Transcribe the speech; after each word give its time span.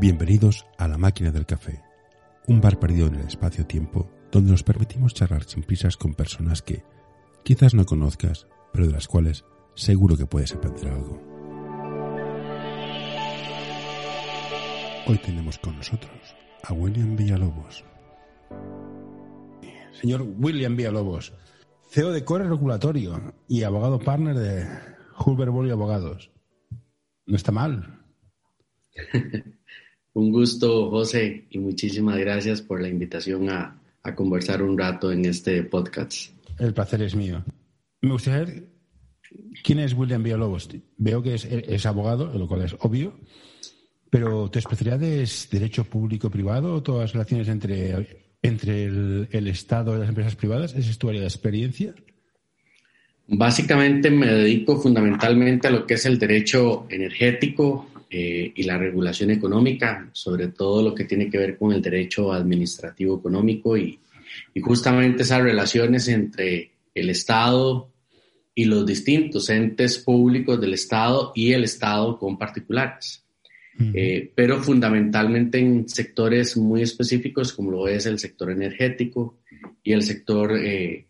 Bienvenidos 0.00 0.66
a 0.76 0.88
La 0.88 0.98
Máquina 0.98 1.30
del 1.30 1.46
Café, 1.46 1.80
un 2.48 2.60
bar 2.60 2.80
perdido 2.80 3.06
en 3.06 3.14
el 3.14 3.28
espacio-tiempo 3.28 4.10
donde 4.32 4.50
nos 4.50 4.64
permitimos 4.64 5.14
charlar 5.14 5.44
sin 5.44 5.62
prisas 5.62 5.96
con 5.96 6.14
personas 6.14 6.62
que 6.62 6.82
quizás 7.44 7.74
no 7.74 7.86
conozcas, 7.86 8.48
pero 8.72 8.86
de 8.86 8.92
las 8.92 9.06
cuales 9.06 9.44
seguro 9.76 10.16
que 10.16 10.26
puedes 10.26 10.52
aprender 10.52 10.88
algo. 10.88 11.22
Hoy 15.06 15.18
tenemos 15.18 15.58
con 15.58 15.76
nosotros 15.76 16.34
a 16.64 16.72
William 16.72 17.14
Villalobos. 17.14 17.84
Señor 19.92 20.22
William 20.38 20.74
Villalobos, 20.74 21.32
CEO 21.88 22.10
de 22.10 22.24
Core 22.24 22.48
Regulatorio 22.48 23.32
y 23.46 23.62
abogado 23.62 24.00
partner 24.00 24.36
de 24.36 24.66
Hulber 25.24 25.50
y 25.68 25.70
Abogados. 25.70 26.32
No 27.26 27.36
está 27.36 27.52
mal. 27.52 28.04
Un 30.14 30.30
gusto, 30.30 30.90
José, 30.90 31.44
y 31.50 31.58
muchísimas 31.58 32.16
gracias 32.18 32.62
por 32.62 32.80
la 32.80 32.88
invitación 32.88 33.50
a, 33.50 33.80
conversar 34.14 34.62
un 34.62 34.78
rato 34.78 35.10
en 35.10 35.24
este 35.24 35.62
podcast. 35.64 36.30
El 36.58 36.72
placer 36.72 37.02
es 37.02 37.16
mío. 37.16 37.42
Me 38.02 38.12
gustaría 38.12 38.46
saber 38.46 38.68
quién 39.64 39.80
es 39.80 39.92
William 39.94 40.22
Villalobos. 40.22 40.68
Veo 40.98 41.22
que 41.22 41.34
es, 41.34 41.86
abogado, 41.86 42.32
lo 42.38 42.46
cual 42.46 42.62
es 42.62 42.76
obvio, 42.80 43.18
pero 44.10 44.48
¿tu 44.50 44.58
especialidad 44.58 45.02
es 45.02 45.48
derecho 45.50 45.84
público-privado 45.84 46.74
o 46.74 46.82
todas 46.82 47.02
las 47.02 47.12
relaciones 47.14 47.48
entre, 47.48 48.36
entre 48.42 48.84
el, 48.84 49.28
el, 49.32 49.48
Estado 49.48 49.96
y 49.96 50.00
las 50.00 50.08
empresas 50.08 50.36
privadas? 50.36 50.74
¿Esa 50.74 50.90
es 50.90 50.98
tu 50.98 51.08
área 51.08 51.22
de 51.22 51.26
experiencia? 51.26 51.94
Básicamente 53.26 54.10
me 54.10 54.26
dedico 54.26 54.78
fundamentalmente 54.78 55.66
a 55.66 55.70
lo 55.70 55.86
que 55.86 55.94
es 55.94 56.04
el 56.04 56.18
derecho 56.18 56.86
energético, 56.90 57.88
eh, 58.10 58.52
y 58.54 58.62
la 58.62 58.78
regulación 58.78 59.30
económica, 59.30 60.08
sobre 60.12 60.48
todo 60.48 60.82
lo 60.82 60.94
que 60.94 61.04
tiene 61.04 61.30
que 61.30 61.38
ver 61.38 61.56
con 61.56 61.72
el 61.72 61.82
derecho 61.82 62.32
administrativo 62.32 63.18
económico 63.18 63.76
y, 63.76 63.98
justamente 64.62 65.22
esas 65.22 65.42
relaciones 65.42 66.08
entre 66.08 66.72
el 66.94 67.10
Estado 67.10 67.88
y 68.54 68.64
los 68.64 68.84
distintos 68.84 69.48
entes 69.48 69.98
públicos 69.98 70.60
del 70.60 70.74
Estado 70.74 71.32
y 71.34 71.52
el 71.52 71.64
Estado 71.64 72.18
con 72.18 72.36
particulares. 72.38 73.22
Eh, 73.76 74.30
pero 74.34 74.62
fundamentalmente 74.62 75.58
en 75.58 75.88
sectores 75.88 76.56
muy 76.56 76.82
específicos 76.82 77.52
como 77.52 77.72
lo 77.72 77.88
es 77.88 78.06
el 78.06 78.20
sector 78.20 78.50
energético 78.52 79.40
y 79.82 79.92
el 79.92 80.02
sector 80.02 80.56
eh, 80.56 81.06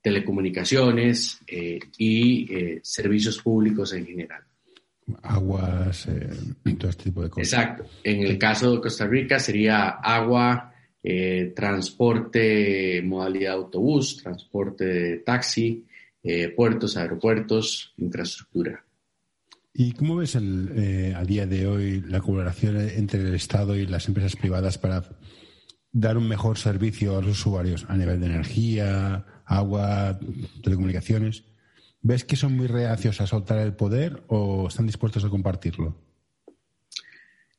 telecomunicaciones 0.00 1.40
y 1.98 2.48
servicios 2.82 3.40
públicos 3.42 3.92
en 3.92 4.06
general 4.06 4.44
aguas, 5.22 6.06
eh, 6.06 6.30
todo 6.78 6.90
este 6.90 7.04
tipo 7.04 7.22
de 7.22 7.30
cosas. 7.30 7.52
Exacto. 7.52 7.84
En 8.02 8.20
el 8.20 8.38
caso 8.38 8.72
de 8.72 8.80
Costa 8.80 9.06
Rica 9.06 9.38
sería 9.38 9.88
agua, 9.88 10.72
eh, 11.02 11.52
transporte, 11.54 13.02
modalidad 13.02 13.54
autobús, 13.54 14.22
transporte 14.22 14.84
de 14.84 15.16
taxi, 15.18 15.84
eh, 16.22 16.48
puertos, 16.48 16.96
aeropuertos, 16.96 17.92
infraestructura. 17.98 18.84
¿Y 19.74 19.92
cómo 19.92 20.16
ves 20.16 20.36
el, 20.36 21.12
a 21.16 21.24
día 21.24 21.46
de 21.46 21.66
hoy 21.66 22.00
la 22.00 22.20
colaboración 22.20 22.76
entre 22.80 23.20
el 23.20 23.34
Estado 23.34 23.76
y 23.76 23.86
las 23.86 24.06
empresas 24.06 24.36
privadas 24.36 24.78
para 24.78 25.02
dar 25.90 26.16
un 26.16 26.28
mejor 26.28 26.58
servicio 26.58 27.18
a 27.18 27.20
los 27.20 27.40
usuarios 27.40 27.84
a 27.88 27.96
nivel 27.96 28.20
de 28.20 28.26
energía, 28.26 29.26
agua, 29.44 30.18
telecomunicaciones? 30.62 31.42
¿Ves 32.06 32.22
que 32.22 32.36
son 32.36 32.54
muy 32.54 32.66
reacios 32.66 33.22
a 33.22 33.26
soltar 33.26 33.60
el 33.60 33.72
poder 33.72 34.24
o 34.26 34.68
están 34.68 34.84
dispuestos 34.84 35.24
a 35.24 35.30
compartirlo? 35.30 35.96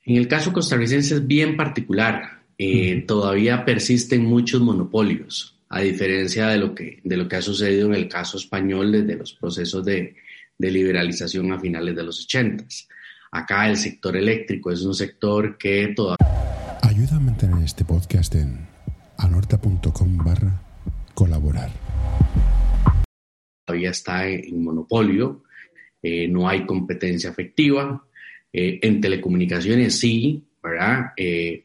En 0.04 0.18
el 0.18 0.28
caso 0.28 0.54
costarricense 0.54 1.16
es 1.16 1.26
bien 1.26 1.58
particular. 1.58 2.44
Eh, 2.56 3.04
todavía 3.08 3.66
persisten 3.66 4.24
muchos 4.24 4.62
monopolios, 4.62 5.58
a 5.68 5.82
diferencia 5.82 6.48
de 6.48 6.60
lo, 6.60 6.76
que, 6.76 7.02
de 7.04 7.18
lo 7.18 7.28
que 7.28 7.38
ha 7.38 7.42
sucedido 7.42 7.88
en 7.88 7.96
el 7.96 8.08
caso 8.08 8.38
español 8.38 8.92
desde 8.92 9.16
los 9.16 9.34
procesos 9.34 9.84
de, 9.84 10.16
liberalización 10.60 11.52
a 11.52 11.60
finales 11.60 11.96
de 11.96 12.04
los 12.04 12.26
80. 12.26 12.66
Acá 13.32 13.68
el 13.68 13.78
sector 13.78 14.16
eléctrico 14.16 14.72
es 14.72 14.84
un 14.84 14.94
sector 14.94 15.58
que 15.58 15.92
todavía... 15.96 16.18
Ayuda 16.84 17.16
a 17.16 17.20
mantener 17.20 17.64
este 17.64 17.84
podcast 17.84 18.36
en 18.36 18.68
anorta.com 19.18 20.18
barra 20.18 20.62
colaborar 21.16 21.72
todavía 23.66 23.90
está 23.90 24.28
en, 24.28 24.64
monopolio, 24.64 25.44
eh, 26.02 26.28
no 26.28 26.48
hay 26.48 26.66
competencia 26.66 27.32
efectiva, 27.32 28.06
eh, 28.54 28.80
en 28.82 29.02
telecomunicaciones 29.02 30.00
sí, 30.00 30.44
¿verdad? 30.64 31.12
Eh, 31.18 31.64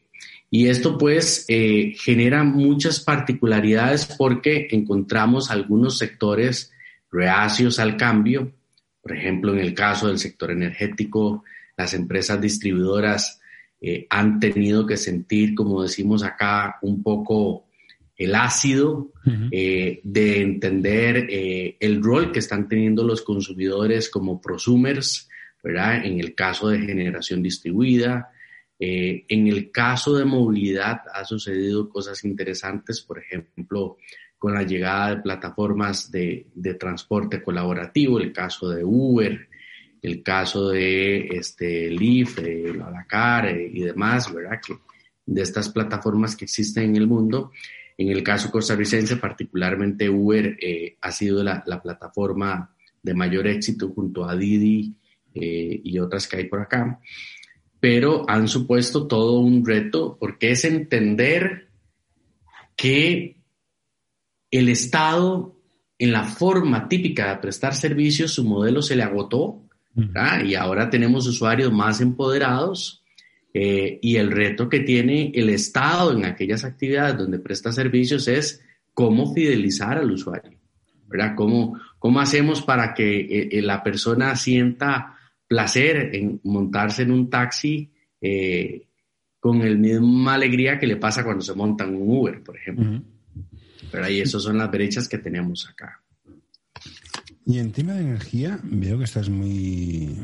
y 0.49 0.67
esto 0.67 0.97
pues 0.97 1.45
genera 1.47 2.43
muchas 2.43 2.99
particularidades 2.99 4.05
porque 4.17 4.67
encontramos 4.71 5.49
algunos 5.49 5.97
sectores 5.97 6.73
reacios 7.09 7.79
al 7.79 7.95
cambio, 7.95 8.51
por 9.01 9.15
ejemplo, 9.15 9.53
en 9.53 9.59
el 9.59 9.73
caso 9.73 10.09
del 10.09 10.19
sector 10.19 10.51
energético, 10.51 11.45
las 11.77 11.93
empresas 11.93 12.41
distribuidoras 12.41 13.39
han 14.09 14.41
tenido 14.41 14.85
que 14.85 14.97
sentir, 14.97 15.55
como 15.55 15.83
decimos 15.83 16.21
acá, 16.21 16.79
un 16.81 17.01
poco 17.01 17.67
el 18.21 18.35
ácido, 18.35 19.11
eh, 19.51 19.99
de 20.03 20.41
entender 20.41 21.27
eh, 21.27 21.75
el 21.79 22.03
rol 22.03 22.31
que 22.31 22.37
están 22.37 22.67
teniendo 22.67 23.03
los 23.03 23.23
consumidores 23.23 24.09
como 24.11 24.39
prosumers, 24.39 25.27
¿verdad? 25.63 26.05
En 26.05 26.19
el 26.19 26.35
caso 26.35 26.69
de 26.69 26.81
generación 26.81 27.41
distribuida. 27.41 28.29
Eh, 28.79 29.25
en 29.27 29.47
el 29.47 29.71
caso 29.71 30.15
de 30.15 30.25
movilidad 30.25 31.01
ha 31.11 31.25
sucedido 31.25 31.89
cosas 31.89 32.23
interesantes, 32.23 33.01
por 33.01 33.17
ejemplo, 33.17 33.97
con 34.37 34.53
la 34.53 34.63
llegada 34.63 35.15
de 35.15 35.21
plataformas 35.23 36.11
de, 36.11 36.47
transporte 36.79 37.41
colaborativo, 37.41 38.19
el 38.19 38.31
caso 38.31 38.69
de 38.69 38.83
Uber, 38.83 39.49
el 39.99 40.21
caso 40.21 40.69
de 40.69 41.27
este, 41.27 41.89
Lyft, 41.89 42.39
Lalacar 42.39 43.55
y 43.59 43.81
demás, 43.81 44.31
¿verdad? 44.31 44.59
Que, 44.65 44.75
de 45.25 45.41
estas 45.41 45.69
plataformas 45.69 46.35
que 46.35 46.45
existen 46.45 46.83
en 46.83 46.95
el 46.97 47.07
mundo 47.07 47.51
en 48.01 48.09
el 48.09 48.23
caso 48.23 48.49
costarricense, 48.49 49.17
particularmente 49.17 50.09
Uber 50.09 50.57
eh, 50.59 50.97
ha 51.01 51.11
sido 51.11 51.43
la, 51.43 51.63
plataforma 51.63 52.73
de 53.01 53.13
mayor 53.13 53.47
éxito 53.47 53.89
junto 53.89 54.25
a 54.27 54.35
Didi 54.35 54.95
eh, 55.33 55.81
y 55.83 55.99
otras 55.99 56.27
que 56.27 56.37
hay 56.37 56.45
por 56.45 56.61
acá, 56.61 56.99
pero 57.79 58.27
han 58.27 58.47
supuesto 58.47 59.07
todo 59.07 59.39
un 59.39 59.65
reto 59.65 60.17
porque 60.19 60.51
es 60.51 60.65
entender 60.65 61.69
que 62.75 63.37
el 64.49 64.69
Estado, 64.69 65.55
en 65.99 66.11
la 66.11 66.23
forma 66.23 66.87
típica 66.89 67.29
de 67.29 67.41
prestar 67.41 67.75
servicios, 67.75 68.33
su 68.33 68.43
modelo 68.43 68.81
se 68.81 68.95
le 68.95 69.03
agotó 69.03 69.63
y 70.45 70.55
ahora 70.55 70.89
tenemos 70.89 71.27
usuarios 71.27 71.71
más 71.71 72.01
empoderados 72.01 73.00
eh, 73.53 73.99
y 74.01 74.15
el 74.15 74.31
reto 74.31 74.69
que 74.69 74.79
tiene 74.79 75.31
el 75.35 75.49
Estado 75.49 76.13
en 76.13 76.23
aquellas 76.23 76.63
actividades 76.63 77.17
donde 77.17 77.39
presta 77.39 77.71
servicios 77.73 78.27
es 78.27 78.63
cómo 78.93 79.33
fidelizar 79.33 79.97
al 79.97 80.11
usuario, 80.11 80.57
¿verdad? 81.07 81.33
¿Cómo, 81.35 81.77
cómo 81.99 82.21
hacemos 82.21 82.61
para 82.61 82.93
que 82.93 83.19
eh, 83.19 83.49
eh, 83.51 83.61
la 83.61 83.83
persona 83.83 84.35
sienta 84.37 85.17
placer 85.47 86.15
en 86.15 86.39
montarse 86.43 87.03
en 87.03 87.11
un 87.11 87.29
taxi 87.29 87.91
con 89.39 89.59
la 89.59 89.75
misma 89.75 90.35
alegría 90.35 90.77
que 90.79 90.87
le 90.87 90.97
pasa 90.97 91.23
cuando 91.23 91.41
se 91.41 91.55
monta 91.55 91.83
en 91.83 91.95
un 91.95 92.17
Uber, 92.17 92.41
por 92.43 92.55
ejemplo? 92.55 93.01
Pero 93.91 94.05
ahí 94.05 94.21
esas 94.21 94.43
son 94.43 94.59
las 94.59 94.71
brechas 94.71 95.09
que 95.09 95.17
tenemos 95.17 95.67
acá. 95.67 96.01
Y 97.45 97.57
en 97.57 97.71
tema 97.71 97.93
de 97.93 98.01
energía, 98.01 98.59
veo 98.63 98.99
que 98.99 99.03
estás 99.03 99.27
muy 99.29 100.15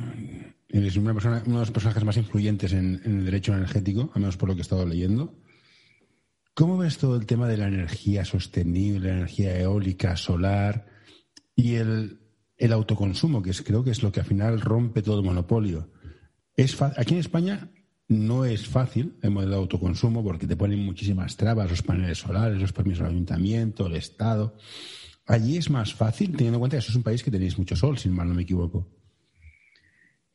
Eres 0.69 0.97
una 0.97 1.13
persona, 1.13 1.43
uno 1.45 1.55
de 1.55 1.61
los 1.61 1.71
personajes 1.71 2.03
más 2.03 2.17
influyentes 2.17 2.73
en, 2.73 3.01
el 3.05 3.25
derecho 3.25 3.53
energético, 3.53 4.11
al 4.13 4.21
menos 4.21 4.37
por 4.37 4.49
lo 4.49 4.55
que 4.55 4.61
he 4.61 4.63
estado 4.63 4.85
leyendo. 4.85 5.33
¿Cómo 6.53 6.77
ves 6.77 6.97
todo 6.97 7.15
el 7.15 7.25
tema 7.25 7.47
de 7.47 7.57
la 7.57 7.67
energía 7.67 8.25
sostenible, 8.25 9.09
la 9.09 9.15
energía 9.17 9.57
eólica, 9.59 10.17
solar 10.17 10.87
y 11.55 11.75
el, 11.75 12.19
autoconsumo, 12.71 13.41
que 13.41 13.51
es, 13.51 13.61
creo 13.61 13.83
que 13.83 13.91
es 13.91 14.03
lo 14.03 14.11
que 14.11 14.21
al 14.21 14.25
final 14.25 14.59
rompe 14.59 15.01
todo 15.01 15.19
el 15.19 15.25
monopolio? 15.25 15.89
Es 16.55 16.81
aquí 16.81 17.13
en 17.13 17.19
España 17.19 17.69
no 18.09 18.45
es 18.45 18.67
fácil 18.67 19.17
el 19.21 19.31
modelo 19.31 19.51
de 19.51 19.57
autoconsumo 19.57 20.23
porque 20.23 20.47
te 20.47 20.55
ponen 20.55 20.83
muchísimas 20.83 21.37
trabas, 21.37 21.69
los 21.69 21.83
paneles 21.83 22.19
solares, 22.19 22.59
los 22.59 22.73
permisos 22.73 23.03
del 23.03 23.11
ayuntamiento, 23.11 23.87
el 23.87 23.95
Estado. 23.95 24.57
Allí 25.25 25.57
es 25.57 25.69
más 25.69 25.93
fácil, 25.93 26.31
teniendo 26.31 26.55
en 26.55 26.59
cuenta 26.59 26.77
que 26.77 26.79
eso 26.79 26.91
es 26.91 26.95
un 26.95 27.03
país 27.03 27.21
que 27.21 27.31
tenéis 27.31 27.57
mucho 27.57 27.75
sol, 27.75 27.97
si 27.97 28.09
mal 28.09 28.27
no 28.27 28.33
me 28.33 28.43
equivoco. 28.43 28.96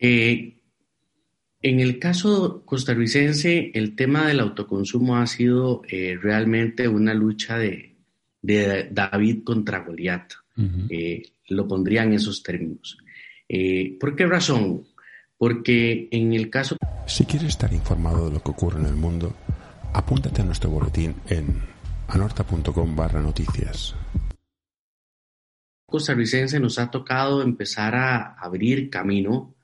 Eh, 0.03 0.59
en 1.63 1.81
el 1.81 1.99
caso 1.99 2.63
costarricense, 2.67 3.71
el 3.73 3.95
tema 3.95 4.27
del 4.27 4.41
autoconsumo 4.41 5.17
ha 5.17 5.27
sido 5.27 5.83
eh, 5.89 6.19
realmente 6.21 6.89
una 6.89 7.15
lucha 7.15 7.57
de, 7.57 7.97
David 8.43 9.45
contra 9.45 9.85
Goliat. 9.85 10.33
Eh, 10.91 11.23
lo 11.49 11.67
pondría 11.67 12.03
en 12.03 12.15
esos 12.15 12.43
términos. 12.43 12.99
¿Por 14.01 14.17
qué 14.17 14.27
razón? 14.27 14.85
porque 15.43 16.07
en 16.13 16.35
el 16.35 16.51
caso... 16.51 16.77
Si 17.05 17.25
quieres 17.25 17.49
estar 17.49 17.73
informado 17.73 18.29
de 18.29 18.35
lo 18.35 18.41
que 18.45 18.53
ocurre 18.53 18.79
en 18.79 18.87
el 18.87 18.95
mundo, 18.95 19.35
apúntate 19.93 20.41
a 20.41 20.45
nuestro 20.45 20.71
boletín 20.71 21.17
en 21.27 21.61
anorta.com 22.07 22.95
barra 22.95 23.21
noticias. 23.21 23.97
costarricense 25.85 26.61
nos 26.61 26.79
ha 26.79 26.93
tocado 26.93 27.43
empezar 27.43 27.97
a 27.97 28.35
abrir 28.35 28.89
camino 28.89 29.57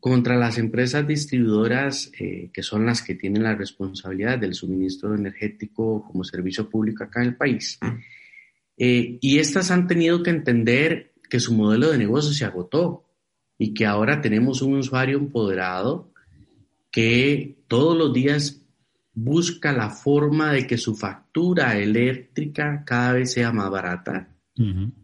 contra 0.00 0.36
las 0.36 0.58
empresas 0.58 1.06
distribuidoras 1.06 2.10
eh, 2.18 2.50
que 2.52 2.62
son 2.62 2.86
las 2.86 3.02
que 3.02 3.14
tienen 3.14 3.42
la 3.42 3.54
responsabilidad 3.54 4.38
del 4.38 4.54
suministro 4.54 5.14
energético 5.14 6.04
como 6.06 6.24
servicio 6.24 6.68
público 6.68 7.04
acá 7.04 7.22
en 7.22 7.28
el 7.28 7.36
país. 7.36 7.78
Eh, 8.76 9.18
y 9.20 9.38
estas 9.38 9.70
han 9.70 9.86
tenido 9.86 10.22
que 10.22 10.30
entender 10.30 11.12
que 11.28 11.38
su 11.38 11.54
modelo 11.54 11.90
de 11.90 11.98
negocio 11.98 12.32
se 12.32 12.46
agotó 12.46 13.04
y 13.58 13.74
que 13.74 13.84
ahora 13.84 14.22
tenemos 14.22 14.62
un 14.62 14.78
usuario 14.78 15.18
empoderado 15.18 16.14
que 16.90 17.58
todos 17.68 17.96
los 17.96 18.12
días 18.12 18.62
busca 19.12 19.72
la 19.72 19.90
forma 19.90 20.52
de 20.52 20.66
que 20.66 20.78
su 20.78 20.96
factura 20.96 21.78
eléctrica 21.78 22.84
cada 22.86 23.12
vez 23.12 23.32
sea 23.32 23.52
más 23.52 23.70
barata. 23.70 24.28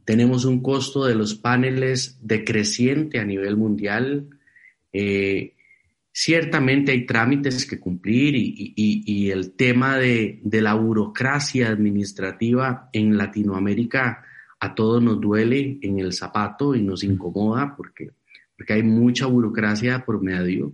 Tenemos 0.04 0.44
un 0.44 0.60
costo 0.60 1.06
de 1.06 1.14
los 1.14 1.34
paneles 1.34 2.18
decreciente 2.20 3.20
a 3.20 3.24
nivel 3.24 3.56
mundial. 3.56 4.28
Eh, 4.98 5.52
ciertamente 6.10 6.92
hay 6.92 7.04
trámites 7.04 7.66
que 7.66 7.78
cumplir 7.78 8.34
y, 8.34 9.30
el 9.30 9.52
tema 9.52 9.98
de, 9.98 10.40
de, 10.42 10.62
la 10.62 10.72
burocracia 10.72 11.68
administrativa 11.68 12.88
en 12.94 13.18
Latinoamérica 13.18 14.24
a 14.58 14.74
todos 14.74 15.02
nos 15.02 15.20
duele 15.20 15.78
en 15.82 15.98
el 15.98 16.14
zapato 16.14 16.74
y 16.74 16.80
nos 16.80 17.04
incomoda 17.04 17.76
porque, 17.76 18.12
porque 18.56 18.72
hay 18.72 18.82
mucha 18.82 19.26
burocracia 19.26 20.02
por 20.06 20.22
medio. 20.22 20.72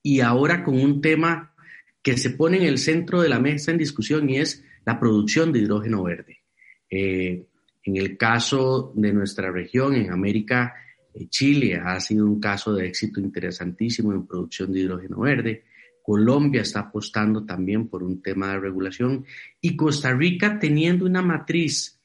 y 0.03 0.21
ahora 0.21 0.63
con 0.63 0.79
un 0.79 1.01
tema 1.01 1.55
que 2.03 2.17
se 2.19 2.31
pone 2.31 2.59
en 2.59 2.65
el 2.65 2.79
centro 2.79 3.23
de 3.23 3.31
la 3.31 3.41
mesa 3.41 3.71
en 3.71 3.79
discusión 3.79 4.29
y 4.29 4.39
es 4.39 4.63
la 4.85 5.01
producción 5.01 5.53
de 5.53 5.61
hidrógeno 5.61 6.03
verde. 6.03 6.43
Eh, 6.91 7.47
en 7.83 7.97
el 7.97 8.17
caso 8.17 8.93
de 8.95 9.13
nuestra 9.13 9.51
región, 9.51 9.95
en 9.95 10.13
América, 10.13 10.75
eh, 11.15 11.27
Chile 11.29 11.81
ha 11.83 11.99
sido 12.01 12.27
un 12.27 12.39
caso 12.39 12.75
de 12.75 12.87
éxito 12.87 13.21
interesantísimo 13.21 14.13
en 14.13 14.27
producción 14.27 14.73
de 14.73 14.81
hidrógeno 14.81 15.21
verde. 15.21 15.65
Colombia 16.05 16.61
está 16.61 16.81
apostando 16.81 17.47
también 17.47 17.89
por 17.89 18.03
un 18.03 18.21
tema 18.21 18.53
de 18.53 18.61
regulación 18.61 19.25
y 19.59 19.75
Costa 19.75 20.13
Rica 20.13 20.59
teniendo 20.59 21.07
una 21.07 21.23
matriz 21.23 21.99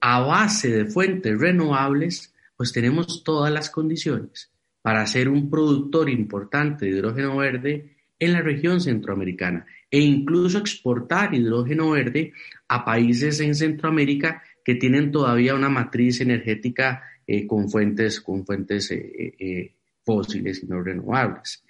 a 0.00 0.20
base 0.20 0.70
de 0.70 0.86
fuentes 0.86 1.38
renovables, 1.38 2.34
pues 2.56 2.72
tenemos 2.72 3.22
todas 3.22 3.52
las 3.52 3.68
condiciones 3.68 4.50
para 4.80 5.06
ser 5.06 5.28
un 5.28 5.50
productor 5.50 6.08
importante 6.08 6.86
de 6.86 6.92
hidrógeno 6.92 7.36
verde 7.36 7.96
en 8.18 8.32
la 8.32 8.40
región 8.40 8.80
centroamericana 8.80 9.66
e 9.90 10.00
incluso 10.00 10.56
exportar 10.56 11.34
hidrógeno 11.34 11.90
verde 11.90 12.32
a 12.68 12.82
países 12.82 13.40
en 13.40 13.54
Centroamérica 13.54 14.42
que 14.64 14.76
tienen 14.76 15.12
todavía 15.12 15.54
una 15.54 15.68
matriz 15.68 16.22
energética 16.22 17.02
eh, 17.26 17.46
con 17.46 17.68
fuentes, 17.68 18.22
con 18.22 18.46
fuentes 18.46 18.90
eh, 18.90 19.34
eh, 19.38 19.74
fósiles 20.02 20.62
y 20.62 20.66
no 20.66 20.82
renovables. 20.82 21.63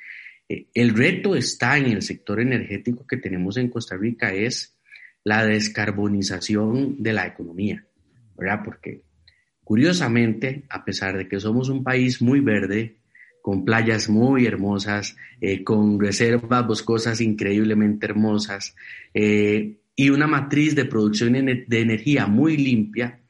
El 0.49 0.94
reto 0.94 1.35
está 1.35 1.79
en 1.79 1.87
el 1.87 2.02
sector 2.02 2.41
energético 2.41 3.06
que 3.06 3.17
tenemos 3.17 3.56
en 3.56 3.69
Costa 3.69 3.96
Rica, 3.96 4.32
es 4.32 4.79
la 5.25 5.44
descarbonización 5.44 7.02
de 7.02 7.12
la 7.12 7.26
economía, 7.26 7.87
¿verdad? 8.37 8.61
Porque 8.64 9.02
curiosamente, 9.62 10.64
a 10.69 10.85
pesar 10.85 11.17
de 11.17 11.26
que 11.26 11.41
somos 11.41 11.70
un 11.70 11.82
país 11.82 12.20
muy 12.20 12.41
verde, 12.41 12.99
con 13.41 13.64
playas 13.64 14.08
muy 14.08 14.46
hermosas, 14.46 15.17
con 15.64 15.99
reservas 16.00 16.67
boscosas 16.67 17.20
increíblemente 17.20 18.06
hermosas 18.06 18.75
y 19.14 20.08
una 20.11 20.26
matriz 20.26 20.75
de 20.75 20.85
producción 20.85 21.32
de 21.32 21.81
energía 21.81 22.26
muy 22.26 22.56
limpia, 22.56 23.20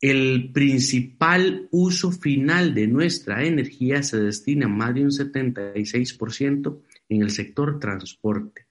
el 0.00 0.52
principal 0.52 1.68
uso 1.70 2.12
final 2.12 2.74
de 2.74 2.86
nuestra 2.86 3.44
energía 3.44 4.02
se 4.02 4.20
destina 4.20 4.68
más 4.68 4.94
de 4.94 5.02
un 5.02 5.10
76% 5.10 6.80
en 7.08 7.22
el 7.22 7.30
sector 7.30 7.78
transporte. 7.78 8.66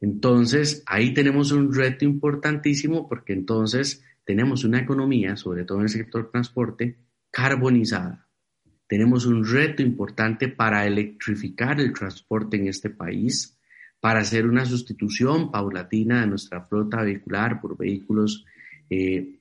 Entonces, 0.00 0.82
ahí 0.86 1.14
tenemos 1.14 1.52
un 1.52 1.72
reto 1.72 2.04
importantísimo 2.04 3.08
porque 3.08 3.32
entonces 3.32 4.04
tenemos 4.24 4.64
una 4.64 4.80
economía, 4.80 5.36
sobre 5.36 5.64
todo 5.64 5.78
en 5.78 5.84
el 5.84 5.90
sector 5.90 6.30
transporte, 6.30 6.98
carbonizada. 7.30 8.28
Tenemos 8.86 9.26
un 9.26 9.46
reto 9.46 9.82
importante 9.82 10.48
para 10.48 10.86
electrificar 10.86 11.80
el 11.80 11.92
transporte 11.92 12.56
en 12.56 12.68
este 12.68 12.90
país, 12.90 13.58
para 14.00 14.20
hacer 14.20 14.46
una 14.46 14.66
sustitución 14.66 15.50
paulatina 15.50 16.20
de 16.20 16.26
nuestra 16.26 16.62
flota 16.62 17.02
vehicular 17.02 17.60
por 17.60 17.78
vehículos 17.78 18.44
eh, 18.90 19.40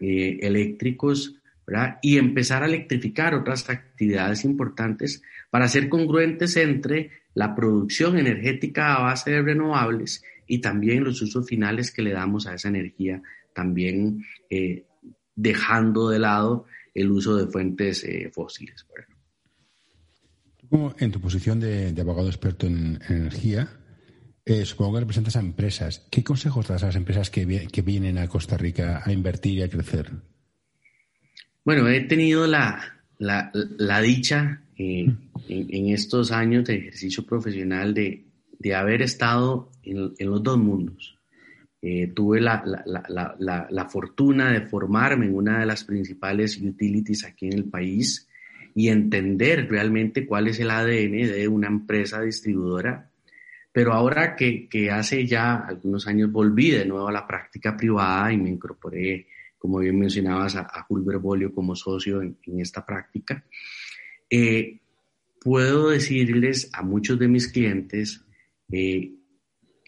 eh, 0.00 0.38
eléctricos, 0.42 1.36
¿verdad? 1.66 1.98
Y 2.02 2.18
empezar 2.18 2.62
a 2.62 2.66
electrificar 2.66 3.34
otras 3.34 3.68
actividades 3.68 4.44
importantes 4.44 5.22
para 5.50 5.68
ser 5.68 5.88
congruentes 5.88 6.56
entre 6.56 7.10
la 7.34 7.54
producción 7.54 8.18
energética 8.18 8.94
a 8.94 9.02
base 9.02 9.30
de 9.30 9.42
renovables 9.42 10.22
y 10.46 10.58
también 10.58 11.04
los 11.04 11.22
usos 11.22 11.46
finales 11.46 11.92
que 11.92 12.02
le 12.02 12.12
damos 12.12 12.46
a 12.46 12.54
esa 12.54 12.68
energía, 12.68 13.22
también 13.54 14.24
eh, 14.48 14.84
dejando 15.36 16.08
de 16.08 16.18
lado 16.18 16.66
el 16.94 17.10
uso 17.10 17.36
de 17.36 17.46
fuentes 17.46 18.02
eh, 18.04 18.30
fósiles. 18.34 18.84
en 20.98 21.12
tu 21.12 21.20
posición 21.20 21.60
de, 21.60 21.94
abogado 22.00 22.28
experto 22.28 22.66
en 22.66 23.00
energía, 23.08 23.68
eh, 24.44 24.64
supongo 24.64 24.94
que 24.94 25.00
representas 25.00 25.36
a 25.36 25.40
empresas. 25.40 26.06
¿Qué 26.10 26.24
consejos 26.24 26.68
das 26.68 26.82
a 26.82 26.86
las 26.86 26.96
empresas 26.96 27.30
que, 27.30 27.44
vienen 27.44 28.18
a 28.18 28.28
Costa 28.28 28.56
Rica 28.56 29.02
a 29.04 29.12
invertir 29.12 29.58
y 29.58 29.62
a 29.62 29.68
crecer? 29.68 30.10
Bueno, 31.64 31.88
he 31.88 32.00
tenido 32.00 32.46
la, 32.46 32.94
dicha 34.02 34.62
eh, 34.76 35.12
en, 35.48 35.88
estos 35.90 36.32
años 36.32 36.64
de 36.64 36.76
ejercicio 36.76 37.24
profesional 37.24 37.92
de, 37.92 38.24
haber 38.74 39.02
estado 39.02 39.70
en, 39.82 40.14
los 40.18 40.42
dos 40.42 40.58
mundos. 40.58 41.16
Eh, 41.82 42.12
tuve 42.14 42.40
la, 42.40 42.62
la, 42.66 43.88
fortuna 43.88 44.52
de 44.52 44.62
formarme 44.62 45.26
en 45.26 45.34
una 45.34 45.60
de 45.60 45.66
las 45.66 45.84
principales 45.84 46.58
utilities 46.58 47.24
aquí 47.24 47.46
en 47.46 47.54
el 47.54 47.64
país 47.64 48.28
y 48.74 48.88
entender 48.88 49.68
realmente 49.68 50.26
cuál 50.26 50.48
es 50.48 50.60
el 50.60 50.70
ADN 50.70 51.28
de 51.30 51.48
una 51.48 51.68
empresa 51.68 52.20
distribuidora 52.20 53.09
pero 53.72 53.92
ahora 53.92 54.34
que, 54.34 54.90
hace 54.90 55.26
ya 55.26 55.56
algunos 55.56 56.06
años 56.06 56.30
volví 56.32 56.70
de 56.70 56.84
nuevo 56.84 57.08
a 57.08 57.12
la 57.12 57.26
práctica 57.26 57.76
privada 57.76 58.32
y 58.32 58.36
me 58.36 58.50
incorporé, 58.50 59.28
como 59.58 59.78
bien 59.78 59.98
mencionabas, 59.98 60.56
a, 60.56 60.62
a 60.62 60.86
Bolio 60.88 61.52
como 61.52 61.76
socio 61.76 62.22
en, 62.22 62.36
esta 62.58 62.84
práctica, 62.84 63.44
eh, 64.28 64.80
puedo 65.40 65.90
decirles 65.90 66.70
a 66.72 66.82
muchos 66.82 67.18
de 67.18 67.28
mis 67.28 67.48
clientes 67.48 68.24
eh, 68.72 69.12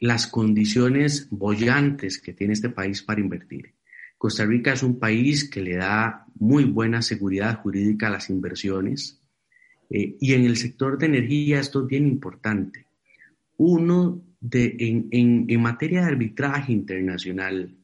las 0.00 0.26
condiciones 0.26 1.28
bollantes 1.30 2.20
que 2.20 2.32
tiene 2.32 2.54
este 2.54 2.70
país 2.70 3.02
para 3.02 3.20
invertir. 3.20 3.74
Costa 4.18 4.46
Rica 4.46 4.72
es 4.72 4.82
un 4.82 4.98
país 5.00 5.48
que 5.48 5.60
le 5.60 5.76
da 5.76 6.26
muy 6.36 6.64
buena 6.64 7.02
seguridad 7.02 7.60
jurídica 7.60 8.06
a 8.06 8.10
las 8.10 8.30
inversiones 8.30 9.20
eh, 9.90 10.16
y 10.20 10.34
en 10.34 10.44
el 10.44 10.56
sector 10.56 10.96
de 10.98 11.06
energía 11.06 11.60
esto 11.60 11.82
es 11.82 11.86
bien 11.88 12.06
importante. 12.06 12.86
Uno, 13.56 14.22
de, 14.40 14.76
en, 14.78 15.46
en, 15.48 15.60
materia 15.60 16.00
de 16.00 16.06
arbitraje 16.08 16.72
internacional, 16.72 17.76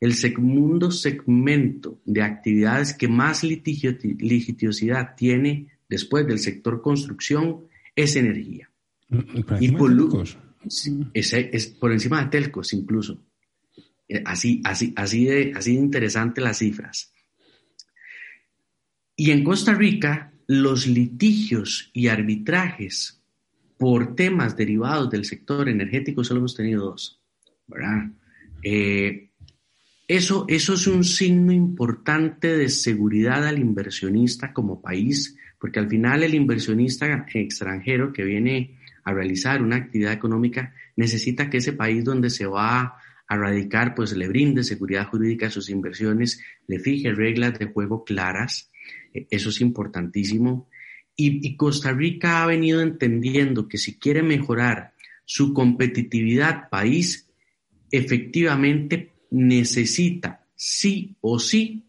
el 0.00 0.14
segundo 0.14 0.90
segmento 0.90 2.00
de 2.04 2.22
actividades 2.22 2.94
que 2.94 3.08
más 3.08 3.42
litigiosidad 3.44 5.14
tiene 5.16 5.68
después 5.88 6.26
del 6.26 6.38
sector 6.38 6.80
construcción 6.82 7.66
es 7.94 8.16
energía. 8.16 8.70
y 9.60 9.72
por, 9.72 9.92
es, 11.14 11.32
es, 11.32 11.66
por 11.68 11.92
encima 11.92 12.22
de 12.22 12.30
telcos 12.30 12.72
incluso. 12.72 13.22
Eh, 14.08 14.22
así, 14.24 14.60
así, 14.64 14.92
así, 14.96 15.24
de, 15.24 15.52
así 15.54 15.74
de 15.74 15.80
interesante 15.80 16.40
las 16.40 16.58
cifras. 16.58 17.12
Y 19.16 19.30
en 19.30 19.44
Costa 19.44 19.74
Rica, 19.74 20.32
los 20.46 20.86
litigios 20.86 21.90
y 21.92 22.08
arbitrajes 22.08 23.21
por 23.82 24.14
temas 24.14 24.56
derivados 24.56 25.10
del 25.10 25.24
sector 25.24 25.68
energético 25.68 26.22
solo 26.22 26.38
hemos 26.38 26.54
tenido 26.54 26.84
dos. 26.84 27.20
Eh, 28.62 29.30
eso, 30.06 30.44
eso 30.46 30.74
es 30.74 30.86
un 30.86 31.02
signo 31.02 31.50
importante 31.52 32.56
de 32.56 32.68
seguridad 32.68 33.44
al 33.44 33.58
inversionista 33.58 34.52
como 34.52 34.80
país, 34.80 35.36
porque 35.58 35.80
al 35.80 35.88
final 35.88 36.22
el 36.22 36.34
inversionista 36.34 37.26
extranjero 37.34 38.12
que 38.12 38.22
viene 38.22 38.78
a 39.02 39.12
realizar 39.12 39.60
una 39.60 39.78
actividad 39.78 40.12
económica 40.12 40.72
necesita 40.94 41.50
que 41.50 41.56
ese 41.56 41.72
país 41.72 42.04
donde 42.04 42.30
se 42.30 42.46
va 42.46 42.94
a 43.26 43.36
radicar, 43.36 43.96
pues 43.96 44.12
le 44.16 44.28
brinde 44.28 44.62
seguridad 44.62 45.08
jurídica 45.08 45.48
a 45.48 45.50
sus 45.50 45.68
inversiones, 45.68 46.40
le 46.68 46.78
fije 46.78 47.10
reglas 47.10 47.58
de 47.58 47.66
juego 47.66 48.04
claras, 48.04 48.70
e, 49.12 49.26
eso 49.28 49.48
es 49.48 49.60
importantísimo. 49.60 50.68
Y, 51.16 51.56
Costa 51.56 51.92
Rica 51.92 52.42
ha 52.42 52.46
venido 52.46 52.80
entendiendo 52.80 53.68
que 53.68 53.78
si 53.78 53.98
quiere 53.98 54.22
mejorar 54.22 54.94
su 55.24 55.52
competitividad 55.52 56.68
país, 56.68 57.28
efectivamente 57.90 59.12
necesita 59.30 60.46
sí 60.54 61.16
o 61.20 61.38
sí 61.38 61.84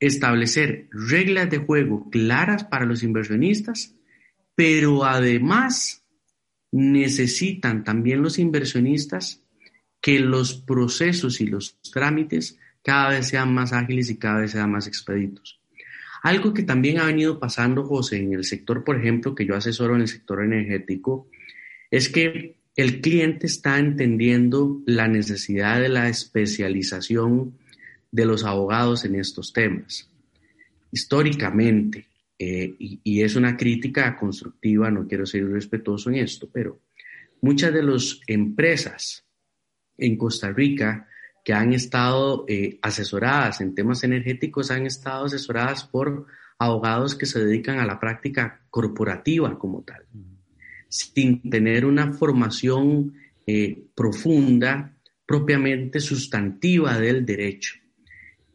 establecer 0.00 0.88
reglas 0.90 1.50
de 1.50 1.58
juego 1.58 2.10
claras 2.10 2.64
para 2.64 2.86
los 2.86 3.02
inversionistas, 3.02 3.94
pero 4.54 5.04
además 5.04 6.04
necesitan 6.72 7.84
también 7.84 8.22
los 8.22 8.38
inversionistas 8.38 9.42
que 10.00 10.18
los 10.18 10.54
procesos 10.54 11.40
y 11.40 11.46
los 11.46 11.80
trámites 11.92 12.58
cada 12.82 13.10
vez 13.10 13.28
sean 13.28 13.54
más 13.54 13.72
ágiles 13.72 14.10
y 14.10 14.18
cada 14.18 14.40
vez 14.40 14.50
sean 14.50 14.72
más 14.72 14.88
expeditos. 14.88 15.61
Algo 16.22 16.54
que 16.54 16.62
también 16.62 16.98
ha 16.98 17.06
venido 17.06 17.40
pasando, 17.40 17.84
José, 17.84 18.18
en 18.18 18.32
el 18.32 18.44
sector, 18.44 18.84
por 18.84 18.96
ejemplo, 18.96 19.34
que 19.34 19.44
yo 19.44 19.56
asesoro 19.56 19.96
en 19.96 20.02
el 20.02 20.08
sector 20.08 20.44
energético, 20.44 21.28
es 21.90 22.08
que 22.08 22.54
el 22.76 23.00
cliente 23.00 23.46
está 23.46 23.78
entendiendo 23.78 24.80
la 24.86 25.08
necesidad 25.08 25.80
de 25.80 25.88
la 25.88 26.08
especialización 26.08 27.58
de 28.12 28.24
los 28.24 28.44
abogados 28.44 29.04
en 29.04 29.16
estos 29.16 29.52
temas. 29.52 30.08
Históricamente, 30.92 32.06
eh, 32.38 32.72
y, 32.78 33.00
y, 33.02 33.22
es 33.22 33.34
una 33.34 33.56
crítica 33.56 34.16
constructiva, 34.16 34.90
no 34.90 35.08
quiero 35.08 35.26
ser 35.26 35.42
irrespetuoso 35.42 36.10
en 36.10 36.16
esto, 36.16 36.48
pero 36.52 36.80
muchas 37.40 37.74
de 37.74 37.82
las 37.82 38.20
empresas 38.26 39.24
en 39.98 40.16
Costa 40.16 40.52
Rica 40.52 41.08
que 41.44 41.52
han 41.52 41.72
estado 41.72 42.44
eh, 42.48 42.78
asesoradas 42.82 43.60
en 43.60 43.74
temas 43.74 44.04
energéticos 44.04 44.70
han 44.70 44.86
estado 44.86 45.26
asesoradas 45.26 45.84
por 45.84 46.26
abogados 46.58 47.14
que 47.14 47.26
se 47.26 47.44
dedican 47.44 47.80
a 47.80 47.86
la 47.86 47.98
práctica 47.98 48.62
corporativa 48.70 49.58
como 49.58 49.82
tal, 49.82 50.06
sin 50.88 51.50
tener 51.50 51.84
una 51.84 52.12
formación 52.12 53.14
eh, 53.46 53.86
profunda, 53.94 54.96
propiamente 55.26 55.98
sustantiva 55.98 56.98
del 56.98 57.26
derecho. 57.26 57.74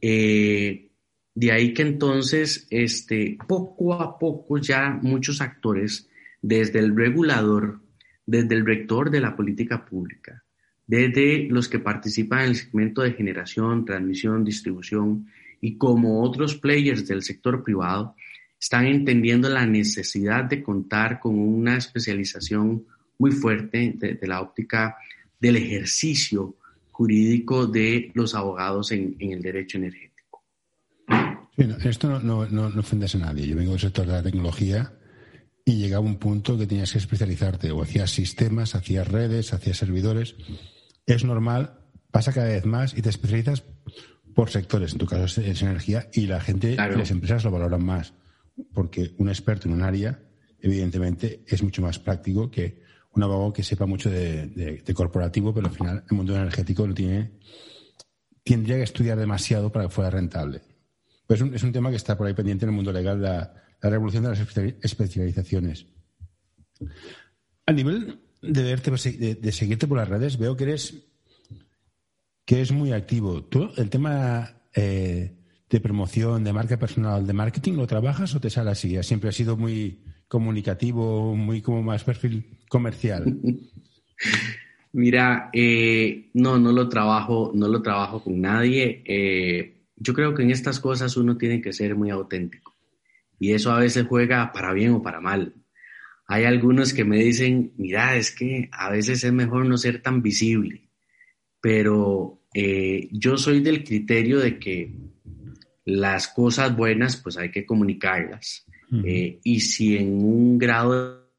Eh, 0.01 0.89
de 1.35 1.51
ahí 1.51 1.73
que 1.73 1.81
entonces, 1.81 2.67
este, 2.69 3.37
poco 3.47 3.93
a 3.93 4.17
poco 4.17 4.57
ya 4.57 4.97
muchos 5.01 5.41
actores, 5.41 6.09
desde 6.41 6.79
el 6.79 6.95
regulador, 6.95 7.81
desde 8.25 8.55
el 8.55 8.65
rector 8.65 9.11
de 9.11 9.21
la 9.21 9.35
política 9.35 9.85
pública, 9.85 10.43
desde 10.87 11.47
los 11.49 11.67
que 11.67 11.79
participan 11.79 12.39
en 12.39 12.49
el 12.49 12.55
segmento 12.55 13.01
de 13.01 13.11
generación, 13.11 13.83
transmisión, 13.83 14.45
distribución 14.45 15.27
y 15.59 15.77
como 15.77 16.23
otros 16.23 16.55
players 16.55 17.05
del 17.05 17.23
sector 17.23 17.63
privado, 17.63 18.15
están 18.59 18.87
entendiendo 18.87 19.49
la 19.49 19.65
necesidad 19.65 20.45
de 20.45 20.63
contar 20.63 21.19
con 21.19 21.37
una 21.37 21.77
especialización 21.77 22.85
muy 23.19 23.31
fuerte 23.31 23.95
de, 23.97 24.27
la 24.27 24.41
óptica 24.41 24.95
del 25.39 25.57
ejercicio 25.57 26.55
jurídico 26.91 27.67
de 27.67 28.11
los 28.15 28.33
abogados 28.33 28.91
en, 28.91 29.15
el 29.19 29.41
derecho 29.41 29.77
energético. 29.77 30.43
esto 31.83 32.19
no, 32.19 32.47
no, 32.47 32.69
no, 32.69 32.79
ofendes 32.79 33.13
a 33.15 33.19
nadie. 33.19 33.47
Yo 33.47 33.55
vengo 33.55 33.71
del 33.71 33.81
sector 33.81 34.05
de 34.05 34.13
la 34.13 34.23
tecnología 34.23 34.93
y 35.65 35.75
llegaba 35.75 36.05
un 36.05 36.17
punto 36.17 36.57
que 36.57 36.65
tenías 36.65 36.91
que 36.91 36.97
especializarte 36.97 37.71
o 37.71 37.81
hacías 37.81 38.09
sistemas, 38.09 38.73
hacías 38.73 39.07
redes, 39.07 39.53
hacías 39.53 39.77
servidores 39.77 40.35
es 41.07 41.23
normal, 41.23 41.79
pasa 42.11 42.33
cada 42.33 42.47
vez 42.47 42.65
más 42.65 42.95
y 42.95 43.01
te 43.01 43.09
especializas 43.09 43.63
por 44.35 44.51
sectores. 44.51 44.91
En 44.91 44.99
tu 44.99 45.07
caso 45.07 45.41
es, 45.41 45.61
energía 45.61 46.09
y 46.13 46.27
la 46.27 46.39
gente 46.39 46.75
las 46.75 47.09
empresas 47.09 47.43
lo 47.43 47.51
valoran 47.51 47.83
más. 47.83 48.13
Porque 48.73 49.13
un 49.17 49.29
experto 49.29 49.67
en 49.67 49.73
un 49.73 49.83
área, 49.83 50.19
evidentemente, 50.59 51.43
es 51.47 51.63
mucho 51.63 51.81
más 51.81 51.97
práctico 51.97 52.51
que 52.51 52.81
un 53.13 53.23
abogado 53.23 53.53
que 53.53 53.63
sepa 53.63 53.85
mucho 53.85 54.09
de, 54.09 54.83
corporativo, 54.93 55.53
pero 55.53 55.67
al 55.67 55.73
final 55.73 56.03
el 56.09 56.17
mundo 56.17 56.35
energético 56.35 56.85
no 56.85 56.93
tiene. 56.93 57.31
Tendría 58.43 58.75
que 58.75 58.83
estudiar 58.83 59.17
demasiado 59.17 59.71
para 59.71 59.85
que 59.85 59.91
fuera 59.91 60.09
rentable. 60.09 60.61
Pues 61.25 61.41
es 61.41 61.63
un, 61.63 61.71
tema 61.71 61.89
que 61.89 61.95
está 61.95 62.17
por 62.17 62.27
ahí 62.27 62.33
pendiente 62.33 62.65
en 62.65 62.69
el 62.69 62.75
mundo 62.75 62.91
legal, 62.91 63.21
la, 63.21 63.53
la 63.81 63.89
revolución 63.89 64.23
de 64.23 64.29
las 64.29 64.39
especializaciones. 64.81 65.87
A 67.65 67.71
nivel 67.71 68.26
de 68.41 68.63
verte, 68.63 68.91
de, 68.91 69.51
seguirte 69.51 69.87
por 69.87 69.97
las 69.97 70.07
redes, 70.07 70.37
veo 70.37 70.55
que 70.55 70.63
eres 70.65 71.03
que 72.45 72.55
eres 72.55 72.71
muy 72.71 72.93
activo. 72.93 73.43
¿Tú 73.43 73.69
el 73.75 73.89
tema 73.89 74.61
eh, 74.73 75.35
de 75.69 75.79
promoción, 75.81 76.43
de 76.43 76.53
marca 76.53 76.79
personal, 76.79 77.27
de 77.27 77.33
marketing, 77.33 77.73
lo 77.73 77.87
trabajas 77.87 78.33
o 78.35 78.39
te 78.39 78.49
sale 78.49 78.71
así? 78.71 79.01
Siempre 79.03 79.29
has 79.29 79.35
sido 79.35 79.57
muy 79.57 80.03
comunicativo, 80.27 81.35
muy 81.35 81.61
como 81.61 81.83
más 81.83 82.03
perfil 82.03 82.57
comercial. 82.69 83.37
Mira, 84.93 85.49
eh, 85.53 86.29
no, 86.33 86.57
no 86.57 86.71
lo 86.71 86.87
trabajo, 86.87 87.51
no 87.53 87.67
lo 87.67 87.81
trabajo 87.81 88.23
con 88.23 88.39
nadie. 88.39 89.03
Eh, 89.05 89.83
yo 89.97 90.13
creo 90.13 90.33
que 90.33 90.43
en 90.43 90.51
estas 90.51 90.79
cosas 90.79 91.17
uno 91.17 91.37
tiene 91.37 91.61
que 91.61 91.73
ser 91.73 91.95
muy 91.95 92.09
auténtico 92.09 92.77
y 93.39 93.51
eso 93.51 93.71
a 93.71 93.79
veces 93.79 94.05
juega 94.07 94.51
para 94.51 94.73
bien 94.73 94.91
o 94.91 95.01
para 95.01 95.21
mal. 95.21 95.53
Hay 96.27 96.43
algunos 96.43 96.93
que 96.93 97.05
me 97.05 97.17
dicen, 97.17 97.73
mira, 97.77 98.17
es 98.17 98.31
que 98.31 98.69
a 98.73 98.91
veces 98.91 99.23
es 99.23 99.31
mejor 99.31 99.65
no 99.65 99.77
ser 99.77 100.01
tan 100.01 100.21
visible, 100.21 100.89
pero 101.61 102.43
eh, 102.53 103.07
yo 103.11 103.37
soy 103.37 103.61
del 103.61 103.83
criterio 103.85 104.39
de 104.39 104.59
que 104.59 104.93
las 105.85 106.27
cosas 106.27 106.75
buenas 106.75 107.15
pues 107.15 107.37
hay 107.37 107.49
que 107.49 107.65
comunicarlas. 107.65 108.65
Eh, 109.05 109.39
y 109.43 109.59
si 109.61 109.97
en 109.97 110.23
un 110.23 110.57
grado 110.57 111.29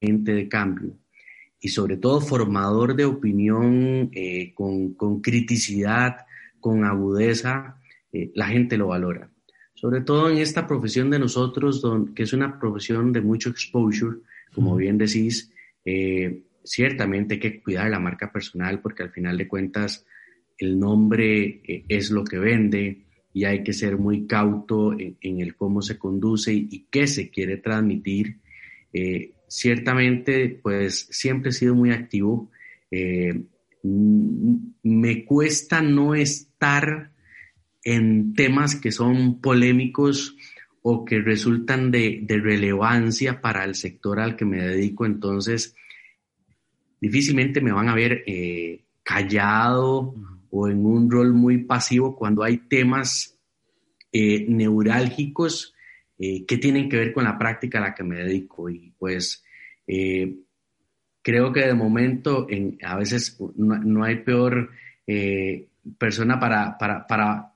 de 0.00 0.48
cambio 0.48 0.98
y 1.60 1.68
sobre 1.68 1.96
todo 1.96 2.20
formador 2.20 2.94
de 2.94 3.04
opinión 3.04 4.10
eh, 4.12 4.52
con, 4.54 4.94
con, 4.94 5.20
criticidad, 5.20 6.18
con 6.60 6.84
agudeza, 6.84 7.80
la 8.12 8.46
gente 8.46 8.76
lo 8.76 8.88
valora 8.88 9.33
sobre 9.74 10.00
todo 10.00 10.30
en 10.30 10.38
esta 10.38 10.66
profesión 10.66 11.10
de 11.10 11.18
nosotros, 11.18 11.82
que 12.14 12.22
es 12.22 12.32
una 12.32 12.58
profesión 12.58 13.12
de 13.12 13.20
mucho 13.20 13.50
exposure, 13.50 14.18
como 14.54 14.76
bien 14.76 14.96
decís, 14.96 15.52
eh, 15.84 16.42
ciertamente 16.62 17.34
hay 17.34 17.40
que 17.40 17.62
cuidar 17.62 17.90
la 17.90 17.98
marca 17.98 18.32
personal 18.32 18.80
porque 18.80 19.02
al 19.02 19.10
final 19.10 19.36
de 19.36 19.48
cuentas 19.48 20.06
el 20.56 20.78
nombre 20.78 21.60
eh, 21.64 21.84
es 21.88 22.10
lo 22.10 22.24
que 22.24 22.38
vende 22.38 23.02
y 23.32 23.44
hay 23.44 23.64
que 23.64 23.72
ser 23.72 23.98
muy 23.98 24.26
cauto 24.26 24.92
en, 24.92 25.40
el 25.40 25.56
cómo 25.56 25.82
se 25.82 25.98
conduce 25.98 26.54
y, 26.54 26.86
qué 26.88 27.08
se 27.08 27.30
quiere 27.30 27.56
transmitir. 27.56 28.36
Eh, 28.92 29.32
ciertamente, 29.48 30.60
pues 30.62 31.08
siempre 31.10 31.50
he 31.50 31.52
sido 31.52 31.74
muy 31.74 31.90
activo. 31.90 32.48
me 34.84 35.24
cuesta 35.24 35.82
no 35.82 36.14
estar 36.14 37.10
en 37.84 38.34
temas 38.34 38.74
que 38.74 38.90
son 38.90 39.40
polémicos 39.40 40.36
o 40.82 41.04
que 41.04 41.20
resultan 41.20 41.90
de, 41.90 42.24
relevancia 42.28 43.40
para 43.40 43.64
el 43.64 43.74
sector 43.74 44.20
al 44.20 44.36
que 44.36 44.44
me 44.44 44.58
dedico, 44.58 45.06
entonces 45.06 45.76
difícilmente 47.00 47.60
me 47.60 47.72
van 47.72 47.88
a 47.88 47.94
ver 47.94 48.24
eh, 48.26 48.84
callado 49.02 50.14
o 50.50 50.68
en 50.68 50.84
un 50.84 51.10
rol 51.10 51.34
muy 51.34 51.64
pasivo 51.64 52.16
cuando 52.16 52.42
hay 52.42 52.58
temas 52.58 53.38
eh, 54.12 54.46
neurálgicos 54.48 55.74
eh, 56.18 56.44
que 56.46 56.58
tienen 56.58 56.88
que 56.88 56.96
ver 56.96 57.12
con 57.12 57.24
la 57.24 57.38
práctica 57.38 57.78
a 57.78 57.82
la 57.82 57.94
que 57.94 58.04
me 58.04 58.16
dedico. 58.16 58.70
Y 58.70 58.92
pues 58.98 59.42
creo 59.86 61.52
que 61.52 61.60
de 61.60 61.74
momento 61.74 62.46
en, 62.48 62.78
a 62.82 62.96
veces 62.96 63.38
no, 63.56 64.04
hay 64.04 64.16
peor 64.16 64.70
persona 65.98 66.38
para, 66.38 66.78
para, 66.78 67.06
para 67.06 67.53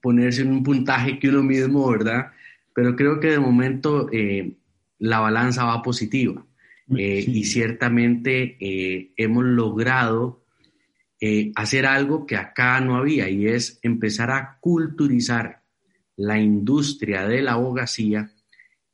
ponerse 0.00 0.42
en 0.42 0.52
un 0.52 0.62
puntaje 0.62 1.18
que 1.18 1.28
uno 1.28 1.42
mismo, 1.42 1.88
¿verdad? 1.90 2.32
Pero 2.74 2.96
creo 2.96 3.20
que 3.20 3.28
de 3.28 3.38
momento 3.38 4.08
eh, 4.12 4.56
la 4.98 5.20
balanza 5.20 5.64
va 5.64 5.82
positiva. 5.82 6.44
Eh, 6.96 7.24
y 7.24 7.44
ciertamente 7.44 8.56
eh, 8.58 9.12
hemos 9.16 9.44
logrado 9.44 10.44
hacer 11.54 11.84
algo 11.84 12.26
que 12.26 12.34
acá 12.34 12.80
no 12.80 12.96
había 12.96 13.28
y 13.28 13.46
es 13.46 13.78
empezar 13.82 14.30
a 14.30 14.56
culturizar 14.58 15.62
la 16.16 16.40
industria 16.40 17.28
de 17.28 17.42
la 17.42 17.52
abogacía 17.52 18.32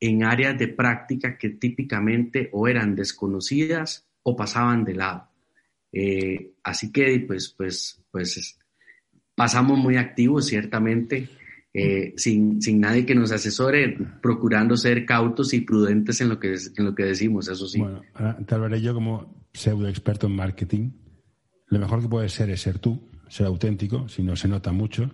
en 0.01 0.25
áreas 0.25 0.59
de 0.59 0.67
práctica 0.67 1.37
que 1.37 1.51
típicamente 1.51 2.49
o 2.51 2.67
eran 2.67 2.95
desconocidas 2.95 4.09
o 4.23 4.35
pasaban 4.35 4.83
de 4.83 4.93
lado. 4.93 5.29
así 6.63 6.91
que 6.91 7.17
pues, 7.25 7.55
pues, 7.57 8.03
pues 8.11 8.59
pasamos 9.37 9.77
muy 9.77 9.97
activos, 9.97 10.47
ciertamente, 10.47 11.29
eh, 11.71 12.15
sin, 12.17 12.59
sin, 12.59 12.81
nadie 12.81 13.05
que 13.05 13.13
nos 13.13 13.31
asesore, 13.31 13.95
procurando 14.19 14.75
ser 14.75 15.05
cautos 15.05 15.53
y 15.53 15.61
prudentes 15.61 16.19
en 16.21 16.29
lo 16.29 16.39
que, 16.39 16.55
en 16.75 16.85
lo 16.85 16.95
que 16.95 17.03
decimos, 17.03 17.47
eso 17.47 17.67
sí. 17.67 17.79
Bueno, 17.79 18.01
tal 18.47 18.67
vez 18.67 18.81
yo 18.81 18.95
como 18.95 19.45
pseudo 19.53 19.87
experto 19.87 20.25
en 20.25 20.35
marketing, 20.35 20.89
lo 21.67 21.77
mejor 21.77 22.01
que 22.01 22.09
puedes 22.09 22.31
ser 22.31 22.49
es 22.49 22.61
ser 22.61 22.79
tú, 22.79 23.11
ser 23.29 23.45
auténtico, 23.45 24.09
si 24.09 24.23
no 24.23 24.35
se 24.35 24.47
nota 24.47 24.71
mucho, 24.71 25.13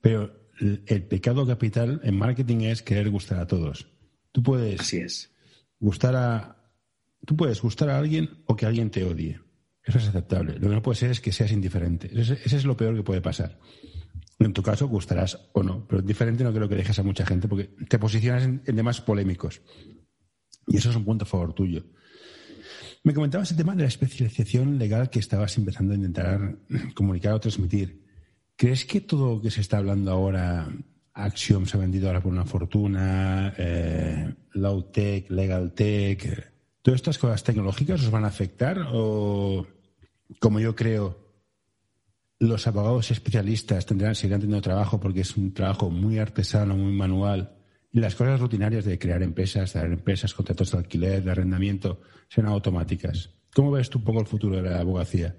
pero 0.00 0.48
el, 0.60 1.02
pecado 1.02 1.44
capital 1.44 2.00
en 2.04 2.16
marketing 2.16 2.60
es 2.60 2.82
querer 2.82 3.10
gustar 3.10 3.40
a 3.40 3.48
todos. 3.48 3.88
Tú 4.30 4.44
puedes 4.44 4.78
Así 4.78 4.98
es. 4.98 5.34
gustar 5.80 6.14
a 6.14 6.56
tú 7.24 7.36
puedes 7.36 7.60
gustar 7.60 7.90
a 7.90 7.98
alguien 7.98 8.30
o 8.46 8.54
que 8.54 8.64
alguien 8.64 8.90
te 8.90 9.02
odie. 9.02 9.40
Eso 9.86 9.98
es 9.98 10.08
aceptable. 10.08 10.54
Lo 10.58 10.68
que 10.68 10.74
no 10.74 10.82
puede 10.82 10.98
ser 10.98 11.10
es 11.12 11.20
que 11.20 11.30
seas 11.30 11.52
indiferente. 11.52 12.10
Ese, 12.12 12.34
es 12.44 12.64
lo 12.64 12.76
peor 12.76 12.96
que 12.96 13.04
puede 13.04 13.20
pasar. 13.20 13.60
En 14.40 14.52
tu 14.52 14.60
caso, 14.60 14.88
gustarás 14.88 15.48
o 15.52 15.62
no, 15.62 15.86
pero 15.86 16.02
diferente 16.02 16.42
no 16.42 16.52
creo 16.52 16.68
que 16.68 16.74
dejes 16.74 16.98
a 16.98 17.04
mucha 17.04 17.24
gente 17.24 17.46
porque 17.46 17.70
te 17.88 17.98
posicionas 17.98 18.42
en, 18.42 18.62
temas 18.64 19.00
polémicos. 19.00 19.62
Y 20.66 20.76
eso 20.76 20.90
es 20.90 20.96
un 20.96 21.04
punto 21.04 21.24
a 21.24 21.28
favor 21.28 21.54
tuyo. 21.54 21.84
Me 23.04 23.14
comentabas 23.14 23.52
el 23.52 23.56
tema 23.56 23.76
de 23.76 23.82
la 23.82 23.88
especialización 23.88 24.76
legal 24.76 25.08
que 25.08 25.20
estabas 25.20 25.56
empezando 25.56 25.94
a 25.94 25.96
intentar 25.96 26.56
comunicar 26.94 27.34
o 27.34 27.40
transmitir. 27.40 28.04
¿Crees 28.56 28.84
que 28.84 29.00
todo 29.00 29.36
lo 29.36 29.40
que 29.40 29.52
se 29.52 29.60
está 29.60 29.78
hablando 29.78 30.10
ahora, 30.10 30.68
Axiom 31.14 31.66
se 31.66 31.76
ha 31.76 31.80
vendido 31.80 32.08
ahora 32.08 32.20
por 32.20 32.32
una 32.32 32.44
fortuna, 32.44 33.54
eh, 33.56 34.34
Low 34.54 34.90
Tech, 34.90 35.30
Legal 35.30 35.72
Tech, 35.74 36.52
todas 36.82 36.98
estas 36.98 37.18
cosas 37.18 37.44
tecnológicas 37.44 38.02
os 38.02 38.10
van 38.10 38.24
a 38.24 38.28
afectar 38.28 38.88
o 38.92 39.66
como 40.40 40.60
yo 40.60 40.74
creo, 40.74 41.26
los 42.38 42.66
abogados 42.66 43.10
especialistas 43.10 43.86
tendrán, 43.86 44.14
seguirán 44.14 44.40
teniendo 44.40 44.62
trabajo 44.62 45.00
porque 45.00 45.20
es 45.20 45.36
un 45.36 45.54
trabajo 45.54 45.90
muy 45.90 46.18
artesano, 46.18 46.76
muy 46.76 46.92
manual. 46.92 47.56
Y 47.92 48.00
las 48.00 48.14
cosas 48.14 48.40
rutinarias 48.40 48.84
de 48.84 48.98
crear 48.98 49.22
empresas, 49.22 49.72
dar 49.72 49.86
empresas, 49.86 50.34
contratos 50.34 50.72
de 50.72 50.78
alquiler, 50.78 51.22
de 51.22 51.30
arrendamiento, 51.30 52.02
serán 52.28 52.52
automáticas. 52.52 53.30
¿Cómo 53.54 53.70
ves 53.70 53.88
tú 53.88 53.98
un 53.98 54.04
poco 54.04 54.20
el 54.20 54.26
futuro 54.26 54.56
de 54.56 54.62
la 54.62 54.80
abogacía? 54.80 55.34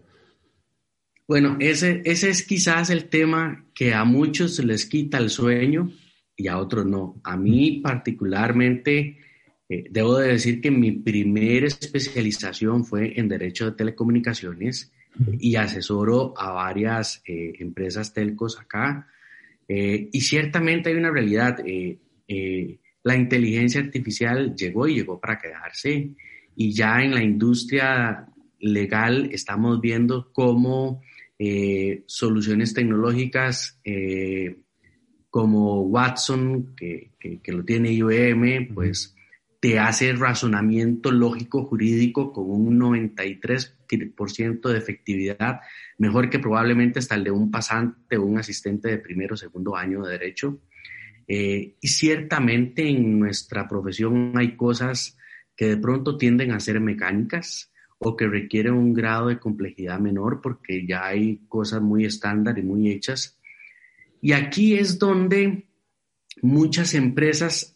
Bueno, 1.27 1.57
ese, 1.59 2.01
ese 2.05 2.29
es 2.29 2.43
quizás 2.43 2.89
el 2.89 3.09
tema 3.09 3.67
que 3.75 3.93
a 3.93 4.05
muchos 4.05 4.57
les 4.63 4.85
quita 4.85 5.17
el 5.17 5.29
sueño 5.29 5.91
y 6.35 6.47
a 6.47 6.57
otros 6.57 6.85
no. 6.85 7.19
A 7.23 7.35
mí 7.35 7.81
particularmente 7.83 9.19
eh, 9.69 9.85
debo 9.89 10.17
de 10.17 10.29
decir 10.29 10.61
que 10.61 10.71
mi 10.71 10.91
primera 10.91 11.67
especialización 11.67 12.85
fue 12.85 13.19
en 13.19 13.27
Derecho 13.27 13.65
de 13.65 13.77
Telecomunicaciones 13.77 14.93
y 15.39 15.55
asesoro 15.55 16.33
a 16.37 16.51
varias 16.51 17.21
eh, 17.25 17.53
empresas 17.59 18.13
telcos 18.13 18.59
acá. 18.59 19.07
Eh, 19.67 20.09
y 20.11 20.21
ciertamente 20.21 20.89
hay 20.89 20.95
una 20.95 21.11
realidad. 21.11 21.57
la 23.03 23.15
inteligencia 23.15 23.81
artificial 23.81 24.55
llegó 24.55 24.87
y 24.87 24.95
llegó 24.95 25.19
para 25.19 25.37
quedarse. 25.37 26.11
Y 26.55 26.71
ya 26.71 27.03
en 27.03 27.13
la 27.13 27.23
industria 27.23 28.27
legal 28.59 29.29
estamos 29.31 29.81
viendo 29.81 30.31
cómo 30.31 31.01
soluciones 32.07 32.73
tecnológicas 32.73 33.79
como 35.29 35.81
Watson, 35.81 36.73
que, 36.75 37.11
que, 37.19 37.51
lo 37.51 37.63
tiene 37.63 37.91
IBM, 37.91 38.73
pues 38.73 39.16
te 39.59 39.79
hace 39.79 40.13
razonamiento 40.13 41.11
lógico 41.11 41.65
jurídico 41.65 42.31
con 42.31 42.51
un 42.51 42.79
93% 42.79 44.69
de 44.69 44.77
efectividad, 44.77 45.61
mejor 45.97 46.29
que 46.29 46.39
probablemente 46.39 46.99
hasta 46.99 47.15
el 47.15 47.23
de 47.23 47.31
un 47.31 47.49
pasante 47.49 48.17
o 48.17 48.23
un 48.23 48.37
asistente 48.37 48.89
de 48.89 48.99
primero 48.99 49.33
o 49.33 49.37
segundo 49.37 49.75
año 49.75 50.03
de 50.03 50.11
derecho. 50.11 50.61
Eh, 51.27 51.75
y 51.81 51.87
ciertamente 51.87 52.87
en 52.87 53.19
nuestra 53.19 53.67
profesión 53.67 54.33
hay 54.35 54.55
cosas 54.55 55.17
que 55.55 55.67
de 55.67 55.77
pronto 55.77 56.17
tienden 56.17 56.51
a 56.51 56.59
ser 56.59 56.79
mecánicas 56.79 57.73
o 57.97 58.15
que 58.15 58.27
requieren 58.27 58.73
un 58.73 58.93
grado 58.93 59.27
de 59.27 59.39
complejidad 59.39 59.99
menor 59.99 60.39
porque 60.41 60.85
ya 60.85 61.07
hay 61.07 61.41
cosas 61.49 61.81
muy 61.81 62.05
estándar 62.05 62.57
y 62.59 62.61
muy 62.61 62.91
hechas. 62.91 63.39
Y 64.21 64.33
aquí 64.33 64.75
es 64.75 64.99
donde 64.99 65.66
muchas 66.41 66.93
empresas 66.93 67.73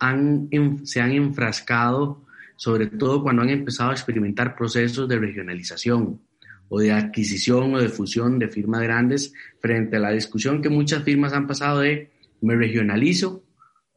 se 0.83 1.01
han 1.01 1.11
enfrascado, 1.11 2.25
sobre 2.55 2.87
todo 2.87 3.23
cuando 3.23 3.41
han 3.41 3.49
empezado 3.49 3.89
a 3.91 3.93
experimentar 3.93 4.55
procesos 4.55 5.07
de 5.07 5.17
regionalización 5.17 6.21
o 6.69 6.79
de 6.79 6.91
adquisición 6.91 7.73
o 7.75 7.79
de 7.79 7.89
fusión 7.89 8.39
de 8.39 8.47
firmas 8.47 8.81
grandes 8.81 9.33
frente 9.59 9.97
a 9.97 9.99
la 9.99 10.11
discusión 10.11 10.61
que 10.61 10.69
muchas 10.69 11.03
firmas 11.03 11.33
han 11.33 11.47
pasado 11.47 11.79
de 11.79 12.11
me 12.41 12.55
regionalizo, 12.55 13.43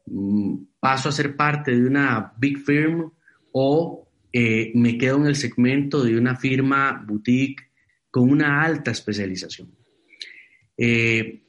mm, 0.07 0.57
paso 0.81 1.09
a 1.09 1.13
ser 1.13 1.37
parte 1.37 1.71
de 1.71 1.87
una 1.87 2.33
big 2.37 2.59
firm 2.59 3.11
o 3.53 4.09
eh, 4.33 4.73
me 4.75 4.99
quedo 4.99 5.19
en 5.19 5.27
el 5.27 5.37
segmento 5.37 6.03
de 6.03 6.19
una 6.19 6.37
firma 6.37 7.05
boutique 7.07 7.71
con 8.11 8.31
una 8.31 8.63
alta 8.63 8.91
especialización. 8.91 9.71
Eh, 10.77 11.44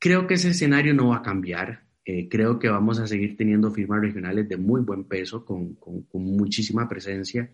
Creo 0.00 0.26
que 0.26 0.34
ese 0.34 0.48
escenario 0.50 0.94
no 0.94 1.08
va 1.08 1.18
a 1.18 1.22
cambiar. 1.22 1.82
Eh, 2.06 2.26
creo 2.30 2.58
que 2.58 2.70
vamos 2.70 2.98
a 2.98 3.06
seguir 3.06 3.36
teniendo 3.36 3.70
firmas 3.70 4.00
regionales 4.00 4.48
de 4.48 4.56
muy 4.56 4.80
buen 4.80 5.04
peso, 5.04 5.44
con, 5.44 5.76
muchísima 6.14 6.88
presencia, 6.88 7.50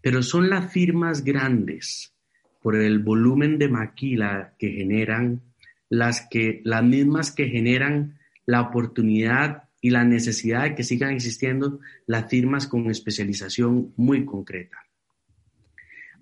pero 0.00 0.22
son 0.22 0.48
las 0.48 0.72
firmas 0.72 1.24
grandes, 1.24 2.14
por 2.62 2.76
el 2.76 3.00
volumen 3.00 3.58
de 3.58 3.68
maquila 3.68 4.54
que 4.60 4.70
generan, 4.70 5.42
las, 5.88 6.28
que, 6.30 6.60
las 6.64 6.84
mismas 6.84 7.32
que 7.32 7.48
generan 7.48 8.16
la 8.46 8.60
oportunidad 8.60 9.64
y 9.80 9.90
la 9.90 10.04
necesidad 10.04 10.62
de 10.62 10.74
que 10.76 10.84
sigan 10.84 11.10
existiendo 11.10 11.80
las 12.06 12.30
firmas 12.30 12.68
con 12.68 12.88
especialización 12.92 13.92
muy 13.96 14.24
concreta. 14.24 14.78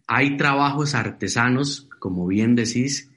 Hay 0.06 0.38
trabajos 0.38 0.94
artesanos, 0.94 1.86
como 1.98 2.26
bien 2.26 2.56
decís, 2.56 3.10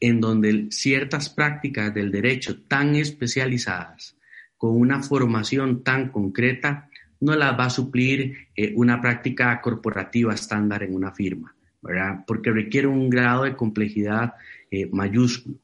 en 0.00 0.20
donde 0.20 0.68
ciertas 0.70 1.28
prácticas 1.28 1.94
del 1.94 2.10
derecho 2.10 2.62
tan 2.62 2.96
especializadas, 2.96 4.16
con 4.56 4.76
una 4.76 5.02
formación 5.02 5.82
tan 5.82 6.10
concreta, 6.10 6.88
no 7.20 7.34
las 7.36 7.58
va 7.58 7.66
a 7.66 7.70
suplir 7.70 8.48
eh, 8.54 8.72
una 8.76 9.00
práctica 9.00 9.60
corporativa 9.60 10.34
estándar 10.34 10.82
en 10.82 10.94
una 10.94 11.12
firma, 11.12 11.54
¿verdad? 11.80 12.24
Porque 12.26 12.50
requiere 12.50 12.86
un 12.86 13.08
grado 13.08 13.44
de 13.44 13.56
complejidad 13.56 14.34
eh, 14.70 14.86
mayúsculo. 14.92 15.56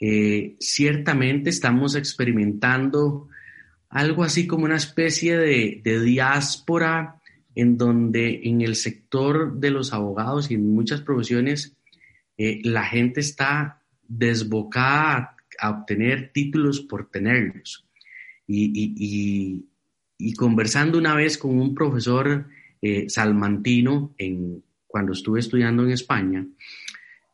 Eh, 0.00 0.56
ciertamente 0.60 1.50
estamos 1.50 1.94
experimentando 1.94 3.28
algo 3.88 4.24
así 4.24 4.46
como 4.46 4.64
una 4.64 4.76
especie 4.76 5.36
de, 5.38 5.80
de 5.84 6.00
diáspora 6.00 7.20
en 7.54 7.78
donde 7.78 8.40
en 8.44 8.60
el 8.62 8.74
sector 8.74 9.54
de 9.58 9.70
los 9.70 9.92
abogados 9.92 10.50
y 10.50 10.54
en 10.54 10.74
muchas 10.74 11.00
profesiones 11.00 11.76
eh, 12.36 12.60
la 12.64 12.84
gente 12.84 13.20
está 13.20 13.80
desbocada 14.02 15.36
a, 15.58 15.70
obtener 15.70 16.30
títulos 16.32 16.80
por 16.80 17.10
tenerlos. 17.10 17.86
Y, 18.46 19.64
conversando 20.36 20.98
una 20.98 21.14
vez 21.14 21.36
con 21.38 21.58
un 21.58 21.74
profesor 21.74 22.46
eh, 22.80 23.06
salmantino 23.08 24.14
en, 24.18 24.62
cuando 24.86 25.12
estuve 25.12 25.40
estudiando 25.40 25.84
en 25.84 25.90
España, 25.90 26.46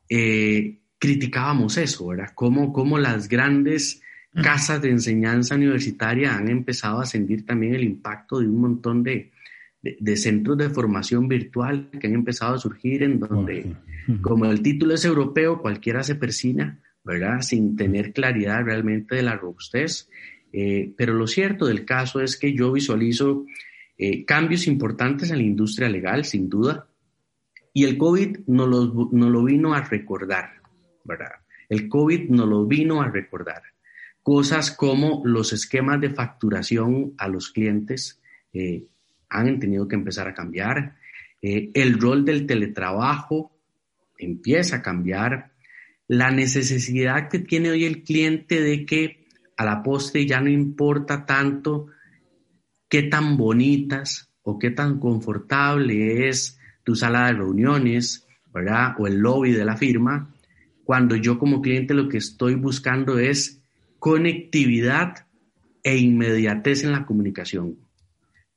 eh, 0.08 0.78
criticábamos 0.98 1.76
eso, 1.76 2.08
¿verdad? 2.08 2.32
Cómo, 2.34 2.72
cómo 2.72 2.98
las 2.98 3.28
grandes 3.28 4.02
casas 4.32 4.80
de 4.82 4.90
enseñanza 4.90 5.56
universitaria 5.56 6.36
han 6.36 6.48
empezado 6.48 7.00
a 7.00 7.06
sentir 7.06 7.44
también 7.44 7.74
el 7.74 7.84
impacto 7.84 8.38
de 8.38 8.46
un 8.46 8.60
montón 8.60 9.02
de, 9.02 9.32
de, 9.82 10.16
centros 10.16 10.58
de 10.58 10.70
formación 10.70 11.28
virtual 11.28 11.90
que 11.98 12.06
han 12.06 12.14
empezado 12.14 12.54
a 12.54 12.58
surgir 12.58 13.02
en 13.02 13.18
donde, 13.18 13.76
como 14.20 14.46
el 14.46 14.62
título 14.62 14.94
es 14.94 15.04
europeo, 15.04 15.60
cualquiera 15.60 16.02
se 16.02 16.14
persina, 16.14 16.80
¿verdad? 17.04 17.40
Sin 17.40 17.76
tener 17.76 18.12
claridad 18.12 18.62
realmente 18.64 19.16
de 19.16 19.22
la 19.22 19.36
robustez. 19.36 20.08
Eh, 20.52 20.92
pero 20.96 21.14
lo 21.14 21.26
cierto 21.26 21.66
del 21.66 21.84
caso 21.84 22.20
es 22.20 22.36
que 22.36 22.52
yo 22.52 22.72
visualizo 22.72 23.46
eh, 23.96 24.24
cambios 24.24 24.66
importantes 24.66 25.30
en 25.30 25.38
la 25.38 25.44
industria 25.44 25.88
legal, 25.88 26.24
sin 26.24 26.48
duda, 26.48 26.88
y 27.72 27.84
el 27.84 27.96
COVID 27.96 28.40
nos 28.46 28.68
lo, 28.68 29.08
no 29.12 29.30
lo 29.30 29.44
vino 29.44 29.74
a 29.74 29.82
recordar, 29.82 30.60
¿verdad? 31.04 31.32
El 31.68 31.88
COVID 31.88 32.30
nos 32.30 32.48
lo 32.48 32.66
vino 32.66 33.00
a 33.00 33.08
recordar. 33.08 33.62
Cosas 34.22 34.72
como 34.72 35.22
los 35.24 35.52
esquemas 35.52 36.00
de 36.00 36.10
facturación 36.10 37.14
a 37.16 37.28
los 37.28 37.50
clientes, 37.50 38.20
eh, 38.52 38.86
han 39.30 39.60
tenido 39.60 39.88
que 39.88 39.94
empezar 39.94 40.28
a 40.28 40.34
cambiar. 40.34 40.96
Eh, 41.40 41.70
el 41.74 41.98
rol 41.98 42.24
del 42.24 42.46
teletrabajo 42.46 43.52
empieza 44.18 44.76
a 44.76 44.82
cambiar. 44.82 45.52
La 46.08 46.30
necesidad 46.30 47.28
que 47.28 47.38
tiene 47.38 47.70
hoy 47.70 47.84
el 47.84 48.02
cliente 48.02 48.60
de 48.60 48.84
que 48.84 49.26
a 49.56 49.64
la 49.64 49.82
postre 49.82 50.26
ya 50.26 50.40
no 50.40 50.50
importa 50.50 51.24
tanto 51.24 51.86
qué 52.88 53.04
tan 53.04 53.36
bonitas 53.36 54.32
o 54.42 54.58
qué 54.58 54.70
tan 54.70 54.98
confortable 54.98 56.28
es 56.28 56.58
tu 56.82 56.96
sala 56.96 57.26
de 57.26 57.34
reuniones, 57.34 58.26
¿verdad? 58.52 58.94
O 58.98 59.06
el 59.06 59.18
lobby 59.18 59.52
de 59.52 59.64
la 59.64 59.76
firma, 59.76 60.34
cuando 60.82 61.14
yo 61.14 61.38
como 61.38 61.62
cliente 61.62 61.94
lo 61.94 62.08
que 62.08 62.18
estoy 62.18 62.56
buscando 62.56 63.18
es 63.18 63.62
conectividad 63.98 65.26
e 65.84 65.96
inmediatez 65.96 66.84
en 66.84 66.92
la 66.92 67.06
comunicación. 67.06 67.76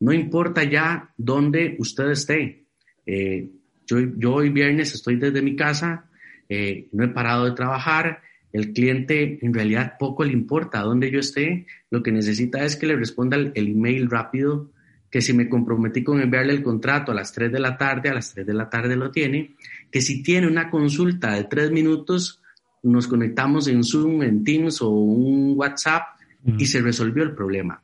No 0.04 0.12
importa 0.12 0.66
ya 0.66 1.14
dónde 1.16 1.78
usted 1.80 2.10
esté. 2.10 2.66
Eh, 3.06 3.50
yo, 3.88 4.34
hoy 4.34 4.50
viernes 4.50 4.94
estoy 4.94 5.16
desde 5.16 5.42
mi 5.42 5.56
casa, 5.56 6.10
eh, 6.50 6.90
no 6.92 7.06
he 7.06 7.08
parado 7.08 7.46
de 7.46 7.54
trabajar. 7.54 8.22
El 8.52 8.74
cliente 8.74 9.40
en 9.42 9.54
realidad 9.54 9.94
poco 9.98 10.26
le 10.26 10.34
importa 10.34 10.82
dónde 10.82 11.10
yo 11.10 11.20
esté. 11.20 11.68
Lo 11.90 12.04
que 12.04 12.12
necesita 12.12 12.66
es 12.66 12.76
que 12.76 12.86
le 12.86 12.98
responda 12.98 13.38
el, 13.38 13.54
email 13.56 14.10
rápido, 14.10 14.72
que 15.10 15.22
si 15.22 15.32
me 15.32 15.48
comprometí 15.48 16.04
con 16.04 16.20
enviarle 16.20 16.52
el 16.52 16.64
contrato 16.64 17.14
a 17.14 17.16
las 17.16 17.32
3 17.32 17.54
de 17.54 17.62
la 17.62 17.78
tarde, 17.78 18.10
a 18.10 18.14
las 18.14 18.34
3 18.34 18.46
de 18.46 18.54
la 18.54 18.70
tarde 18.70 18.98
lo 18.98 19.10
tiene. 19.10 19.56
Que 19.90 20.02
si 20.02 20.22
tiene 20.22 20.48
una 20.48 20.70
consulta 20.70 21.32
de 21.32 21.46
3 21.46 21.72
minutos, 21.72 22.42
nos 22.82 23.08
conectamos 23.08 23.70
en 23.70 23.86
Zoom, 23.86 24.22
en 24.24 24.44
Teams 24.44 24.82
o 24.82 24.90
un 24.90 25.54
WhatsApp 25.56 26.20
y 26.58 26.66
se 26.66 26.82
resolvió 26.82 27.24
el 27.24 27.34
problema. 27.34 27.82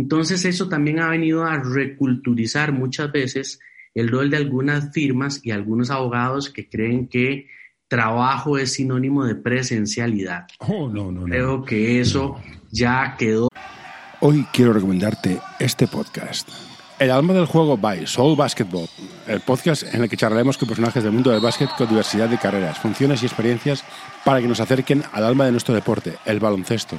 Entonces 0.00 0.46
eso 0.46 0.66
también 0.70 0.98
ha 0.98 1.10
venido 1.10 1.44
a 1.44 1.58
reculturizar 1.58 2.72
muchas 2.72 3.12
veces 3.12 3.60
el 3.94 4.08
rol 4.08 4.30
de 4.30 4.38
algunas 4.38 4.92
firmas 4.94 5.42
y 5.44 5.50
algunos 5.50 5.90
abogados 5.90 6.48
que 6.48 6.70
creen 6.70 7.06
que 7.06 7.48
trabajo 7.86 8.56
es 8.56 8.72
sinónimo 8.72 9.26
de 9.26 9.34
presencialidad. 9.34 10.46
Oh, 10.60 10.88
no, 10.88 11.12
no, 11.12 11.24
Creo 11.24 11.62
que 11.66 12.00
eso 12.00 12.40
ya 12.70 13.14
quedó. 13.18 13.48
Hoy 14.20 14.46
quiero 14.54 14.72
recomendarte 14.72 15.38
este 15.58 15.86
podcast. 15.86 16.48
El 16.98 17.10
alma 17.10 17.34
del 17.34 17.44
juego 17.44 17.76
by 17.76 18.06
Soul 18.06 18.36
Basketball, 18.36 18.88
el 19.26 19.40
podcast 19.40 19.82
en 19.94 20.02
el 20.02 20.08
que 20.08 20.16
charlaremos 20.16 20.56
con 20.56 20.68
personajes 20.68 21.02
del 21.02 21.12
mundo 21.12 21.30
del 21.30 21.42
básquet 21.42 21.68
con 21.76 21.88
diversidad 21.88 22.30
de 22.30 22.38
carreras, 22.38 22.78
funciones 22.78 23.22
y 23.22 23.26
experiencias 23.26 23.84
para 24.24 24.40
que 24.40 24.48
nos 24.48 24.60
acerquen 24.60 25.02
al 25.12 25.24
alma 25.24 25.44
de 25.44 25.52
nuestro 25.52 25.74
deporte, 25.74 26.16
el 26.24 26.40
baloncesto. 26.40 26.98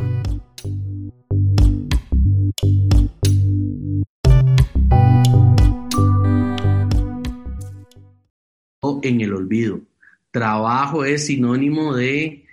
Trabajo 10.31 11.03
es 11.03 11.27
sinónimo 11.27 11.93
de 11.93 12.45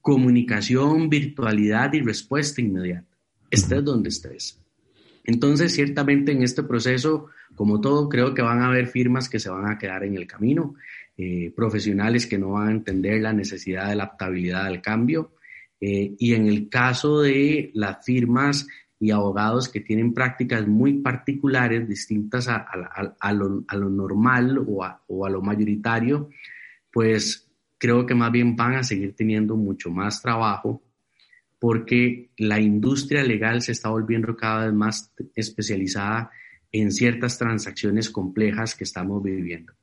comunicación, 0.00 1.08
virtualidad 1.08 1.92
y 1.92 2.00
respuesta 2.00 2.60
inmediata. 2.60 3.06
Estés 3.50 3.84
donde 3.84 4.08
estés. 4.08 4.58
Entonces, 5.24 5.72
ciertamente 5.72 6.32
en 6.32 6.42
este 6.42 6.64
proceso, 6.64 7.26
como 7.54 7.80
todo, 7.80 8.08
creo 8.08 8.34
que 8.34 8.42
van 8.42 8.62
a 8.62 8.66
haber 8.66 8.88
firmas 8.88 9.28
que 9.28 9.38
se 9.38 9.50
van 9.50 9.70
a 9.70 9.78
quedar 9.78 10.02
en 10.04 10.16
el 10.16 10.26
camino, 10.26 10.74
eh, 11.16 11.52
profesionales 11.54 12.26
que 12.26 12.38
no 12.38 12.52
van 12.52 12.68
a 12.68 12.72
entender 12.72 13.20
la 13.20 13.32
necesidad 13.32 13.88
de 13.88 13.96
la 13.96 14.04
adaptabilidad 14.04 14.66
al 14.66 14.80
cambio. 14.80 15.34
Eh, 15.80 16.14
y 16.18 16.34
en 16.34 16.46
el 16.46 16.68
caso 16.68 17.20
de 17.20 17.70
las 17.74 18.04
firmas 18.04 18.66
y 18.98 19.12
abogados 19.12 19.68
que 19.68 19.80
tienen 19.80 20.12
prácticas 20.14 20.66
muy 20.66 20.94
particulares, 20.94 21.88
distintas 21.88 22.48
a, 22.48 23.32
lo, 23.32 23.88
normal 23.88 24.58
o, 24.58 24.84
o 25.06 25.26
a 25.26 25.30
lo 25.30 25.40
mayoritario, 25.40 26.28
pues 26.92 27.50
creo 27.78 28.06
que 28.06 28.14
más 28.14 28.30
bien 28.30 28.56
van 28.56 28.76
a 28.76 28.82
seguir 28.82 29.14
teniendo 29.14 29.56
mucho 29.56 29.90
más 29.90 30.20
trabajo 30.20 30.82
porque 31.58 32.30
la 32.38 32.58
industria 32.58 33.22
legal 33.22 33.60
se 33.62 33.72
está 33.72 33.90
volviendo 33.90 34.34
cada 34.36 34.64
vez 34.64 34.74
más 34.74 35.12
especializada 35.34 36.30
en 36.72 36.90
ciertas 36.90 37.38
transacciones 37.38 38.10
complejas 38.10 38.74
que 38.74 38.84
estamos 38.84 39.22
viviendo. 39.22 39.74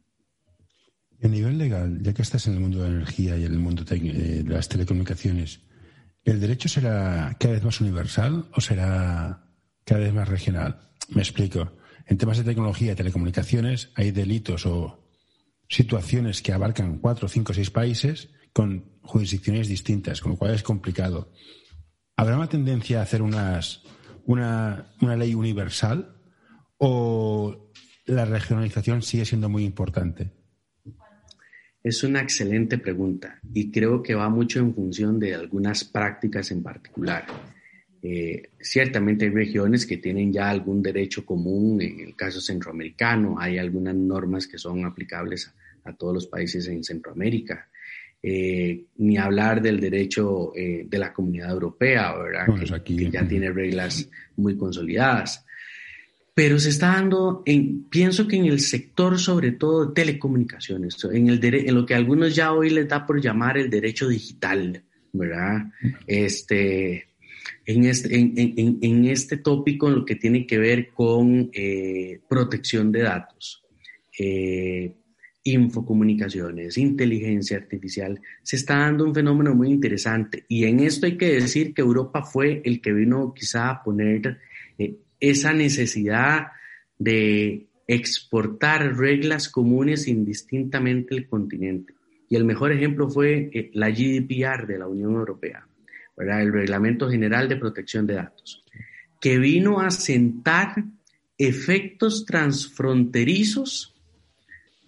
Nivel 1.21 1.57
legal, 1.57 1.99
ya 2.01 2.13
que 2.13 2.21
estás 2.21 2.47
en 2.47 2.53
el 2.53 2.59
mundo 2.59 2.81
de 2.81 2.89
la 2.89 2.95
energía 2.95 3.37
y 3.37 3.45
en 3.45 3.51
el 3.51 3.59
mundo 3.59 3.83
de 3.83 4.43
las 4.47 4.69
telecomunicaciones, 4.69 5.61
¿el 6.23 6.39
derecho 6.39 6.69
será 6.69 7.35
cada 7.39 7.55
vez 7.55 7.63
más 7.63 7.81
universal 7.81 8.45
o 8.53 8.61
será 8.61 9.43
cada 9.83 10.01
vez 10.01 10.13
más 10.13 10.27
regional? 10.27 10.79
Me 11.09 11.21
explico. 11.21 11.73
En 12.05 12.17
temas 12.17 12.37
de 12.37 12.43
tecnología 12.43 12.93
y 12.93 12.95
telecomunicaciones 12.95 13.91
hay 13.95 14.11
delitos 14.11 14.65
o 14.65 15.06
situaciones 15.67 16.41
que 16.41 16.53
abarcan 16.53 16.99
cuatro, 16.99 17.27
cinco, 17.27 17.53
seis 17.53 17.69
países 17.69 18.29
con 18.53 18.97
jurisdicciones 19.01 19.67
distintas, 19.67 20.21
con 20.21 20.31
lo 20.33 20.37
cual 20.37 20.53
es 20.53 20.63
complicado. 20.63 21.31
¿Habrá 22.15 22.37
una 22.37 22.49
tendencia 22.49 22.99
a 22.99 23.03
hacer 23.03 23.21
unas, 23.21 23.83
una, 24.25 24.93
una 25.01 25.15
ley 25.15 25.35
universal 25.35 26.15
o 26.77 27.71
la 28.05 28.25
regionalización 28.25 29.01
sigue 29.01 29.25
siendo 29.25 29.49
muy 29.49 29.63
importante? 29.63 30.31
Es 31.83 32.03
una 32.03 32.21
excelente 32.21 32.77
pregunta 32.77 33.39
y 33.53 33.71
creo 33.71 34.01
que 34.01 34.15
va 34.15 34.29
mucho 34.29 34.59
en 34.59 34.73
función 34.73 35.19
de 35.19 35.35
algunas 35.35 35.83
prácticas 35.83 36.51
en 36.51 36.63
particular. 36.63 37.25
Eh, 38.01 38.49
ciertamente 38.59 39.25
hay 39.25 39.31
regiones 39.31 39.85
que 39.85 39.97
tienen 39.97 40.31
ya 40.31 40.49
algún 40.49 40.81
derecho 40.81 41.25
común, 41.25 41.81
en 41.81 41.99
el 41.99 42.15
caso 42.15 42.39
centroamericano 42.39 43.39
hay 43.39 43.57
algunas 43.57 43.95
normas 43.95 44.47
que 44.47 44.57
son 44.57 44.85
aplicables 44.85 45.51
a, 45.83 45.93
todos 45.93 46.13
los 46.13 46.27
países 46.27 46.67
en 46.67 46.83
Centroamérica. 46.83 47.69
Eh, 48.21 48.85
ni 48.97 49.17
hablar 49.17 49.61
del 49.61 49.79
derecho 49.79 50.51
eh, 50.55 50.85
de 50.89 50.97
la 50.99 51.13
comunidad 51.13 51.51
europea, 51.51 52.13
¿verdad? 52.17 52.83
que, 52.83 53.09
ya 53.09 53.25
tiene 53.27 53.51
reglas 53.51 54.09
muy 54.35 54.57
consolidadas. 54.57 55.45
Pero 56.33 56.59
se 56.59 56.69
está 56.69 56.87
dando, 56.87 57.41
en, 57.45 57.85
pienso 57.85 58.27
que 58.27 58.35
en 58.35 58.45
el 58.45 58.59
sector 58.59 59.17
sobre 59.17 59.53
todo 59.53 59.87
de 59.87 59.93
telecomunicaciones, 59.93 60.97
en, 61.11 61.29
el 61.29 61.43
en 61.43 61.73
lo 61.73 61.85
que 61.85 61.95
algunos 61.95 62.35
ya 62.35 62.53
hoy 62.53 62.69
les 62.69 62.87
da 62.87 63.05
por 63.05 63.21
llamar 63.21 63.57
el 63.57 63.69
derecho 63.69 64.07
digital, 64.07 64.83
¿verdad? 65.13 65.71
Este, 66.05 67.06
en 67.67 67.83
este, 67.83 68.17
en, 68.17 68.79
en, 68.81 69.05
este 69.05 69.37
tópico 69.37 69.89
lo 69.89 70.05
que 70.05 70.15
tiene 70.15 70.47
que 70.47 70.57
ver 70.57 70.89
con 70.91 71.49
eh, 71.51 72.21
protección 72.29 72.93
de 72.93 73.01
datos, 73.01 73.61
eh, 74.17 74.93
infocomunicaciones, 75.43 76.77
inteligencia 76.77 77.57
artificial, 77.57 78.21
se 78.41 78.55
está 78.55 78.77
dando 78.77 79.03
un 79.03 79.13
fenómeno 79.13 79.53
muy 79.53 79.67
interesante. 79.67 80.45
Y 80.47 80.63
en 80.63 80.79
esto 80.79 81.07
hay 81.07 81.17
que 81.17 81.33
decir 81.33 81.73
que 81.73 81.81
Europa 81.81 82.23
fue 82.23 82.61
el 82.63 82.79
que 82.79 82.93
vino 82.93 83.33
quizá 83.33 83.69
a 83.69 83.83
poner 83.83 84.37
eh, 84.77 84.95
esa 85.19 85.51
necesidad 85.51 86.47
de 86.97 87.67
exportar 87.85 88.95
reglas 88.95 89.49
comunes 89.49 90.07
indistintamente 90.07 91.15
el 91.15 91.27
continente. 91.27 91.93
Y 92.29 92.37
el 92.37 92.45
mejor 92.45 92.71
ejemplo 92.71 93.09
fue 93.09 93.71
la 93.73 93.89
GDPR 93.89 94.67
de 94.67 94.79
la 94.79 94.87
Unión 94.87 95.15
Europea 95.15 95.67
el 96.17 96.51
Reglamento 96.51 97.09
General 97.09 97.47
de 97.47 97.57
Protección 97.57 98.07
de 98.07 98.15
Datos, 98.15 98.63
que 99.19 99.37
vino 99.37 99.79
a 99.79 99.91
sentar 99.91 100.83
efectos 101.37 102.25
transfronterizos 102.25 103.95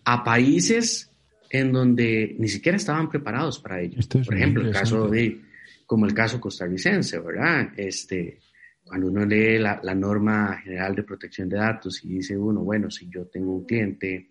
a 0.04 0.24
países 0.24 1.12
en 1.52 1.72
donde 1.72 2.36
ni 2.40 2.48
siquiera 2.48 2.78
estaban 2.78 3.10
preparados 3.10 3.60
para 3.60 3.82
ello. 3.82 4.00
Por 4.26 4.36
ejemplo, 4.36 4.64
el 4.64 4.72
caso 4.72 5.08
de, 5.08 5.40
como 5.86 6.06
el 6.06 6.14
caso 6.14 6.40
costarricense, 6.40 7.20
¿verdad? 7.20 7.70
Este, 7.76 8.40
cuando 8.84 9.08
uno 9.08 9.26
lee 9.26 9.60
la, 9.60 9.96
norma 9.96 10.60
general 10.64 10.96
de 10.96 11.04
protección 11.04 11.48
de 11.48 11.58
datos 11.58 12.04
y 12.04 12.16
dice 12.16 12.38
uno, 12.38 12.62
bueno, 12.62 12.90
si 12.90 13.08
yo 13.08 13.26
tengo 13.26 13.56
un 13.56 13.66
cliente, 13.66 14.30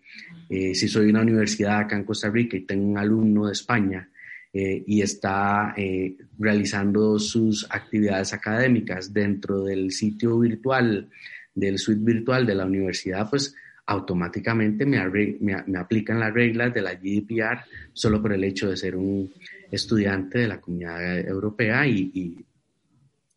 eh, 0.49 0.75
si 0.75 0.87
soy 0.87 1.09
una 1.09 1.21
universidad 1.21 1.79
acá 1.79 1.95
en 1.95 2.03
Costa 2.03 2.29
Rica 2.29 2.57
y 2.57 2.61
tengo 2.65 2.85
un 2.85 2.97
alumno 2.97 3.47
de 3.47 3.53
España 3.53 4.09
eh, 4.51 4.83
y 4.87 5.01
está 5.01 5.75
eh, 5.77 6.15
realizando 6.39 7.19
sus 7.19 7.67
actividades 7.69 8.33
académicas 8.33 9.13
dentro 9.13 9.63
del 9.63 9.91
sitio 9.91 10.39
virtual, 10.39 11.07
del 11.53 11.77
suite 11.77 12.03
virtual 12.03 12.47
de 12.47 12.55
la 12.55 12.65
universidad, 12.65 13.29
pues 13.29 13.55
automáticamente 13.85 14.85
me, 14.85 14.99
me, 15.39 15.77
aplican 15.77 16.19
las 16.19 16.33
reglas 16.33 16.73
de 16.73 16.81
la 16.81 16.95
GDPR 16.95 17.59
solo 17.93 18.21
por 18.21 18.33
el 18.33 18.43
hecho 18.43 18.69
de 18.69 18.77
ser 18.77 18.95
un 18.95 19.31
estudiante 19.71 20.39
de 20.39 20.47
la 20.47 20.61
comunidad 20.61 21.19
europea 21.19 21.87
y, 21.87 22.45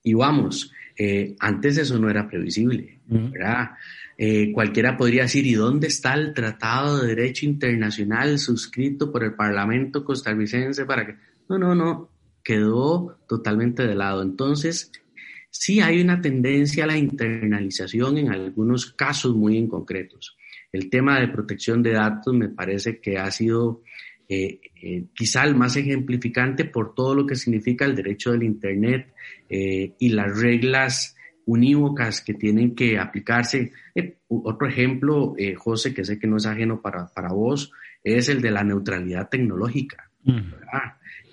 y, 0.03 0.15
vamos, 0.15 0.73
eh, 0.97 1.37
antes 1.41 1.79
eso 1.79 1.99
no 1.99 2.09
era 2.09 2.29
previsible, 2.29 3.01
¿verdad? 3.07 3.71
Eh, 4.25 4.53
cualquiera 4.53 4.97
podría 4.97 5.23
decir, 5.23 5.47
¿y 5.47 5.55
dónde 5.55 5.89
está 5.89 6.15
el 6.15 6.33
Tratado 6.33 6.99
de 6.99 7.09
Derecho 7.09 7.45
Internacional 7.47 8.39
suscrito 8.39 9.11
por 9.11 9.25
el 9.25 9.35
Parlamento 9.35 10.05
costarricense 10.05 10.85
para 10.85 11.07
que... 11.07 11.17
No, 11.49 11.59
no, 11.59 11.75
no, 11.75 12.11
quedó 12.45 13.19
totalmente 13.27 13.87
de 13.87 13.95
lado. 13.97 14.23
Entonces, 14.23 14.93
sí 15.51 15.81
hay 15.81 16.01
una 16.01 16.21
tendencia 16.21 16.85
a 16.85 16.87
la 16.87 16.97
internalización 16.97 18.19
en 18.19 18.31
algunos 18.31 18.93
casos 18.93 19.35
muy 19.35 19.59
en 19.59 19.69
concretos 19.69 20.37
el 20.73 20.89
tema 20.89 21.21
de 21.21 21.29
protección 21.29 21.83
de 21.83 21.93
datos 21.93 22.35
me 22.35 22.49
parece 22.49 22.99
que 22.99 23.19
ha 23.19 23.31
sido 23.31 23.83
eh, 24.29 24.59
eh, 24.83 25.05
quizá 25.15 25.45
el 25.45 25.55
más 25.55 25.77
ejemplificante 25.77 26.65
por 26.65 26.95
todo 26.95 27.15
lo 27.15 27.27
que 27.27 27.37
significa 27.37 27.85
el 27.85 27.95
derecho 27.95 28.33
del 28.33 28.43
Internet 28.43 29.13
eh, 29.49 29.93
y 29.99 30.09
las 30.09 30.41
reglas 30.41 31.15
unívocas 31.47 32.21
que 32.21 32.35
tienen 32.35 32.75
que 32.75 32.99
aplicarse. 32.99 33.73
otro 34.29 34.69
ejemplo, 34.69 35.35
José, 35.57 35.93
que 35.95 36.05
sé 36.05 36.19
que 36.19 36.27
no 36.27 36.37
es 36.37 36.47
ajeno 36.47 36.81
para, 36.81 37.29
vos, 37.31 37.73
es 38.03 38.29
el 38.29 38.41
de 38.41 38.51
la 38.51 38.65
neutralidad 38.65 39.29
tecnológica. 39.29 40.11
Mm. 40.25 40.41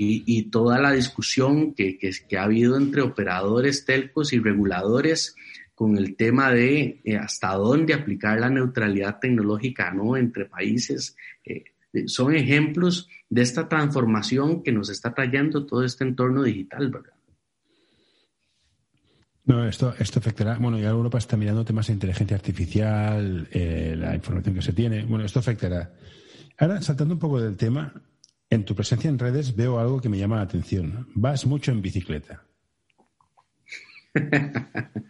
Y, 0.01 0.43
toda 0.49 0.79
la 0.79 0.91
discusión 0.91 1.73
que, 1.73 1.97
que, 1.97 2.37
ha 2.37 2.43
habido 2.43 2.77
entre 2.77 3.01
operadores 3.01 3.85
telcos 3.85 4.31
y 4.31 4.39
reguladores 4.39 5.35
con 5.79 5.97
el 5.97 6.17
tema 6.17 6.51
de 6.51 6.99
eh, 7.05 7.15
hasta 7.15 7.53
dónde 7.53 7.93
aplicar 7.93 8.37
la 8.37 8.49
neutralidad 8.49 9.17
tecnológica 9.17 9.91
¿no? 9.91 10.17
entre 10.17 10.43
países. 10.43 11.15
Eh, 11.45 11.63
son 12.05 12.35
ejemplos 12.35 13.07
de 13.29 13.43
esta 13.43 13.69
transformación 13.69 14.61
que 14.61 14.73
nos 14.73 14.89
está 14.89 15.13
trayendo 15.13 15.65
todo 15.65 15.85
este 15.85 16.03
entorno 16.03 16.43
digital, 16.43 16.89
¿verdad? 16.89 17.13
No, 19.49 19.65
esto, 19.67 19.95
esto 19.97 20.19
afectará. 20.19 20.59
Bueno, 20.59 20.77
ya 20.77 20.89
Europa 20.89 21.17
está 21.17 21.35
mirando 21.35 21.65
temas 21.65 21.87
de 21.87 21.93
inteligencia 21.93 22.37
artificial, 22.37 23.47
eh, 23.49 23.95
la 23.97 24.13
información 24.13 24.53
que 24.53 24.61
se 24.61 24.73
tiene. 24.73 25.03
Bueno, 25.05 25.25
esto 25.25 25.39
afectará. 25.39 25.91
Ahora, 26.59 26.83
saltando 26.83 27.15
un 27.15 27.19
poco 27.19 27.41
del 27.41 27.57
tema, 27.57 27.91
en 28.47 28.63
tu 28.63 28.75
presencia 28.75 29.09
en 29.09 29.17
redes 29.17 29.55
veo 29.55 29.79
algo 29.79 29.99
que 29.99 30.07
me 30.07 30.19
llama 30.19 30.35
la 30.35 30.43
atención. 30.43 31.07
Vas 31.15 31.47
mucho 31.47 31.71
en 31.71 31.81
bicicleta. 31.81 32.43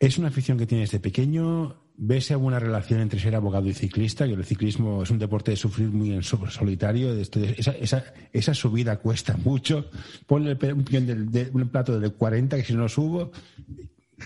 ¿Es 0.00 0.18
una 0.18 0.26
afición 0.26 0.58
que 0.58 0.66
tienes 0.66 0.90
de 0.90 0.98
pequeño? 0.98 1.81
¿Ves 1.96 2.30
alguna 2.30 2.58
relación 2.58 3.00
entre 3.00 3.20
ser 3.20 3.34
abogado 3.34 3.68
y 3.68 3.74
ciclista? 3.74 4.26
Que 4.26 4.32
el 4.32 4.44
ciclismo 4.44 5.02
es 5.02 5.10
un 5.10 5.18
deporte 5.18 5.50
de 5.50 5.56
sufrir 5.56 5.88
muy 5.88 6.12
en 6.12 6.22
solitario. 6.22 7.14
Esa, 7.14 8.54
subida 8.54 8.96
cuesta 8.96 9.36
mucho. 9.36 9.90
Ponle 10.26 10.56
un, 10.72 10.84
de, 11.30 11.50
un 11.52 11.68
plato 11.68 12.00
de 12.00 12.10
40 12.10 12.56
que 12.56 12.64
si 12.64 12.74
no 12.74 12.88
subo. 12.88 13.30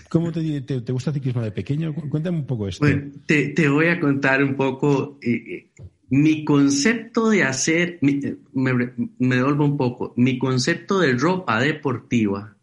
¿Cómo 0.09 0.31
te, 0.31 0.61
te, 0.61 0.91
gusta 0.91 1.09
el 1.09 1.15
ciclismo 1.15 1.41
de 1.41 1.51
pequeño? 1.51 1.93
Cuéntame 1.93 2.37
un 2.37 2.45
poco 2.45 2.67
esto. 2.67 2.85
Te, 3.25 3.69
voy 3.69 3.87
a 3.87 3.99
contar 3.99 4.43
un 4.43 4.55
poco. 4.55 5.19
Eh, 5.21 5.31
eh, 5.31 5.71
mi 6.09 6.45
concepto 6.45 7.29
de 7.29 7.43
hacer, 7.43 7.99
me, 8.01 8.37
me 8.53 9.35
devuelvo 9.35 9.65
un 9.65 9.77
poco. 9.77 10.13
Mi 10.15 10.39
concepto 10.39 10.99
de 10.99 11.13
ropa 11.13 11.59
deportiva 11.59 12.55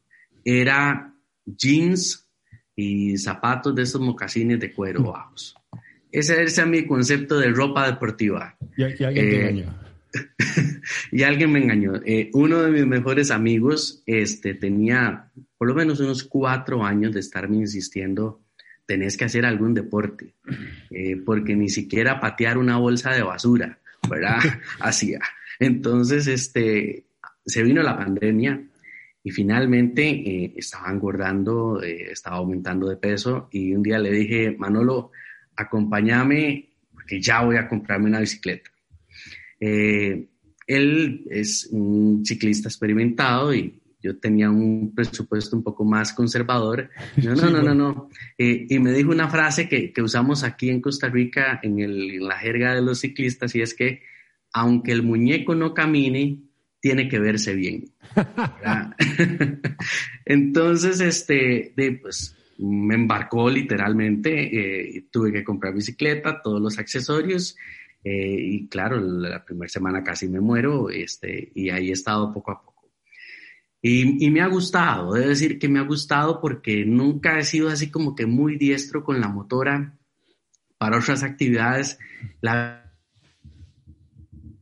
era 0.44 1.14
jeans 1.44 2.23
y 2.76 3.16
zapatos 3.18 3.74
de 3.74 3.82
esos 3.82 4.00
mocasines 4.00 4.58
de 4.60 4.72
cuero 4.72 5.00
mm. 5.00 5.06
bajos. 5.06 5.54
Ese, 6.10 6.42
es 6.42 6.66
mi 6.66 6.86
concepto 6.86 7.38
de 7.38 7.48
ropa 7.48 7.86
deportiva. 7.86 8.56
Y, 8.76 8.84
alguien 8.84 9.14
te 9.14 9.20
eh, 9.20 9.48
engañó. 9.48 9.74
y 11.12 11.22
alguien 11.22 11.52
me 11.52 11.58
engañó. 11.60 11.94
Eh, 12.04 12.30
uno 12.34 12.62
de 12.62 12.70
mis 12.70 12.86
mejores 12.86 13.30
amigos 13.30 14.02
este, 14.06 14.54
tenía 14.54 15.30
por 15.64 15.68
lo 15.68 15.74
menos 15.74 15.98
unos 16.00 16.24
cuatro 16.24 16.84
años 16.84 17.14
de 17.14 17.20
estarme 17.20 17.56
insistiendo, 17.56 18.42
tenés 18.86 19.16
que 19.16 19.24
hacer 19.24 19.46
algún 19.46 19.72
deporte, 19.72 20.34
eh, 20.90 21.16
porque 21.16 21.56
ni 21.56 21.70
siquiera 21.70 22.20
patear 22.20 22.58
una 22.58 22.76
bolsa 22.76 23.12
de 23.12 23.22
basura, 23.22 23.78
¿verdad? 24.08 24.40
Hacía. 24.80 25.20
Entonces, 25.58 26.26
este, 26.26 27.06
se 27.46 27.62
vino 27.62 27.82
la 27.82 27.96
pandemia, 27.96 28.62
y 29.26 29.30
finalmente 29.30 30.06
eh, 30.06 30.52
estaba 30.54 30.92
engordando, 30.92 31.82
eh, 31.82 32.10
estaba 32.12 32.36
aumentando 32.36 32.86
de 32.86 32.98
peso 32.98 33.48
y 33.50 33.74
un 33.74 33.82
día 33.82 33.98
le 33.98 34.12
dije, 34.12 34.54
Manolo, 34.58 35.12
acompáñame 35.56 36.68
porque 36.92 37.22
ya 37.22 37.40
voy 37.40 37.56
a 37.56 37.66
comprarme 37.66 38.08
una 38.08 38.20
bicicleta. 38.20 38.70
Eh, 39.58 40.28
él 40.66 41.24
es 41.30 41.68
un 41.72 42.22
ciclista 42.24 42.68
experimentado 42.68 43.54
y 43.54 43.80
yo 44.02 44.18
tenía 44.18 44.50
un 44.50 44.94
presupuesto 44.94 45.56
un 45.56 45.62
poco 45.62 45.86
más 45.86 46.12
conservador. 46.12 46.90
No, 47.16 47.34
no, 47.34 47.48
no, 47.48 47.62
no, 47.62 47.74
no. 47.74 48.08
y 48.36 48.78
me 48.78 48.92
dijo 48.92 49.10
una 49.10 49.30
frase 49.30 49.70
que, 49.70 49.90
que 49.90 50.02
usamos 50.02 50.44
aquí 50.44 50.68
en 50.68 50.82
Costa 50.82 51.08
Rica 51.08 51.60
en, 51.62 51.80
el, 51.80 52.10
en 52.10 52.28
la 52.28 52.36
jerga 52.36 52.74
de 52.74 52.82
los 52.82 53.00
ciclistas 53.00 53.54
y 53.54 53.62
es 53.62 53.72
que 53.72 54.02
aunque 54.52 54.92
el 54.92 55.02
muñeco 55.02 55.54
no 55.54 55.72
camine, 55.72 56.43
tiene 56.84 57.08
que 57.08 57.18
verse 57.18 57.54
bien. 57.54 57.94
Entonces, 60.26 61.00
este, 61.00 61.72
de, 61.74 61.92
pues, 61.92 62.36
me 62.58 62.94
embarcó 62.94 63.48
literalmente, 63.48 64.98
eh, 64.98 65.06
tuve 65.10 65.32
que 65.32 65.42
comprar 65.42 65.72
bicicleta, 65.72 66.42
todos 66.42 66.60
los 66.60 66.78
accesorios, 66.78 67.56
eh, 68.04 68.36
y 68.38 68.68
claro, 68.68 69.00
la 69.00 69.42
primera 69.42 69.70
semana 69.70 70.04
casi 70.04 70.28
me 70.28 70.40
muero, 70.40 70.90
este, 70.90 71.52
y 71.54 71.70
ahí 71.70 71.88
he 71.88 71.92
estado 71.92 72.30
poco 72.34 72.50
a 72.50 72.62
poco. 72.62 72.92
Y, 73.80 74.30
me 74.30 74.42
ha 74.42 74.48
gustado, 74.48 75.14
debo 75.14 75.28
decir 75.28 75.58
que 75.58 75.70
me 75.70 75.78
ha 75.78 75.84
gustado 75.84 76.38
porque 76.38 76.84
nunca 76.84 77.38
he 77.38 77.44
sido 77.44 77.70
así 77.70 77.90
como 77.90 78.14
que 78.14 78.26
muy 78.26 78.58
diestro 78.58 79.04
con 79.04 79.22
la 79.22 79.28
motora 79.28 79.96
para 80.76 80.98
otras 80.98 81.22
actividades. 81.22 81.98
La 82.42 82.83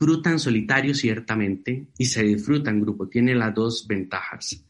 disfruta 0.03 0.31
en 0.31 0.39
solitario 0.41 0.95
ciertamente 0.95 1.87
y 1.97 2.07
se 2.07 2.25
disfruta 2.25 2.71
en 2.71 2.81
grupo, 2.81 3.09
tiene 3.09 3.37
las 3.37 3.55
dos 3.55 3.87
ventajas. 3.87 4.65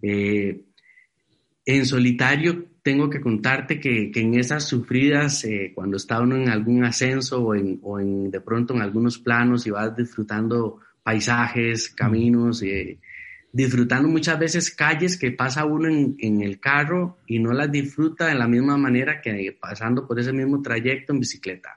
Eh, 0.00 0.62
en 1.64 1.86
solitario 1.86 2.66
tengo 2.82 3.10
que 3.10 3.20
contarte 3.20 3.80
que, 3.80 4.12
en 4.14 4.38
esas 4.38 4.68
sufridas, 4.68 5.44
eh, 5.44 5.72
cuando 5.74 5.96
está 5.96 6.20
uno 6.20 6.36
en 6.36 6.48
algún 6.50 6.84
ascenso 6.84 7.42
o, 7.42 7.54
en, 7.56 8.30
de 8.30 8.40
pronto 8.40 8.74
en 8.74 8.82
algunos 8.82 9.18
planos 9.18 9.66
y 9.66 9.70
vas 9.70 9.96
disfrutando 9.96 10.78
paisajes, 11.02 11.88
caminos, 11.88 12.62
eh, 12.62 13.00
disfrutando 13.52 14.08
muchas 14.08 14.38
veces 14.38 14.70
calles 14.70 15.18
que 15.18 15.32
pasa 15.32 15.64
uno 15.64 15.88
en, 15.88 16.14
en, 16.20 16.42
el 16.42 16.60
carro 16.60 17.18
y 17.26 17.40
no 17.40 17.52
las 17.52 17.72
disfruta 17.72 18.28
de 18.28 18.36
la 18.36 18.46
misma 18.46 18.76
manera 18.76 19.20
que 19.20 19.56
pasando 19.60 20.06
por 20.06 20.20
ese 20.20 20.32
mismo 20.32 20.62
trayecto 20.62 21.12
en 21.12 21.20
bicicleta 21.20 21.75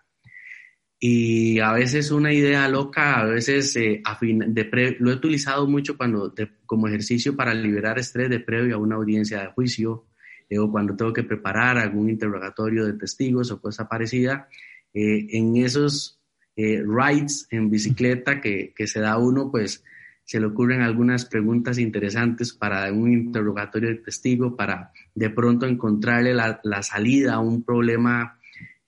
y 0.99 1.59
a 1.59 1.71
veces 1.71 2.11
una 2.11 2.33
idea 2.33 2.67
loca, 2.67 3.21
a 3.21 3.25
veces 3.25 3.73
eh, 3.77 4.03
de 4.27 4.97
lo 4.99 5.11
he 5.11 5.15
utilizado 5.15 5.65
mucho 5.65 5.95
cuando 5.95 6.33
como 6.65 6.89
ejercicio 6.89 7.37
para 7.37 7.53
liberar 7.53 7.97
estrés 7.97 8.29
de 8.29 8.41
previo 8.41 8.75
a 8.75 8.79
una 8.79 8.97
audiencia 8.97 9.39
de 9.39 9.47
juicio 9.47 10.07
eh, 10.49 10.59
o 10.59 10.69
cuando 10.69 10.97
tengo 10.97 11.13
que 11.13 11.23
preparar 11.23 11.77
algún 11.77 12.09
interrogatorio 12.09 12.85
de 12.85 12.93
testigos 12.93 13.49
o 13.49 13.61
cosa 13.61 13.87
parecida. 13.87 14.49
Eh, 14.93 15.27
en 15.37 15.55
esos 15.55 16.19
rides 16.57 17.47
en 17.51 17.69
bicicleta 17.69 18.41
que, 18.41 18.73
que, 18.75 18.85
se 18.85 18.99
da 18.99 19.17
uno, 19.17 19.49
pues 19.49 19.81
se 20.25 20.41
le 20.41 20.47
ocurren 20.47 20.81
algunas 20.81 21.23
preguntas 21.23 21.77
interesantes 21.77 22.51
para 22.51 22.91
un 22.91 23.13
interrogatorio 23.13 23.87
de 23.87 23.95
testigo, 23.95 24.57
para 24.57 24.91
de 25.15 25.29
pronto 25.29 25.65
encontrarle 25.65 26.33
la, 26.33 26.59
la 26.63 26.83
salida 26.83 27.35
a 27.35 27.39
un 27.39 27.63
problema 27.63 28.38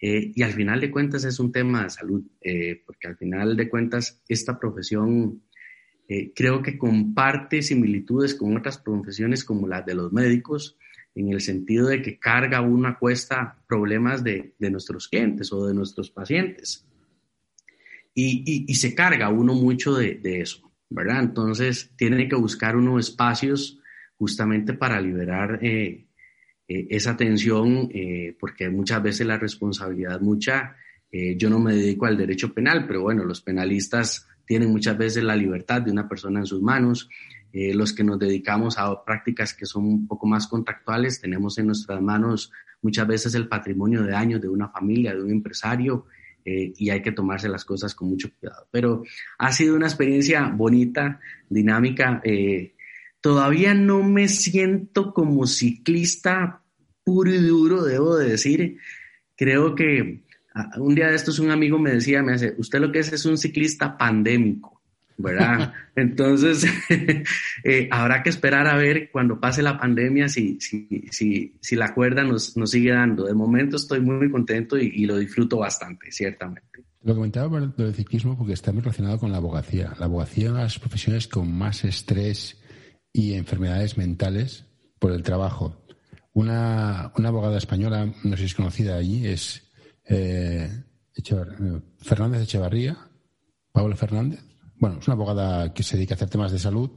eh, 0.04 0.32
y 0.34 0.42
al 0.42 0.52
final 0.52 0.82
de 0.82 0.90
cuentas 0.90 1.24
es 1.26 1.40
un 1.40 1.52
tema 1.52 1.84
de 1.84 1.92
salud, 1.92 2.24
eh, 2.42 2.82
porque 2.84 3.08
al 3.08 3.18
final 3.18 3.56
de 3.56 3.70
cuentas 3.70 4.20
esta 4.28 4.60
profesión 4.60 5.44
eh, 6.08 6.34
creo 6.36 6.64
que 6.64 6.80
comparte 6.80 7.62
similitudes 7.62 8.34
con 8.34 8.58
otras 8.58 8.80
profesiones 8.80 9.46
como 9.46 9.68
las 9.68 9.86
de 9.86 9.94
los 9.94 10.12
médicos, 10.12 10.76
en 11.14 11.32
el 11.32 11.40
sentido 11.40 11.88
de 11.88 12.02
que 12.02 12.18
carga 12.18 12.62
una 12.62 12.98
cuesta 12.98 13.62
problemas 13.68 14.24
de, 14.24 14.56
nuestros 14.58 15.08
clientes 15.08 15.54
o 15.54 15.68
de 15.68 15.76
nuestros 15.76 16.10
pacientes. 16.10 16.88
Y, 18.16 18.74
se 18.74 18.96
carga 18.96 19.30
uno 19.30 19.54
mucho 19.54 19.96
de, 19.96 20.20
eso, 20.24 20.72
¿verdad? 20.90 21.20
Entonces 21.20 21.92
tiene 21.96 22.28
que 22.28 22.36
buscar 22.36 22.76
unos 22.76 23.08
espacios 23.08 23.80
justamente 24.18 24.74
para 24.74 25.00
liberar 25.00 25.60
eh, 26.74 26.88
esa 26.90 27.18
tensión, 27.18 27.90
eh, 27.94 28.36
porque 28.40 28.70
muchas 28.70 29.02
veces 29.04 29.28
la 29.28 29.38
responsabilidad 29.38 30.22
mucha, 30.22 30.76
yo 31.14 31.50
no 31.50 31.60
me 31.60 31.76
dedico 31.76 32.06
al 32.06 32.16
derecho 32.16 32.54
penal, 32.54 32.86
pero 32.88 33.02
bueno, 33.02 33.26
los 33.26 33.42
penalistas 33.42 34.30
tienen 34.46 34.72
muchas 34.72 34.98
veces 34.98 35.22
la 35.22 35.36
libertad 35.36 35.82
de 35.82 35.92
una 35.92 36.08
persona 36.08 36.40
en 36.40 36.46
sus 36.46 36.62
manos 36.62 37.10
eh, 37.54 37.74
los 37.74 37.94
que 37.94 38.04
nos 38.04 38.18
dedicamos 38.18 38.78
a 38.78 39.04
prácticas 39.04 39.54
que 39.54 39.66
son 39.66 39.86
un 39.86 40.08
poco 40.08 40.26
más 40.26 40.48
contactuales, 40.48 41.20
tenemos 41.20 41.58
en 41.58 41.68
nuestras 41.68 42.02
manos 42.02 42.52
muchas 42.82 43.06
veces 43.06 43.36
el 43.36 43.50
patrimonio 43.50 44.04
de 44.04 44.16
años 44.16 44.42
de 44.42 44.48
una 44.48 44.70
familia, 44.70 45.14
de 45.14 45.22
un 45.22 45.32
empresario, 45.32 46.06
eh, 46.46 46.72
y 46.78 46.90
hay 46.90 47.02
que 47.02 47.12
tomarse 47.12 47.50
las 47.50 47.66
cosas 47.66 47.94
con 47.94 48.10
mucho 48.10 48.30
cuidado. 48.40 48.68
Pero 48.72 49.04
ha 49.38 49.52
sido 49.52 49.76
una 49.76 49.88
experiencia 49.88 50.48
bonita, 50.48 51.20
dinámica. 51.50 52.22
Eh, 52.24 52.74
todavía 53.22 53.74
no 53.74 54.04
me 54.04 54.28
siento 54.28 55.14
como 55.14 55.48
ciclista 55.48 56.62
puro 57.04 57.34
y 57.34 57.38
duro, 57.38 57.84
debo 57.84 58.18
de 58.18 58.32
decir. 58.32 58.78
Creo 59.36 59.76
que 59.76 60.24
un 60.78 60.96
día 60.96 61.08
de 61.08 61.16
estos 61.16 61.40
un 61.40 61.52
amigo 61.52 61.80
me 61.80 61.92
decía, 61.92 62.22
me 62.22 62.34
dice, 62.34 62.56
usted 62.58 62.80
lo 62.80 62.92
que 62.92 63.00
es 63.00 63.14
es 63.14 63.26
un 63.26 63.38
ciclista 63.38 63.98
pandémico. 63.98 64.82
¿verdad? 65.22 65.74
Entonces, 65.96 66.66
eh, 67.64 67.88
habrá 67.92 68.24
que 68.24 68.30
esperar 68.30 68.68
a 68.68 68.76
ver 68.76 69.10
cuando 69.12 69.40
pase 69.40 69.62
la 69.62 69.80
pandemia 69.80 70.28
si, 70.28 70.60
si, 70.60 70.88
si, 71.12 71.56
si 71.60 71.76
la 71.76 71.94
cuerda 71.94 72.24
nos, 72.24 72.58
nos, 72.58 72.72
sigue 72.72 72.92
dando. 72.92 73.26
De 73.26 73.34
momento 73.34 73.78
estoy 73.78 74.00
muy, 74.00 74.30
contento 74.30 74.78
y, 74.78 75.06
lo 75.06 75.18
disfruto 75.18 75.58
bastante, 75.58 76.12
ciertamente. 76.12 76.84
Lo 77.04 77.16
comentaba 77.16 77.50
por 77.50 77.86
el 77.86 77.96
ciclismo 77.96 78.38
porque 78.38 78.54
está 78.54 78.72
muy 78.72 78.82
relacionado 78.82 79.20
con 79.20 79.32
la 79.32 79.38
abogacía. 79.38 79.94
La 80.00 80.06
abogacía 80.06 80.46
es 80.46 80.50
una 80.52 80.60
de 80.60 80.66
las 80.66 80.80
profesiones 80.80 81.28
con 81.28 81.52
más 81.52 81.84
estrés 81.84 82.61
y 83.14 83.34
enfermedades 83.34 83.98
mentales 83.98 84.66
por 85.00 85.12
el 85.12 85.24
trabajo. 85.24 85.76
Una, 86.34 87.12
una 87.18 87.30
abogada 87.30 87.58
española, 87.58 88.14
no 88.24 88.32
sé 88.32 88.38
si 88.38 88.46
es 88.46 88.56
conocida 88.56 88.96
allí, 88.96 89.28
es 89.28 89.64
eh, 90.06 90.84
Fernández 92.00 92.44
Echevarría, 92.44 92.98
Pablo 93.72 93.96
Fernández 93.96 94.42
bueno, 94.82 94.98
es 95.00 95.08
una 95.08 95.14
abogada 95.14 95.76
que 95.76 95.84
se 95.84 95.96
dedica 95.96 96.16
a 96.16 96.18
hacer 96.18 96.32
temas 96.32 96.52
de 96.52 96.58
salud, 96.58 96.90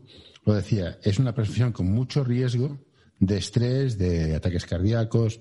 lo 0.46 0.54
decía, 0.54 0.98
es 1.02 1.18
una 1.18 1.34
profesión 1.34 1.70
con 1.70 1.92
mucho 1.92 2.24
riesgo 2.24 2.78
de 3.18 3.36
estrés, 3.36 3.98
de 3.98 4.34
ataques 4.34 4.64
cardíacos 4.64 5.40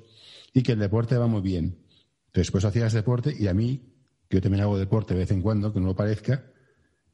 y 0.53 0.61
que 0.61 0.73
el 0.73 0.79
deporte 0.79 1.17
va 1.17 1.27
muy 1.27 1.39
bien. 1.39 1.79
Entonces, 2.27 2.51
pues 2.51 2.65
hacías 2.65 2.91
deporte 2.91 3.33
y 3.37 3.47
a 3.47 3.53
mí, 3.53 3.93
que 4.27 4.37
yo 4.37 4.41
también 4.41 4.61
hago 4.61 4.77
deporte 4.77 5.13
de 5.13 5.21
vez 5.21 5.31
en 5.31 5.41
cuando, 5.41 5.71
que 5.71 5.79
no 5.79 5.87
lo 5.87 5.95
parezca, 5.95 6.51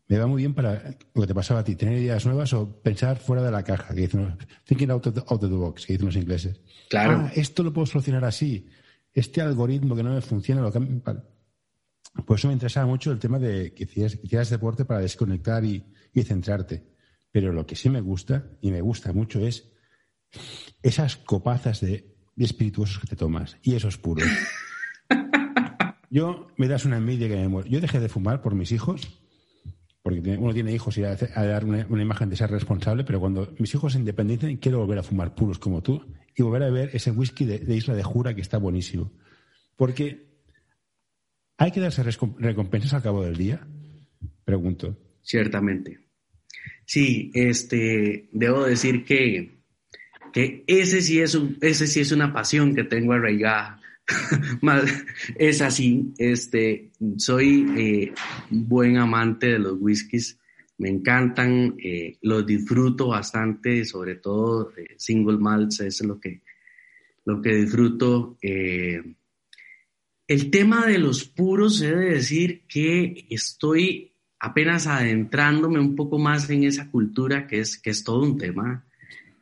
me 0.10 0.18
va 0.18 0.26
muy 0.26 0.42
bien 0.42 0.56
para 0.56 0.98
lo 1.14 1.22
que 1.22 1.28
te 1.28 1.36
pasaba 1.36 1.60
a 1.60 1.64
ti, 1.64 1.76
tener 1.76 2.00
ideas 2.00 2.26
nuevas 2.26 2.52
o 2.54 2.82
pensar 2.82 3.20
fuera 3.20 3.44
de 3.44 3.52
la 3.52 3.64
caja, 3.64 3.94
que 3.94 4.02
dicen, 4.02 4.38
thinking 4.66 4.90
out 4.90 5.06
of 5.06 5.40
the, 5.40 5.48
box, 5.48 5.86
que 5.86 5.94
dicen 5.94 6.08
los 6.08 6.16
ingleses. 6.16 6.60
Claro. 6.90 7.26
Ah, 7.26 7.32
esto 7.36 7.62
lo 7.62 7.72
puedo 7.72 7.86
solucionar 7.86 8.26
así. 8.26 8.68
Este 9.14 9.40
algoritmo 9.40 9.96
que 9.96 10.02
no 10.02 10.16
me 10.16 10.22
funciona, 10.22 10.62
lo 10.62 10.72
cambio. 10.72 11.00
Por 12.26 12.40
eso 12.40 12.48
me 12.48 12.54
interesaba 12.54 12.88
mucho 12.88 13.12
el 13.12 13.20
tema 13.20 13.38
de 13.38 13.72
que 13.76 13.84
hicieras, 13.84 14.50
deporte 14.50 14.84
para 14.84 15.00
desconectar 15.00 15.64
y, 15.64 15.86
centrarte. 16.24 16.88
Pero 17.32 17.54
lo 17.54 17.68
que 17.68 17.76
sí 17.76 17.88
me 17.92 18.02
gusta, 18.02 18.48
y 18.62 18.72
me 18.72 18.82
gusta 18.82 19.14
mucho, 19.14 19.46
es 19.46 19.72
esas 20.82 21.18
copazas 21.18 21.82
de, 21.82 22.16
espirituosos 22.36 22.98
que 22.98 23.06
te 23.06 23.16
tomas. 23.16 23.58
Y 23.62 23.76
esos 23.76 24.00
puros. 24.00 24.28
Yo 26.10 26.48
me 26.58 26.68
das 26.68 26.86
una 26.86 26.98
envidia 26.98 27.28
que 27.28 27.36
me 27.36 27.48
muero. 27.48 27.70
Yo 27.70 27.80
dejé 27.80 28.00
de 28.00 28.10
fumar 28.10 28.42
por 28.42 28.56
mis 28.56 28.72
hijos, 28.72 29.22
uno 30.20 30.54
tiene 30.54 30.74
hijos 30.74 30.98
y 30.98 31.04
a, 31.04 31.16
dar 31.16 31.66
una, 31.66 31.86
imagen 32.02 32.30
de 32.30 32.36
ser 32.36 32.50
responsable, 32.52 33.04
pero 33.04 33.20
cuando 33.20 33.54
mis 33.60 33.74
hijos 33.74 33.94
se 33.94 34.00
independicen, 34.00 34.58
quiero 34.58 34.80
volver 34.80 35.00
a 35.00 35.04
fumar 35.04 35.36
puros 35.36 35.60
como 35.60 35.82
tú 35.82 36.06
y 36.36 36.42
volver 36.42 36.64
a 36.64 36.70
ver 36.70 36.90
ese 36.94 37.12
whisky 37.12 37.46
de, 37.46 37.60
de 37.60 37.76
Isla 37.76 37.96
de 37.96 38.04
Jura 38.04 38.34
que 38.34 38.42
está 38.42 38.58
buenísimo. 38.58 39.12
Porque 39.76 40.30
¿Hay 41.60 41.72
que 41.72 41.82
darse 41.82 42.04
recompensas 42.04 42.94
al 42.94 43.04
cabo 43.04 43.22
del 43.22 43.36
día? 43.36 43.68
Pregunto. 44.46 44.98
Ciertamente. 45.22 46.00
Sí, 46.86 47.32
este, 47.34 48.30
debo 48.32 48.64
decir 48.64 49.04
que, 49.04 49.60
que 50.32 50.64
ese, 50.68 51.02
sí 51.02 51.20
es 51.20 51.36
un, 51.36 51.58
ese 51.60 51.86
sí 51.86 52.00
es 52.00 52.14
una 52.14 52.32
pasión 52.32 52.74
que 52.74 52.86
tengo 52.86 53.12
arraigada. 53.12 53.79
es 55.36 55.62
así, 55.62 56.14
este, 56.18 56.92
soy 57.18 57.68
eh, 57.78 58.14
buen 58.50 58.98
amante 58.98 59.48
de 59.48 59.60
los 59.60 59.78
whiskies, 59.80 60.38
me 60.78 60.90
encantan, 60.90 61.76
eh, 61.84 62.18
los 62.22 62.46
disfruto 62.46 63.08
bastante, 63.08 63.84
sobre 63.86 64.16
todo 64.16 64.72
eh, 64.78 64.96
single 64.98 65.38
malts, 65.38 65.82
es 65.82 66.02
lo 66.02 66.20
que, 66.20 66.42
lo 67.26 67.42
que 67.42 67.56
disfruto. 67.56 68.38
El 68.42 69.16
tema 70.52 70.86
de 70.86 71.00
los 71.00 71.26
puros, 71.26 71.82
he 71.82 71.96
de 71.96 72.10
decir 72.12 72.64
que 72.68 73.26
estoy 73.30 74.14
apenas 74.40 74.88
adentrándome 74.88 75.80
un 75.80 75.96
poco 75.96 76.18
más 76.18 76.50
en 76.50 76.64
esa 76.64 76.90
cultura 76.90 77.48
que 77.48 77.60
es, 77.60 77.78
que 77.78 77.90
es 77.90 78.04
todo 78.04 78.24
un 78.24 78.38
tema. 78.38 78.86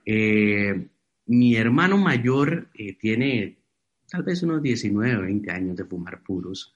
Eh, 0.06 0.88
mi 1.27 1.56
hermano 1.56 1.97
mayor 1.97 2.69
eh, 2.73 2.93
tiene 2.93 3.58
tal 4.10 4.24
vez 4.24 4.43
unos 4.43 4.62
19, 4.62 5.22
20 5.24 5.52
años 5.52 5.76
de 5.76 5.86
fumar 5.86 6.22
puros 6.24 6.76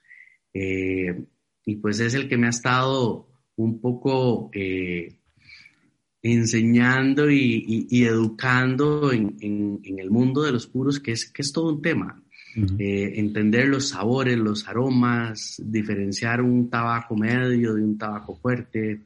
eh, 0.53 1.23
y 1.65 1.75
pues 1.77 1.99
es 1.99 2.13
el 2.13 2.27
que 2.27 2.37
me 2.37 2.47
ha 2.47 2.51
estado 2.51 3.27
un 3.55 3.79
poco 3.79 4.49
enseñando 6.21 7.29
y, 7.29 7.87
educando 8.05 9.11
en, 9.11 9.37
en, 9.41 9.99
el 9.99 10.09
mundo 10.09 10.43
de 10.43 10.51
los 10.51 10.67
puros, 10.67 10.99
que 10.99 11.11
es, 11.11 11.31
que 11.31 11.41
es 11.41 11.51
todo 11.51 11.69
un 11.69 11.81
tema. 11.81 12.21
Eh, 12.79 13.13
entender 13.15 13.67
los 13.67 13.89
sabores, 13.89 14.37
los 14.37 14.67
aromas, 14.67 15.61
diferenciar 15.63 16.41
un 16.41 16.69
tabaco 16.69 17.15
medio 17.15 17.73
de 17.73 17.81
un 17.81 17.97
tabaco 17.97 18.35
fuerte, 18.35 18.99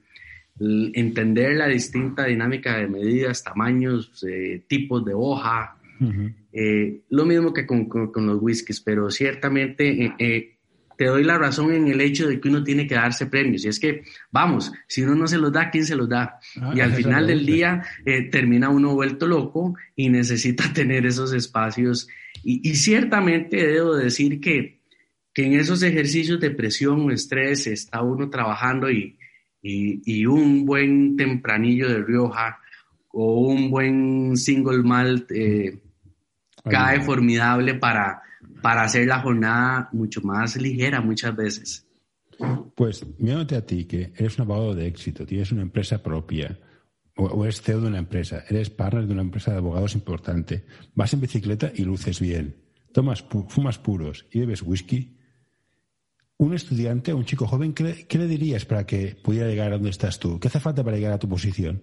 entender 0.59 1.55
la 1.55 1.67
distinta 1.67 2.25
dinámica 2.25 2.77
de 2.77 2.87
medidas, 2.87 3.43
tamaños, 3.43 4.25
eh, 4.27 4.63
tipos 4.67 5.05
de 5.05 5.13
hoja. 5.13 5.77
Eh, 6.51 7.01
lo 7.09 7.25
mismo 7.25 7.53
que 7.53 7.65
con, 7.65 7.87
los 8.13 8.41
whiskies, 8.41 8.81
pero 8.81 9.09
ciertamente 9.09 10.13
te 10.97 11.05
doy 11.05 11.23
la 11.23 11.37
razón 11.37 11.73
en 11.73 11.87
el 11.87 11.99
hecho 12.01 12.27
de 12.27 12.39
que 12.39 12.47
uno 12.49 12.63
tiene 12.63 12.87
que 12.87 12.95
darse 12.95 13.25
premios. 13.25 13.65
Y 13.65 13.67
es 13.69 13.79
que, 13.79 14.03
vamos, 14.31 14.71
si 14.87 15.01
uno 15.03 15.15
no 15.15 15.27
se 15.27 15.37
los 15.37 15.51
da, 15.51 15.69
¿quién 15.69 15.85
se 15.85 15.95
los 15.95 16.07
da? 16.07 16.39
Ah, 16.61 16.73
y 16.75 16.79
al 16.79 16.93
final 16.93 17.27
del 17.27 17.45
día 17.45 17.83
termina 18.31 18.69
uno 18.69 18.93
vuelto 18.93 19.27
loco 19.27 19.75
y 19.95 20.09
necesita 20.09 20.65
tener 20.73 21.05
esos 21.05 21.33
espacios 21.33 22.07
y, 22.47 22.75
ciertamente 22.75 23.57
debo 23.65 23.95
decir 23.95 24.39
que, 24.39 24.81
que, 25.33 25.45
en 25.45 25.53
esos 25.53 25.81
ejercicios 25.81 26.39
de 26.39 26.51
presión 26.51 27.01
o 27.01 27.11
estrés 27.11 27.65
está 27.65 28.03
uno 28.03 28.29
trabajando 28.29 28.89
y, 28.91 29.17
y, 29.63 30.25
un 30.27 30.63
buen 30.63 31.17
tempranillo 31.17 31.89
de 31.89 32.03
Rioja 32.03 32.59
o 33.09 33.47
un 33.47 33.71
buen 33.71 34.37
single 34.37 34.83
malt 34.83 35.31
eh, 35.31 35.79
cae 36.69 37.01
formidable 37.01 37.75
para, 37.75 38.21
para 38.61 38.83
hacer 38.83 39.07
la 39.07 39.21
jornada 39.21 39.89
mucho 39.93 40.21
más 40.21 40.55
ligera 40.57 41.01
muchas 41.01 41.35
veces. 41.35 41.85
Pues 42.75 43.05
mírate 43.17 43.55
a 43.55 43.65
ti, 43.65 43.85
que 43.85 44.11
eres 44.17 44.37
un 44.37 44.43
abogado 44.43 44.75
de 44.75 44.87
éxito, 44.87 45.25
tienes 45.25 45.51
una 45.51 45.61
empresa 45.61 46.03
propia, 46.03 46.59
o, 47.15 47.43
eres 47.43 47.61
CEO 47.61 47.81
de 47.81 47.87
una 47.87 47.99
empresa, 47.99 48.43
eres 48.49 48.69
partner 48.69 49.07
de 49.07 49.13
una 49.13 49.21
empresa 49.21 49.51
de 49.51 49.57
abogados 49.57 49.95
importante, 49.95 50.65
vas 50.93 51.13
en 51.13 51.21
bicicleta 51.21 51.71
y 51.73 51.83
luces 51.83 52.19
bien, 52.19 52.57
tomas 52.91 53.23
fumas 53.47 53.79
puros 53.79 54.25
y 54.31 54.39
bebes 54.39 54.61
whisky, 54.61 55.15
un 56.37 56.53
estudiante, 56.53 57.13
un 57.13 57.23
chico 57.23 57.47
joven, 57.47 57.73
¿qué, 57.73 58.17
le 58.17 58.27
dirías 58.27 58.65
para 58.65 58.85
que 58.85 59.15
pudiera 59.23 59.47
llegar 59.47 59.67
a 59.67 59.75
donde 59.75 59.89
estás 59.89 60.19
tú? 60.19 60.37
¿Qué 60.39 60.49
hace 60.49 60.59
falta 60.59 60.83
para 60.83 60.97
llegar 60.97 61.13
a 61.13 61.19
tu 61.19 61.29
posición? 61.29 61.81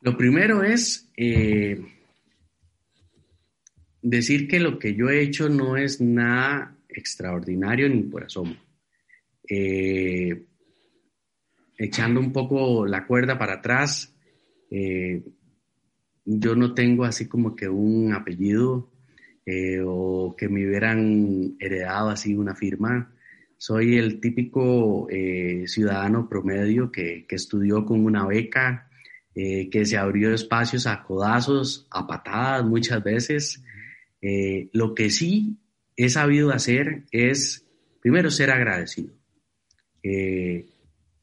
Lo 0.00 0.16
primero 0.16 0.62
es 0.62 1.10
eh, 1.16 1.80
decir 4.04 4.46
que 4.46 4.60
lo 4.60 4.78
que 4.78 4.94
yo 4.94 5.08
he 5.08 5.22
hecho 5.22 5.48
no 5.48 5.78
es 5.78 6.00
nada 6.00 6.76
extraordinario 6.88 7.88
ni 7.88 8.02
por 8.02 8.24
asomo. 8.24 8.54
Eh, 9.48 10.44
echando 11.78 12.20
un 12.20 12.30
poco 12.30 12.86
la 12.86 13.06
cuerda 13.06 13.38
para 13.38 13.54
atrás, 13.54 14.14
eh, 14.70 15.22
yo 16.26 16.54
no 16.54 16.74
tengo 16.74 17.04
así 17.04 17.26
como 17.26 17.56
que 17.56 17.66
un 17.68 18.12
apellido 18.12 18.92
eh, 19.46 19.80
o 19.84 20.34
que 20.36 20.48
me 20.50 20.66
hubieran 20.66 21.56
heredado 21.58 22.10
así 22.10 22.34
una 22.34 22.54
firma. 22.54 23.10
Soy 23.56 23.96
el 23.96 24.20
típico 24.20 25.08
ciudadano 25.66 26.28
promedio 26.28 26.92
que, 26.92 27.24
estudió 27.30 27.86
con 27.86 28.04
una 28.04 28.26
beca, 28.26 28.90
que 29.34 29.86
se 29.86 29.96
abrió 29.96 30.34
espacios 30.34 30.86
a 30.86 31.02
codazos, 31.02 31.86
a 31.90 32.06
patadas 32.06 32.66
muchas 32.66 33.02
veces. 33.02 33.64
Eh, 34.26 34.70
lo 34.72 34.94
que 34.94 35.10
sí 35.10 35.58
he 35.96 36.08
sabido 36.08 36.50
hacer 36.50 37.04
es, 37.10 37.66
primero, 38.00 38.30
ser 38.30 38.50
agradecido, 38.50 39.12
eh, 40.02 40.64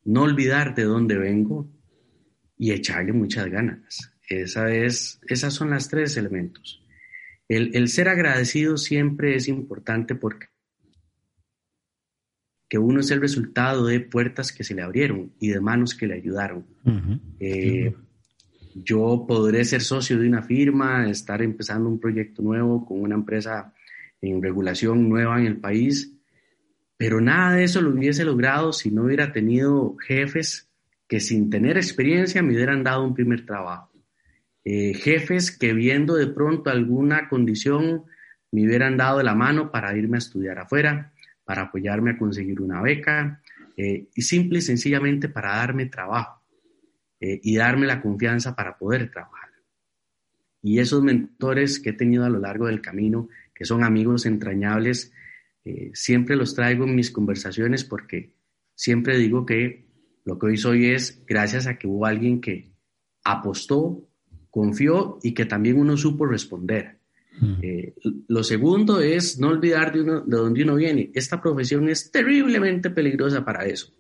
no 0.05 0.21
olvidar 0.21 0.75
de 0.75 0.83
dónde 0.83 1.17
vengo 1.17 1.67
y 2.59 2.71
echarle 2.71 3.11
muchas 3.11 3.47
ganas. 3.47 4.13
Esa 4.29 4.71
es, 4.71 5.19
esas 5.27 5.51
son 5.51 5.71
las 5.71 5.89
tres 5.89 6.15
elementos. 6.15 6.85
El, 7.47 7.75
el 7.75 7.87
ser 7.87 8.07
agradecido 8.07 8.77
siempre 8.77 9.35
es 9.35 9.47
importante 9.47 10.13
porque 10.13 10.51
que 12.69 12.77
uno 12.77 12.99
es 12.99 13.09
el 13.09 13.19
resultado 13.19 13.87
de 13.87 13.99
puertas 13.99 14.53
que 14.53 14.63
se 14.63 14.75
le 14.75 14.83
abrieron 14.83 15.33
y 15.39 15.49
de 15.49 15.59
manos 15.59 15.95
que 15.95 16.05
le 16.05 16.13
ayudaron. 16.13 16.67
Eh, 17.39 17.95
yo 18.75 19.25
podré 19.27 19.65
ser 19.65 19.81
socio 19.81 20.19
de 20.19 20.27
una 20.27 20.43
firma, 20.43 21.09
estar 21.09 21.41
empezando 21.41 21.89
un 21.89 21.99
proyecto 21.99 22.41
nuevo 22.41 22.85
con 22.85 23.01
una 23.01 23.15
empresa 23.15 23.73
en 24.21 24.41
regulación 24.41 25.09
nueva 25.09 25.39
en 25.39 25.47
el 25.47 25.57
país, 25.57 26.13
pero 26.97 27.19
nada 27.21 27.55
de 27.55 27.63
eso 27.63 27.81
lo 27.81 27.91
hubiese 27.91 28.23
logrado 28.23 28.73
si 28.73 28.91
no 28.91 29.03
hubiera 29.03 29.31
tenido 29.31 29.95
jefes 29.97 30.69
que 31.07 31.19
sin 31.19 31.49
tener 31.49 31.77
experiencia 31.77 32.41
me 32.41 32.53
hubieran 32.53 32.83
dado 32.83 33.03
un 33.03 33.13
primer 33.13 33.45
trabajo. 33.45 33.91
Eh, 34.63 34.93
jefes 34.93 35.57
que 35.57 35.73
viendo 35.73 36.15
de 36.15 36.27
pronto 36.27 36.69
alguna 36.69 37.27
condición 37.27 38.03
me 38.51 38.65
hubieran 38.65 38.95
dado 38.95 39.23
la 39.23 39.33
mano 39.33 39.71
para 39.71 39.97
irme 39.97 40.17
a 40.17 40.19
estudiar 40.19 40.59
afuera 40.59 41.11
para 41.43 41.63
apoyarme 41.63 42.11
a 42.11 42.17
conseguir 42.17 42.61
una 42.61 42.81
beca 42.81 43.41
eh, 43.75 44.07
y 44.13 44.21
simple 44.21 44.59
y 44.59 44.61
sencillamente 44.61 45.29
para 45.29 45.55
darme 45.55 45.87
trabajo 45.87 46.40
eh, 47.21 47.39
y 47.41 47.55
darme 47.55 47.87
la 47.87 48.01
confianza 48.01 48.55
para 48.55 48.77
poder 48.77 49.11
trabajar. 49.11 49.49
Y 50.61 50.79
esos 50.79 51.01
mentores 51.01 51.79
que 51.79 51.91
he 51.91 51.93
tenido 51.93 52.25
a 52.25 52.29
lo 52.29 52.39
largo 52.39 52.67
del 52.67 52.81
camino, 52.81 53.29
que 53.53 53.65
son 53.65 53.83
amigos 53.83 54.25
entrañables, 54.25 55.13
eh, 55.63 55.91
siempre 55.93 56.35
los 56.35 56.55
traigo 56.55 56.85
en 56.85 56.95
mis 56.95 57.11
conversaciones 57.11 57.83
porque 57.83 58.33
siempre 58.75 59.17
digo 59.17 59.45
que 59.45 59.85
lo 60.25 60.37
que 60.39 60.47
hoy 60.47 60.57
soy 60.57 60.87
es 60.87 61.23
gracias 61.25 61.67
a 61.67 61.77
que 61.77 61.87
hubo 61.87 62.05
alguien 62.05 62.41
que 62.41 62.71
apostó, 63.23 64.07
confió 64.49 65.19
y 65.21 65.33
que 65.33 65.45
también 65.45 65.77
uno 65.79 65.97
supo 65.97 66.25
responder. 66.25 66.99
Eh, 67.61 67.95
lo 68.27 68.43
segundo 68.43 68.99
es 68.99 69.39
no 69.39 69.47
olvidar 69.47 69.93
de, 69.93 70.01
uno, 70.01 70.21
de 70.21 70.37
dónde 70.37 70.63
uno 70.63 70.75
viene. 70.75 71.11
Esta 71.13 71.41
profesión 71.41 71.89
es 71.89 72.11
terriblemente 72.11 72.89
peligrosa 72.89 73.43
para 73.43 73.65
eso. 73.65 73.93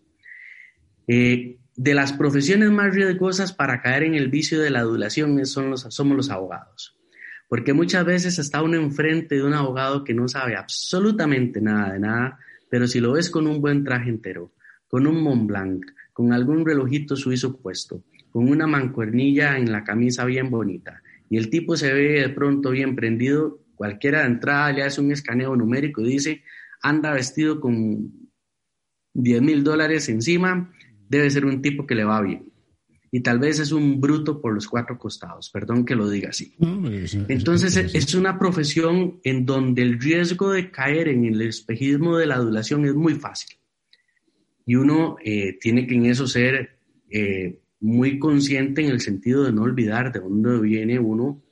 Eh, 1.07 1.57
de 1.75 1.93
las 1.93 2.13
profesiones 2.13 2.71
más 2.71 2.93
riesgosas 2.93 3.53
para 3.53 3.81
caer 3.81 4.03
en 4.03 4.13
el 4.13 4.29
vicio 4.29 4.59
de 4.61 4.69
la 4.69 4.79
adulación 4.79 5.45
son 5.45 5.69
los, 5.69 5.81
somos 5.89 6.17
los 6.17 6.29
abogados. 6.29 6.97
Porque 7.47 7.73
muchas 7.73 8.05
veces 8.05 8.39
está 8.39 8.61
uno 8.61 8.77
enfrente 8.77 9.35
de 9.35 9.43
un 9.43 9.53
abogado 9.53 10.03
que 10.03 10.13
no 10.13 10.27
sabe 10.27 10.55
absolutamente 10.55 11.61
nada 11.61 11.93
de 11.93 11.99
nada, 11.99 12.39
pero 12.69 12.87
si 12.87 12.99
lo 12.99 13.13
ves 13.13 13.29
con 13.29 13.47
un 13.47 13.59
buen 13.59 13.83
traje 13.83 14.09
entero, 14.09 14.53
con 14.87 15.07
un 15.07 15.21
Mont 15.21 15.47
Blanc, 15.47 15.85
con 16.13 16.33
algún 16.33 16.65
relojito 16.65 17.15
suizo 17.15 17.57
puesto, 17.57 18.03
con 18.31 18.49
una 18.49 18.67
mancuernilla 18.67 19.57
en 19.57 19.71
la 19.71 19.83
camisa 19.83 20.25
bien 20.25 20.49
bonita, 20.49 21.01
y 21.29 21.37
el 21.37 21.49
tipo 21.49 21.77
se 21.77 21.93
ve 21.93 22.21
de 22.21 22.29
pronto 22.29 22.71
bien 22.71 22.95
prendido, 22.95 23.59
cualquiera 23.75 24.19
de 24.19 24.27
entrada 24.27 24.71
le 24.71 24.83
hace 24.83 25.01
un 25.01 25.11
escaneo 25.11 25.55
numérico 25.55 26.01
y 26.01 26.09
dice, 26.09 26.43
anda 26.81 27.13
vestido 27.13 27.59
con 27.59 28.11
10 29.13 29.41
mil 29.41 29.63
dólares 29.63 30.07
encima, 30.09 30.71
debe 31.11 31.29
ser 31.29 31.45
un 31.45 31.61
tipo 31.61 31.85
que 31.85 31.93
le 31.93 32.05
va 32.05 32.21
bien. 32.21 32.45
Y 33.11 33.19
tal 33.19 33.39
vez 33.39 33.59
es 33.59 33.73
un 33.73 33.99
bruto 33.99 34.39
por 34.39 34.53
los 34.53 34.65
cuatro 34.69 34.97
costados, 34.97 35.49
perdón 35.49 35.83
que 35.83 35.95
lo 35.95 36.09
diga 36.09 36.29
así. 36.29 36.55
Entonces 37.27 37.75
es 37.75 38.15
una 38.15 38.39
profesión 38.39 39.19
en 39.25 39.45
donde 39.45 39.81
el 39.81 39.99
riesgo 39.99 40.51
de 40.51 40.71
caer 40.71 41.09
en 41.09 41.25
el 41.25 41.41
espejismo 41.41 42.17
de 42.17 42.27
la 42.27 42.35
adulación 42.35 42.85
es 42.85 42.93
muy 42.93 43.15
fácil. 43.15 43.57
Y 44.65 44.75
uno 44.75 45.17
eh, 45.25 45.57
tiene 45.59 45.85
que 45.85 45.95
en 45.95 46.05
eso 46.05 46.25
ser 46.25 46.79
eh, 47.09 47.59
muy 47.81 48.17
consciente 48.17 48.81
en 48.81 48.91
el 48.91 49.01
sentido 49.01 49.43
de 49.43 49.51
no 49.51 49.63
olvidar 49.63 50.13
de 50.13 50.21
dónde 50.21 50.61
viene 50.61 50.97
uno, 50.97 51.43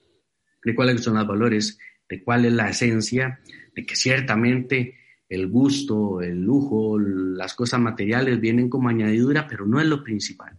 de 0.63 0.73
cuáles 0.73 1.01
son 1.01 1.15
los 1.15 1.27
valores, 1.27 1.77
de 2.07 2.23
cuál 2.23 2.45
es 2.45 2.53
la 2.53 2.69
esencia, 2.69 3.41
de 3.75 3.85
que 3.85 3.97
ciertamente 3.97 4.95
el 5.29 5.47
gusto, 5.47 6.21
el 6.21 6.41
lujo, 6.41 6.97
las 6.97 7.53
cosas 7.53 7.79
materiales 7.79 8.41
vienen 8.41 8.67
como 8.67 8.89
añadidura, 8.89 9.47
pero 9.47 9.65
no 9.65 9.79
es 9.79 9.85
lo 9.85 10.03
principal. 10.03 10.57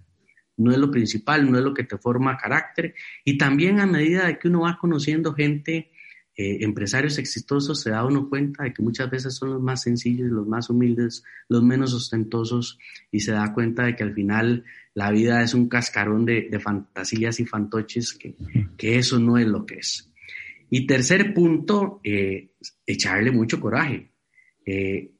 No 0.56 0.70
es 0.70 0.78
lo 0.78 0.90
principal, 0.90 1.50
no 1.50 1.58
es 1.58 1.64
lo 1.64 1.74
que 1.74 1.84
te 1.84 1.98
forma 1.98 2.36
carácter. 2.36 2.94
Y 3.24 3.36
también 3.36 3.80
a 3.80 3.86
medida 3.86 4.26
de 4.26 4.38
que 4.38 4.48
uno 4.48 4.60
va 4.60 4.78
conociendo 4.78 5.32
gente, 5.34 5.90
eh, 6.36 6.58
empresarios 6.60 7.18
exitosos, 7.18 7.80
se 7.80 7.90
da 7.90 8.04
uno 8.04 8.28
cuenta 8.28 8.62
de 8.62 8.72
que 8.72 8.82
muchas 8.82 9.10
veces 9.10 9.34
son 9.34 9.50
los 9.50 9.60
más 9.60 9.82
sencillos, 9.82 10.30
los 10.30 10.46
más 10.46 10.70
humildes, 10.70 11.24
los 11.48 11.62
menos 11.62 11.92
ostentosos, 11.92 12.78
y 13.10 13.20
se 13.20 13.32
da 13.32 13.52
cuenta 13.52 13.84
de 13.84 13.96
que 13.96 14.04
al 14.04 14.14
final 14.14 14.64
la 14.94 15.10
vida 15.10 15.42
es 15.42 15.54
un 15.54 15.68
cascarón 15.68 16.24
de, 16.24 16.60
fantasías 16.60 17.40
y 17.40 17.46
fantoches, 17.46 18.12
que, 18.12 18.36
eso 18.78 19.18
no 19.18 19.38
es 19.38 19.46
lo 19.46 19.66
que 19.66 19.76
es. 19.76 20.12
Y 20.68 20.86
tercer 20.86 21.34
punto, 21.34 22.00
eh, 22.04 22.52
echarle 22.86 23.32
mucho 23.32 23.60
coraje. 23.60 24.09
Eh, 24.72 25.10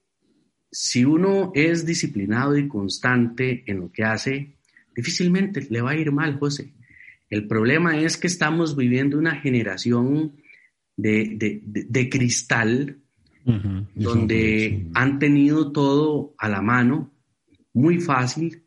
si 0.71 1.05
uno 1.05 1.51
es 1.57 1.85
disciplinado 1.85 2.57
y 2.57 2.69
constante 2.69 3.65
en 3.67 3.81
lo 3.81 3.91
que 3.91 4.05
hace, 4.05 4.55
difícilmente 4.95 5.67
le 5.69 5.81
va 5.81 5.91
a 5.91 5.97
ir 5.97 6.13
mal, 6.13 6.39
José. 6.39 6.73
El 7.29 7.49
problema 7.49 7.99
es 7.99 8.17
que 8.17 8.29
estamos 8.29 8.77
viviendo 8.77 9.19
una 9.19 9.35
generación 9.41 10.37
de, 10.97 12.09
cristal, 12.13 12.99
donde 13.97 14.87
han 14.95 15.19
tenido 15.19 15.73
todo 15.73 16.33
a 16.39 16.49
la 16.49 16.63
mano, 16.63 17.11
muy 17.73 17.99
fácil, 17.99 18.63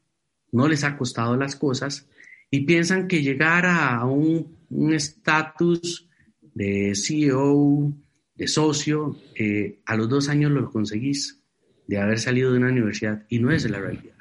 no 0.52 0.68
les 0.68 0.84
ha 0.84 0.98
costado 0.98 1.38
las 1.38 1.56
cosas 1.56 2.10
y 2.52 2.62
piensan 2.62 3.08
que 3.08 3.22
llegar 3.22 3.66
a 3.66 4.04
un 4.06 4.94
estatus 4.94 6.10
de 6.54 6.94
CEO, 6.96 7.94
de 8.36 8.48
socio, 8.48 9.18
eh, 9.36 9.80
a 9.86 9.96
los 9.96 10.10
dos 10.10 10.30
años 10.30 10.52
lo 10.52 10.72
conseguís 10.72 11.42
de 11.88 12.00
haber 12.00 12.20
salido 12.20 12.52
de 12.52 12.58
una 12.58 12.70
universidad 12.70 13.26
y 13.30 13.40
no 13.40 13.52
es 13.52 13.70
la 13.70 13.80
realidad. 13.80 14.16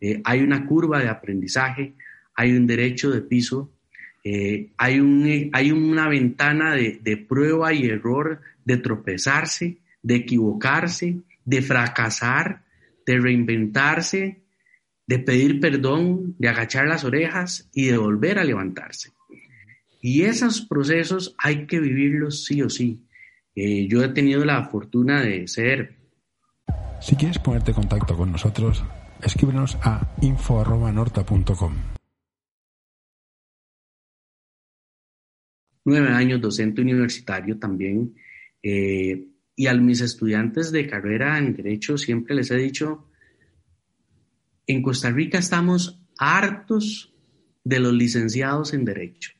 Eh, 0.00 0.20
hay 0.24 0.40
una 0.40 0.66
curva 0.66 1.00
de 1.00 1.08
aprendizaje, 1.08 1.94
hay 2.34 2.52
un 2.52 2.66
derecho 2.66 3.10
de 3.10 3.20
piso, 3.20 3.72
eh, 4.24 4.70
hay, 4.76 5.00
un, 5.00 5.50
hay 5.52 5.72
una 5.72 6.08
ventana 6.08 6.74
de, 6.74 7.00
de 7.02 7.16
prueba 7.16 7.72
y 7.72 7.86
error, 7.86 8.40
de 8.64 8.76
tropezarse, 8.76 9.78
de 10.02 10.16
equivocarse, 10.16 11.18
de 11.44 11.62
fracasar, 11.62 12.64
de 13.04 13.18
reinventarse, 13.18 14.42
de 15.06 15.18
pedir 15.18 15.60
perdón, 15.60 16.36
de 16.38 16.48
agachar 16.48 16.86
las 16.86 17.04
orejas 17.04 17.68
y 17.72 17.86
de 17.86 17.96
volver 17.96 18.38
a 18.38 18.44
levantarse. 18.44 19.10
Y 20.00 20.22
esos 20.22 20.62
procesos 20.62 21.34
hay 21.38 21.66
que 21.66 21.80
vivirlos 21.80 22.44
sí 22.44 22.62
o 22.62 22.70
sí. 22.70 23.02
Eh, 23.54 23.86
yo 23.88 24.02
he 24.02 24.08
tenido 24.08 24.44
la 24.44 24.64
fortuna 24.64 25.22
de 25.22 25.46
ser... 25.46 25.98
Si 27.00 27.16
quieres 27.16 27.38
ponerte 27.38 27.72
en 27.72 27.76
contacto 27.76 28.16
con 28.16 28.32
nosotros, 28.32 28.84
escríbenos 29.22 29.76
a 29.82 30.14
info.norta.com. 30.20 31.74
Nueve 35.84 36.08
años 36.10 36.40
docente 36.40 36.80
universitario 36.80 37.58
también. 37.58 38.14
Eh, 38.62 39.26
y 39.54 39.66
a 39.66 39.74
mis 39.74 40.00
estudiantes 40.00 40.72
de 40.72 40.86
carrera 40.86 41.38
en 41.38 41.54
Derecho 41.54 41.98
siempre 41.98 42.34
les 42.34 42.50
he 42.50 42.56
dicho, 42.56 43.08
en 44.66 44.82
Costa 44.82 45.10
Rica 45.10 45.38
estamos 45.38 46.00
hartos 46.18 47.14
de 47.64 47.80
los 47.80 47.92
licenciados 47.92 48.72
en 48.72 48.84
Derecho, 48.84 49.32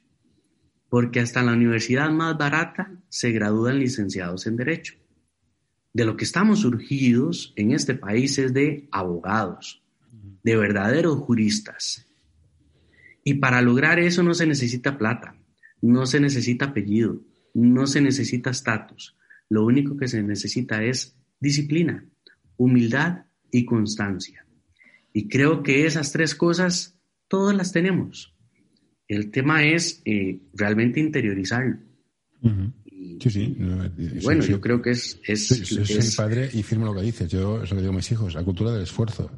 porque 0.89 1.21
hasta 1.21 1.41
en 1.41 1.47
la 1.47 1.53
universidad 1.53 2.11
más 2.11 2.37
barata 2.37 3.02
se 3.13 3.31
gradúan 3.31 3.79
licenciados 3.79 4.47
en 4.47 4.57
Derecho. 4.57 4.95
De 5.93 6.07
lo 6.07 6.17
que 6.17 6.25
estamos 6.25 6.61
surgidos 6.61 7.53
en 7.57 7.73
este 7.73 7.95
país 7.95 8.39
es 8.39 8.55
de 8.55 8.89
abogados, 8.91 9.85
de 10.43 10.57
verdaderos 10.57 11.19
juristas. 11.19 12.07
Y 13.23 13.35
para 13.35 13.61
lograr 13.61 13.99
eso 13.99 14.23
no 14.23 14.33
se 14.33 14.47
necesita 14.47 14.97
plata, 14.97 15.37
no 15.83 16.07
se 16.07 16.21
necesita 16.21 16.65
apellido, 16.67 17.21
no 17.53 17.87
se 17.87 18.01
necesita 18.01 18.49
estatus. 18.49 19.15
Lo 19.51 19.67
único 19.67 19.95
que 19.99 20.09
se 20.09 20.23
necesita 20.23 20.83
es 20.83 21.15
disciplina, 21.39 22.07
humildad 22.57 23.27
y 23.51 23.67
constancia. 23.67 24.47
Y 25.13 25.29
creo 25.29 25.63
que 25.63 25.85
esas 25.85 26.13
tres 26.13 26.35
cosas 26.35 26.99
todas 27.29 27.55
las 27.55 27.73
tenemos. 27.73 28.35
El 29.07 29.31
tema 29.31 29.65
es 29.65 30.01
eh, 30.07 30.41
realmente 30.55 30.99
interiorizarlo. 30.99 31.77
Sí, 33.21 33.31
sí. 33.31 33.57
bueno, 34.23 34.45
yo 34.45 34.61
creo 34.61 34.81
que 34.83 34.91
es... 34.91 35.21
es, 35.25 35.47
soy 35.47 36.17
padre 36.17 36.51
y 36.53 36.63
firmo 36.63 36.87
lo 36.87 36.95
que 36.95 37.03
dices. 37.03 37.31
Yo 37.31 37.63
eso 37.63 37.75
que 37.75 37.81
digo 37.81 37.93
a 37.93 37.97
mis 37.97 38.11
hijos, 38.13 38.35
la 38.35 38.45
cultura 38.45 38.73
del 38.73 38.83
esfuerzo. 38.83 39.31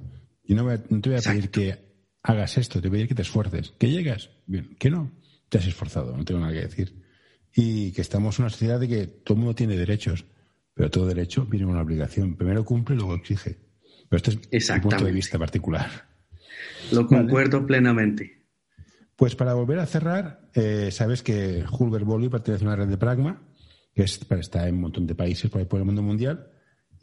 Y 0.44 0.54
no, 0.54 0.66
te 0.78 1.08
voy 1.10 1.18
a 1.18 1.22
pedir 1.22 1.50
que 1.50 1.78
hagas 2.22 2.58
esto, 2.58 2.80
te 2.80 2.88
voy 2.88 2.96
a 2.96 2.98
pedir 2.98 3.08
que 3.08 3.14
te 3.14 3.22
esfuerces. 3.22 3.72
¿Que 3.78 3.90
llegas? 3.90 4.30
Bien. 4.46 4.76
¿Que 4.78 4.90
no? 4.90 5.12
Te 5.48 5.58
has 5.58 5.66
esforzado, 5.66 6.16
no 6.16 6.24
tengo 6.24 6.40
nada 6.40 6.52
que 6.52 6.60
decir. 6.60 7.02
Y 7.54 7.92
que 7.92 8.02
estamos 8.02 8.38
en 8.38 8.44
una 8.44 8.50
sociedad 8.50 8.80
de 8.80 8.88
que 8.88 9.06
todo 9.06 9.34
el 9.34 9.40
mundo 9.40 9.54
tiene 9.54 9.76
derechos, 9.76 10.24
pero 10.74 10.90
todo 10.90 11.06
derecho 11.06 11.46
viene 11.46 11.66
con 11.66 11.74
una 11.74 11.82
obligación. 11.82 12.36
Primero 12.36 12.64
cumple 12.64 12.96
y 12.96 12.98
luego 12.98 13.14
exige. 13.14 13.58
Pero 14.08 14.16
este 14.16 14.56
es 14.56 14.70
mi 14.70 14.80
punto 14.80 15.04
de 15.04 15.12
vista 15.12 15.38
particular. 15.38 16.08
Lo 16.92 17.06
concuerdo 17.06 17.66
plenamente. 17.66 18.44
Pues 19.16 19.36
para 19.36 19.54
volver 19.54 19.78
a 19.78 19.86
cerrar, 19.86 20.48
eh, 20.54 20.90
sabes 20.90 21.22
que 21.22 21.64
Hulbert 21.70 22.04
Bolly 22.04 22.28
pertenece 22.28 22.64
a 22.64 22.68
una 22.68 22.76
red 22.76 22.88
de 22.88 22.98
Pragma, 22.98 23.42
que 23.94 24.02
está 24.02 24.68
en 24.68 24.74
un 24.74 24.80
montón 24.82 25.06
de 25.06 25.14
países 25.14 25.50
por 25.50 25.78
el 25.78 25.84
mundo 25.84 26.02
mundial. 26.02 26.50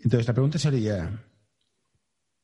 Entonces 0.03 0.27
la 0.27 0.33
pregunta 0.33 0.59
sería, 0.59 1.23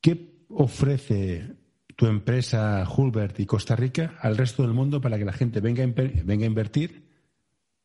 ¿qué 0.00 0.44
ofrece 0.48 1.56
tu 1.96 2.06
empresa 2.06 2.86
Hulbert 2.88 3.40
y 3.40 3.46
Costa 3.46 3.76
Rica 3.76 4.16
al 4.20 4.36
resto 4.36 4.62
del 4.62 4.72
mundo 4.72 5.00
para 5.00 5.18
que 5.18 5.24
la 5.24 5.32
gente 5.32 5.60
venga 5.60 5.84
venga 5.84 6.44
a 6.44 6.46
invertir? 6.46 7.08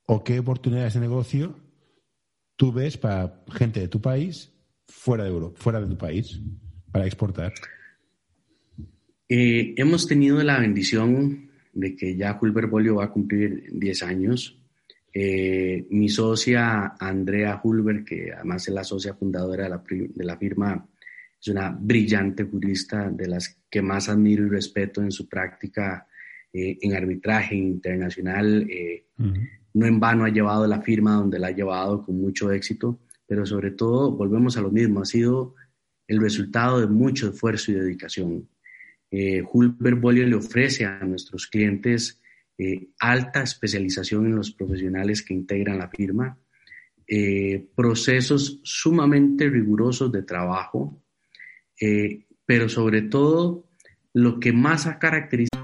¿O 0.05 0.23
qué 0.23 0.39
oportunidades 0.39 0.93
de 0.93 0.99
negocio 0.99 1.55
tú 2.55 2.71
ves 2.71 2.97
para 2.97 3.43
gente 3.51 3.79
de 3.79 3.87
tu 3.87 4.01
país 4.01 4.53
fuera 4.87 5.23
de 5.23 5.31
Europa, 5.31 5.59
fuera 5.59 5.81
de 5.81 5.87
tu 5.87 5.97
país, 5.97 6.39
para 6.91 7.05
exportar? 7.05 7.53
Eh, 9.27 9.73
hemos 9.77 10.07
tenido 10.07 10.43
la 10.43 10.59
bendición 10.59 11.49
de 11.73 11.95
que 11.95 12.15
ya 12.15 12.37
Hulbert 12.39 12.69
Bolio 12.69 12.95
va 12.95 13.05
a 13.05 13.11
cumplir 13.11 13.69
10 13.71 14.03
años. 14.03 14.62
Eh, 15.13 15.85
mi 15.91 16.09
socia 16.09 16.95
Andrea 16.99 17.61
Hulbert, 17.63 18.05
que 18.05 18.33
además 18.33 18.67
es 18.67 18.73
la 18.73 18.83
socia 18.83 19.13
fundadora 19.13 19.65
de 19.65 19.69
la, 19.69 19.83
de 19.87 20.23
la, 20.23 20.37
firma, 20.37 20.87
es 21.39 21.47
una 21.49 21.69
brillante 21.69 22.45
jurista 22.45 23.09
de 23.11 23.27
las 23.27 23.61
que 23.69 23.81
más 23.81 24.09
admiro 24.09 24.45
y 24.45 24.49
respeto 24.49 25.01
en 25.01 25.11
su 25.11 25.29
práctica 25.29 26.07
eh, 26.51 26.77
en 26.81 26.95
arbitraje 26.95 27.55
internacional. 27.55 28.67
No 29.73 29.85
en 29.85 29.99
vano 29.99 30.25
ha 30.25 30.29
llevado 30.29 30.67
la 30.67 30.81
firma 30.81 31.15
donde 31.15 31.39
la 31.39 31.47
ha 31.47 31.51
llevado 31.51 32.03
con 32.03 32.19
mucho 32.19 32.51
éxito, 32.51 32.99
pero 33.27 33.45
sobre 33.45 33.71
todo, 33.71 34.11
volvemos 34.11 34.57
a 34.57 34.61
lo 34.61 34.69
mismo, 34.69 35.01
ha 35.01 35.05
sido 35.05 35.55
el 36.07 36.21
resultado 36.21 36.79
de 36.79 36.87
mucho 36.87 37.29
esfuerzo 37.29 37.71
y 37.71 37.75
dedicación. 37.75 38.47
Eh, 39.09 39.43
Hulbert 39.51 39.99
Bolio 39.99 40.25
le 40.25 40.35
ofrece 40.35 40.85
a 40.85 40.99
nuestros 41.03 41.47
clientes 41.47 42.21
eh, 42.57 42.89
alta 42.99 43.41
especialización 43.41 44.27
en 44.27 44.35
los 44.35 44.51
profesionales 44.51 45.23
que 45.23 45.33
integran 45.33 45.79
la 45.79 45.89
firma, 45.89 46.37
eh, 47.07 47.67
procesos 47.75 48.59
sumamente 48.63 49.49
rigurosos 49.49 50.11
de 50.11 50.23
trabajo, 50.23 51.01
eh, 51.79 52.25
pero 52.45 52.69
sobre 52.69 53.03
todo 53.03 53.69
lo 54.13 54.39
que 54.39 54.53
más 54.53 54.85
ha 54.85 54.99
caracterizado. 54.99 55.63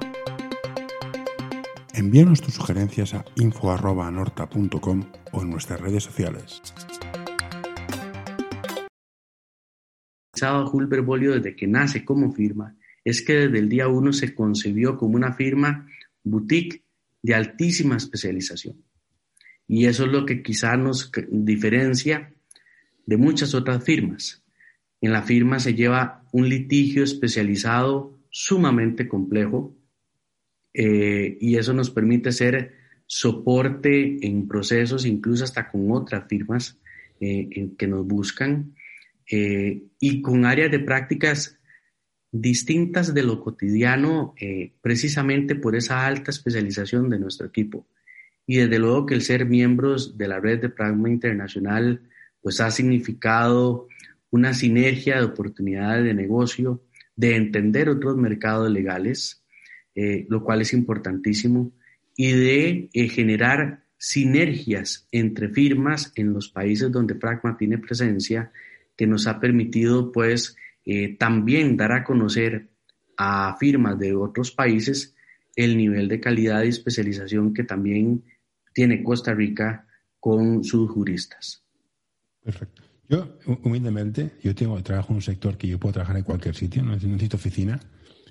Envíanos 1.93 2.41
tus 2.41 2.53
sugerencias 2.53 3.13
a 3.13 3.25
info.anorta.com 3.35 5.03
o 5.31 5.41
en 5.41 5.49
nuestras 5.49 5.79
redes 5.81 6.03
sociales. 6.03 6.61
Hulbert 10.71 11.05
Bolio 11.05 11.33
desde 11.33 11.55
que 11.55 11.67
nace 11.67 12.05
como 12.05 12.31
firma 12.31 12.75
es 13.03 13.21
que 13.21 13.33
desde 13.33 13.59
el 13.59 13.69
día 13.69 13.87
uno 13.87 14.13
se 14.13 14.33
concibió 14.33 14.97
como 14.97 15.15
una 15.15 15.33
firma 15.33 15.87
boutique 16.23 16.83
de 17.21 17.35
altísima 17.35 17.97
especialización. 17.97 18.83
Y 19.67 19.85
eso 19.85 20.05
es 20.05 20.11
lo 20.11 20.25
que 20.25 20.41
quizá 20.41 20.77
nos 20.77 21.11
diferencia 21.29 22.33
de 23.05 23.17
muchas 23.17 23.53
otras 23.53 23.83
firmas. 23.83 24.43
En 25.01 25.13
la 25.13 25.21
firma 25.21 25.59
se 25.59 25.75
lleva 25.75 26.25
un 26.31 26.49
litigio 26.49 27.03
especializado 27.03 28.19
sumamente 28.29 29.07
complejo 29.07 29.75
eh, 30.73 31.37
y 31.39 31.57
eso 31.57 31.73
nos 31.73 31.89
permite 31.89 32.31
ser 32.31 32.73
soporte 33.05 34.25
en 34.25 34.47
procesos, 34.47 35.05
incluso 35.05 35.43
hasta 35.43 35.71
con 35.71 35.91
otras 35.91 36.27
firmas 36.27 36.79
eh, 37.19 37.71
que 37.77 37.87
nos 37.87 38.05
buscan, 38.05 38.75
eh, 39.31 39.83
y 39.99 40.21
con 40.21 40.45
áreas 40.45 40.71
de 40.71 40.79
prácticas 40.79 41.58
distintas 42.31 43.13
de 43.13 43.23
lo 43.23 43.41
cotidiano 43.41 44.33
eh, 44.39 44.73
precisamente 44.81 45.55
por 45.55 45.75
esa 45.75 46.05
alta 46.05 46.31
especialización 46.31 47.09
de 47.09 47.19
nuestro 47.19 47.47
equipo. 47.47 47.87
Y 48.45 48.57
desde 48.57 48.79
luego 48.79 49.05
que 49.05 49.15
el 49.15 49.21
ser 49.21 49.45
miembros 49.45 50.17
de 50.17 50.27
la 50.27 50.39
red 50.39 50.59
de 50.61 50.69
Pragma 50.69 51.09
Internacional 51.09 52.01
pues 52.41 52.61
ha 52.61 52.71
significado 52.71 53.87
una 54.31 54.53
sinergia 54.53 55.17
de 55.17 55.25
oportunidades 55.25 56.05
de 56.05 56.13
negocio, 56.13 56.83
de 57.15 57.35
entender 57.35 57.89
otros 57.89 58.15
mercados 58.15 58.71
legales, 58.71 59.43
eh, 59.95 60.25
lo 60.29 60.43
cual 60.43 60.61
es 60.61 60.73
importantísimo, 60.73 61.73
y 62.15 62.31
de 62.31 62.89
eh, 62.93 63.09
generar 63.09 63.83
sinergias 63.97 65.07
entre 65.11 65.49
firmas 65.49 66.13
en 66.15 66.33
los 66.33 66.49
países 66.49 66.91
donde 66.91 67.15
Pragma 67.15 67.57
tiene 67.57 67.77
presencia, 67.77 68.51
que 68.95 69.07
nos 69.07 69.27
ha 69.27 69.39
permitido 69.39 70.11
pues 70.11 70.55
eh, 70.91 71.15
también 71.19 71.77
dar 71.77 71.91
a 71.91 72.03
conocer 72.03 72.71
a 73.15 73.55
firmas 73.59 73.99
de 73.99 74.15
otros 74.15 74.49
países 74.49 75.13
el 75.55 75.77
nivel 75.77 76.07
de 76.07 76.19
calidad 76.19 76.63
y 76.63 76.69
especialización 76.69 77.53
que 77.53 77.63
también 77.63 78.23
tiene 78.73 79.03
Costa 79.03 79.35
Rica 79.35 79.85
con 80.19 80.63
sus 80.63 80.89
juristas. 80.89 81.63
Perfecto. 82.41 82.81
Yo, 83.07 83.37
humildemente, 83.63 84.31
yo 84.41 84.55
tengo 84.55 84.81
trabajo 84.81 85.09
en 85.11 85.17
un 85.17 85.21
sector 85.21 85.57
que 85.57 85.67
yo 85.67 85.79
puedo 85.79 85.93
trabajar 85.93 86.17
en 86.17 86.23
cualquier 86.23 86.55
sitio, 86.55 86.81
no 86.81 86.95
necesito 86.95 87.37
oficina. 87.37 87.79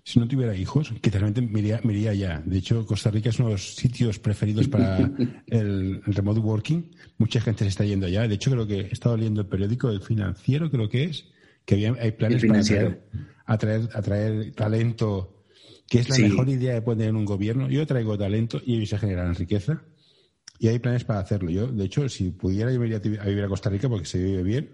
Si 0.03 0.19
no 0.19 0.27
tuviera 0.27 0.57
hijos, 0.57 0.93
que 1.01 1.11
realmente 1.11 1.43
me 1.43 1.61
iría, 1.93 2.15
ya. 2.15 2.43
De 2.45 2.59
hecho, 2.59 2.85
Costa 2.87 3.13
Rica 3.13 3.29
es 3.29 3.39
uno 3.39 3.51
de 3.51 3.55
los 3.55 3.77
sitios 3.77 4.19
preferidos 4.19 4.67
para 4.67 4.99
el, 5.47 6.03
remote 6.07 6.41
working. 6.41 6.91
Mucha 7.19 7.41
gente 7.41 7.63
se 7.63 7.69
está 7.69 7.85
yendo 7.85 8.07
allá. 8.07 8.27
De 8.27 8.35
hecho, 8.35 8.51
creo 8.51 8.67
que 8.67 8.81
he 8.81 8.93
estado 8.93 9.17
leyendo 9.17 9.43
el 9.43 9.47
periódico 9.47 9.91
del 9.91 10.01
financiero, 10.01 10.69
creo 10.73 10.89
que 10.89 11.05
es, 11.05 11.27
que 11.69 11.87
hay 12.01 12.12
planes 12.12 12.43
para 12.47 12.99
atraer, 13.45 13.91
atraer, 13.93 14.53
talento, 14.55 15.45
que 15.87 15.99
es 15.99 16.09
la 16.09 16.16
mejor 16.16 16.49
idea 16.49 16.73
de 16.73 16.81
poner 16.81 17.11
en 17.11 17.16
un 17.16 17.27
gobierno. 17.27 17.69
Yo 17.69 17.87
traigo 17.87 18.16
talento 18.16 18.59
y 18.64 18.77
ellos 18.77 18.89
se 18.89 18.97
generan 18.97 19.35
riqueza. 19.35 19.83
Y 20.59 20.69
hay 20.69 20.79
planes 20.79 21.05
para 21.05 21.21
hacerlo. 21.21 21.51
Yo, 21.51 21.66
de 21.66 21.85
hecho, 21.85 22.09
si 22.09 22.31
pudiera, 22.31 22.73
yo 22.73 22.81
me 22.81 22.87
iría 22.87 22.97
a 22.97 23.27
vivir 23.27 23.45
a 23.45 23.49
Costa 23.49 23.69
Rica 23.69 23.87
porque 23.87 24.07
se 24.07 24.19
vive 24.19 24.43
bien. 24.43 24.71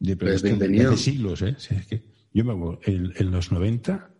De, 0.00 0.16
pero 0.16 0.32
pues 0.32 0.44
hace 0.44 0.96
siglos, 0.96 1.40
¿eh? 1.42 1.54
yo 2.32 2.44
me 2.44 2.52
acuerdo, 2.52 2.80
en, 2.84 3.30
los 3.30 3.52
90 3.52 4.10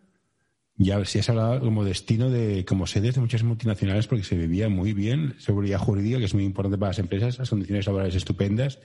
ya 0.77 1.05
se 1.05 1.19
ha 1.19 1.25
hablado 1.33 1.61
como 1.61 1.85
destino 1.85 2.31
de, 2.31 2.65
como 2.65 2.87
sedes 2.87 3.17
de 3.17 3.23
muchas 3.23 3.43
multinacionales 3.43 4.07
porque 4.07 4.23
se 4.23 4.37
vivía 4.37 4.69
muy 4.69 4.93
bien, 4.93 5.35
seguridad 5.39 5.81
jurídica, 5.81 6.19
que 6.19 6.27
es 6.27 6.35
muy 6.35 6.45
importante 6.45 6.79
para 6.79 6.91
las 6.91 7.01
empresas, 7.01 7.41
las 7.41 7.51
condiciones 7.51 7.87
laborales 7.87 8.15
estupendas 8.15 8.79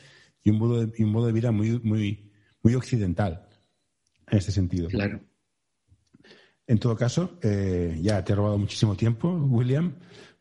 y 0.43 0.49
un 0.49 0.57
modo 0.57 0.85
de, 0.87 1.03
un 1.03 1.11
modo 1.11 1.27
de 1.27 1.33
vida 1.33 1.51
muy, 1.51 1.79
muy, 1.79 2.28
muy 2.63 2.75
occidental 2.75 3.47
en 4.29 4.37
este 4.37 4.51
sentido. 4.51 4.87
Claro. 4.89 5.19
En 6.67 6.77
todo 6.77 6.95
caso, 6.95 7.39
eh, 7.41 7.97
ya 8.01 8.23
te 8.23 8.33
he 8.33 8.35
robado 8.35 8.57
muchísimo 8.57 8.95
tiempo, 8.95 9.29
William. 9.49 9.93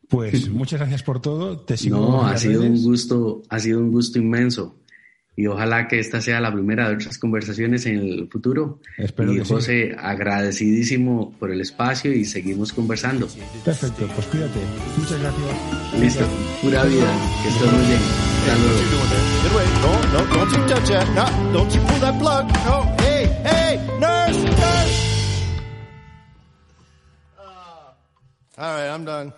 Pues 0.07 0.49
muchas 0.49 0.79
gracias 0.79 1.03
por 1.03 1.21
todo. 1.21 1.59
Te 1.61 1.77
sigo 1.77 1.97
no, 1.97 2.25
ha 2.25 2.37
sido 2.37 2.61
un 2.61 2.81
gusto, 2.83 3.43
ha 3.49 3.59
sido 3.59 3.79
un 3.79 3.91
gusto 3.91 4.19
inmenso. 4.19 4.79
Y 5.35 5.47
ojalá 5.47 5.87
que 5.87 5.99
esta 5.99 6.19
sea 6.19 6.41
la 6.41 6.51
primera 6.51 6.89
de 6.89 6.95
otras 6.95 7.17
conversaciones 7.17 7.85
en 7.85 7.95
el 7.97 8.27
futuro. 8.29 8.81
Espero 8.97 9.33
y 9.33 9.39
José, 9.39 9.95
agradecidísimo 9.97 11.33
por 11.39 11.49
el 11.49 11.61
espacio 11.61 12.11
y 12.11 12.25
seguimos 12.25 12.73
conversando. 12.73 13.27
Perfecto, 13.63 14.05
pues 14.13 14.27
cuídate. 14.27 14.59
Muchas 14.97 15.19
gracias. 15.19 15.99
Listo, 15.99 16.25
pura 16.61 16.83
vida. 16.83 17.13
Que 17.41 17.49
estés 17.49 17.71
muy 17.71 17.85
bien. 17.85 18.38
Good 18.49 19.53
way. 19.53 19.65
No, 19.81 20.01
no, 20.13 20.33
don't 20.33 20.51
you 20.51 20.67
touch 20.67 20.89
that. 20.89 21.07
No, 21.13 21.53
don't 21.53 21.73
you 21.73 21.81
pull 21.81 21.99
that 21.99 22.19
plug. 22.19 22.47
No, 22.65 22.81
hey, 23.03 23.25
hey, 23.43 23.99
nurse, 23.99 24.43
nurse. 24.43 25.43
Uh, 27.37 27.43
all 28.57 28.73
right, 28.73 28.89
I'm 28.89 29.05
done. 29.05 29.33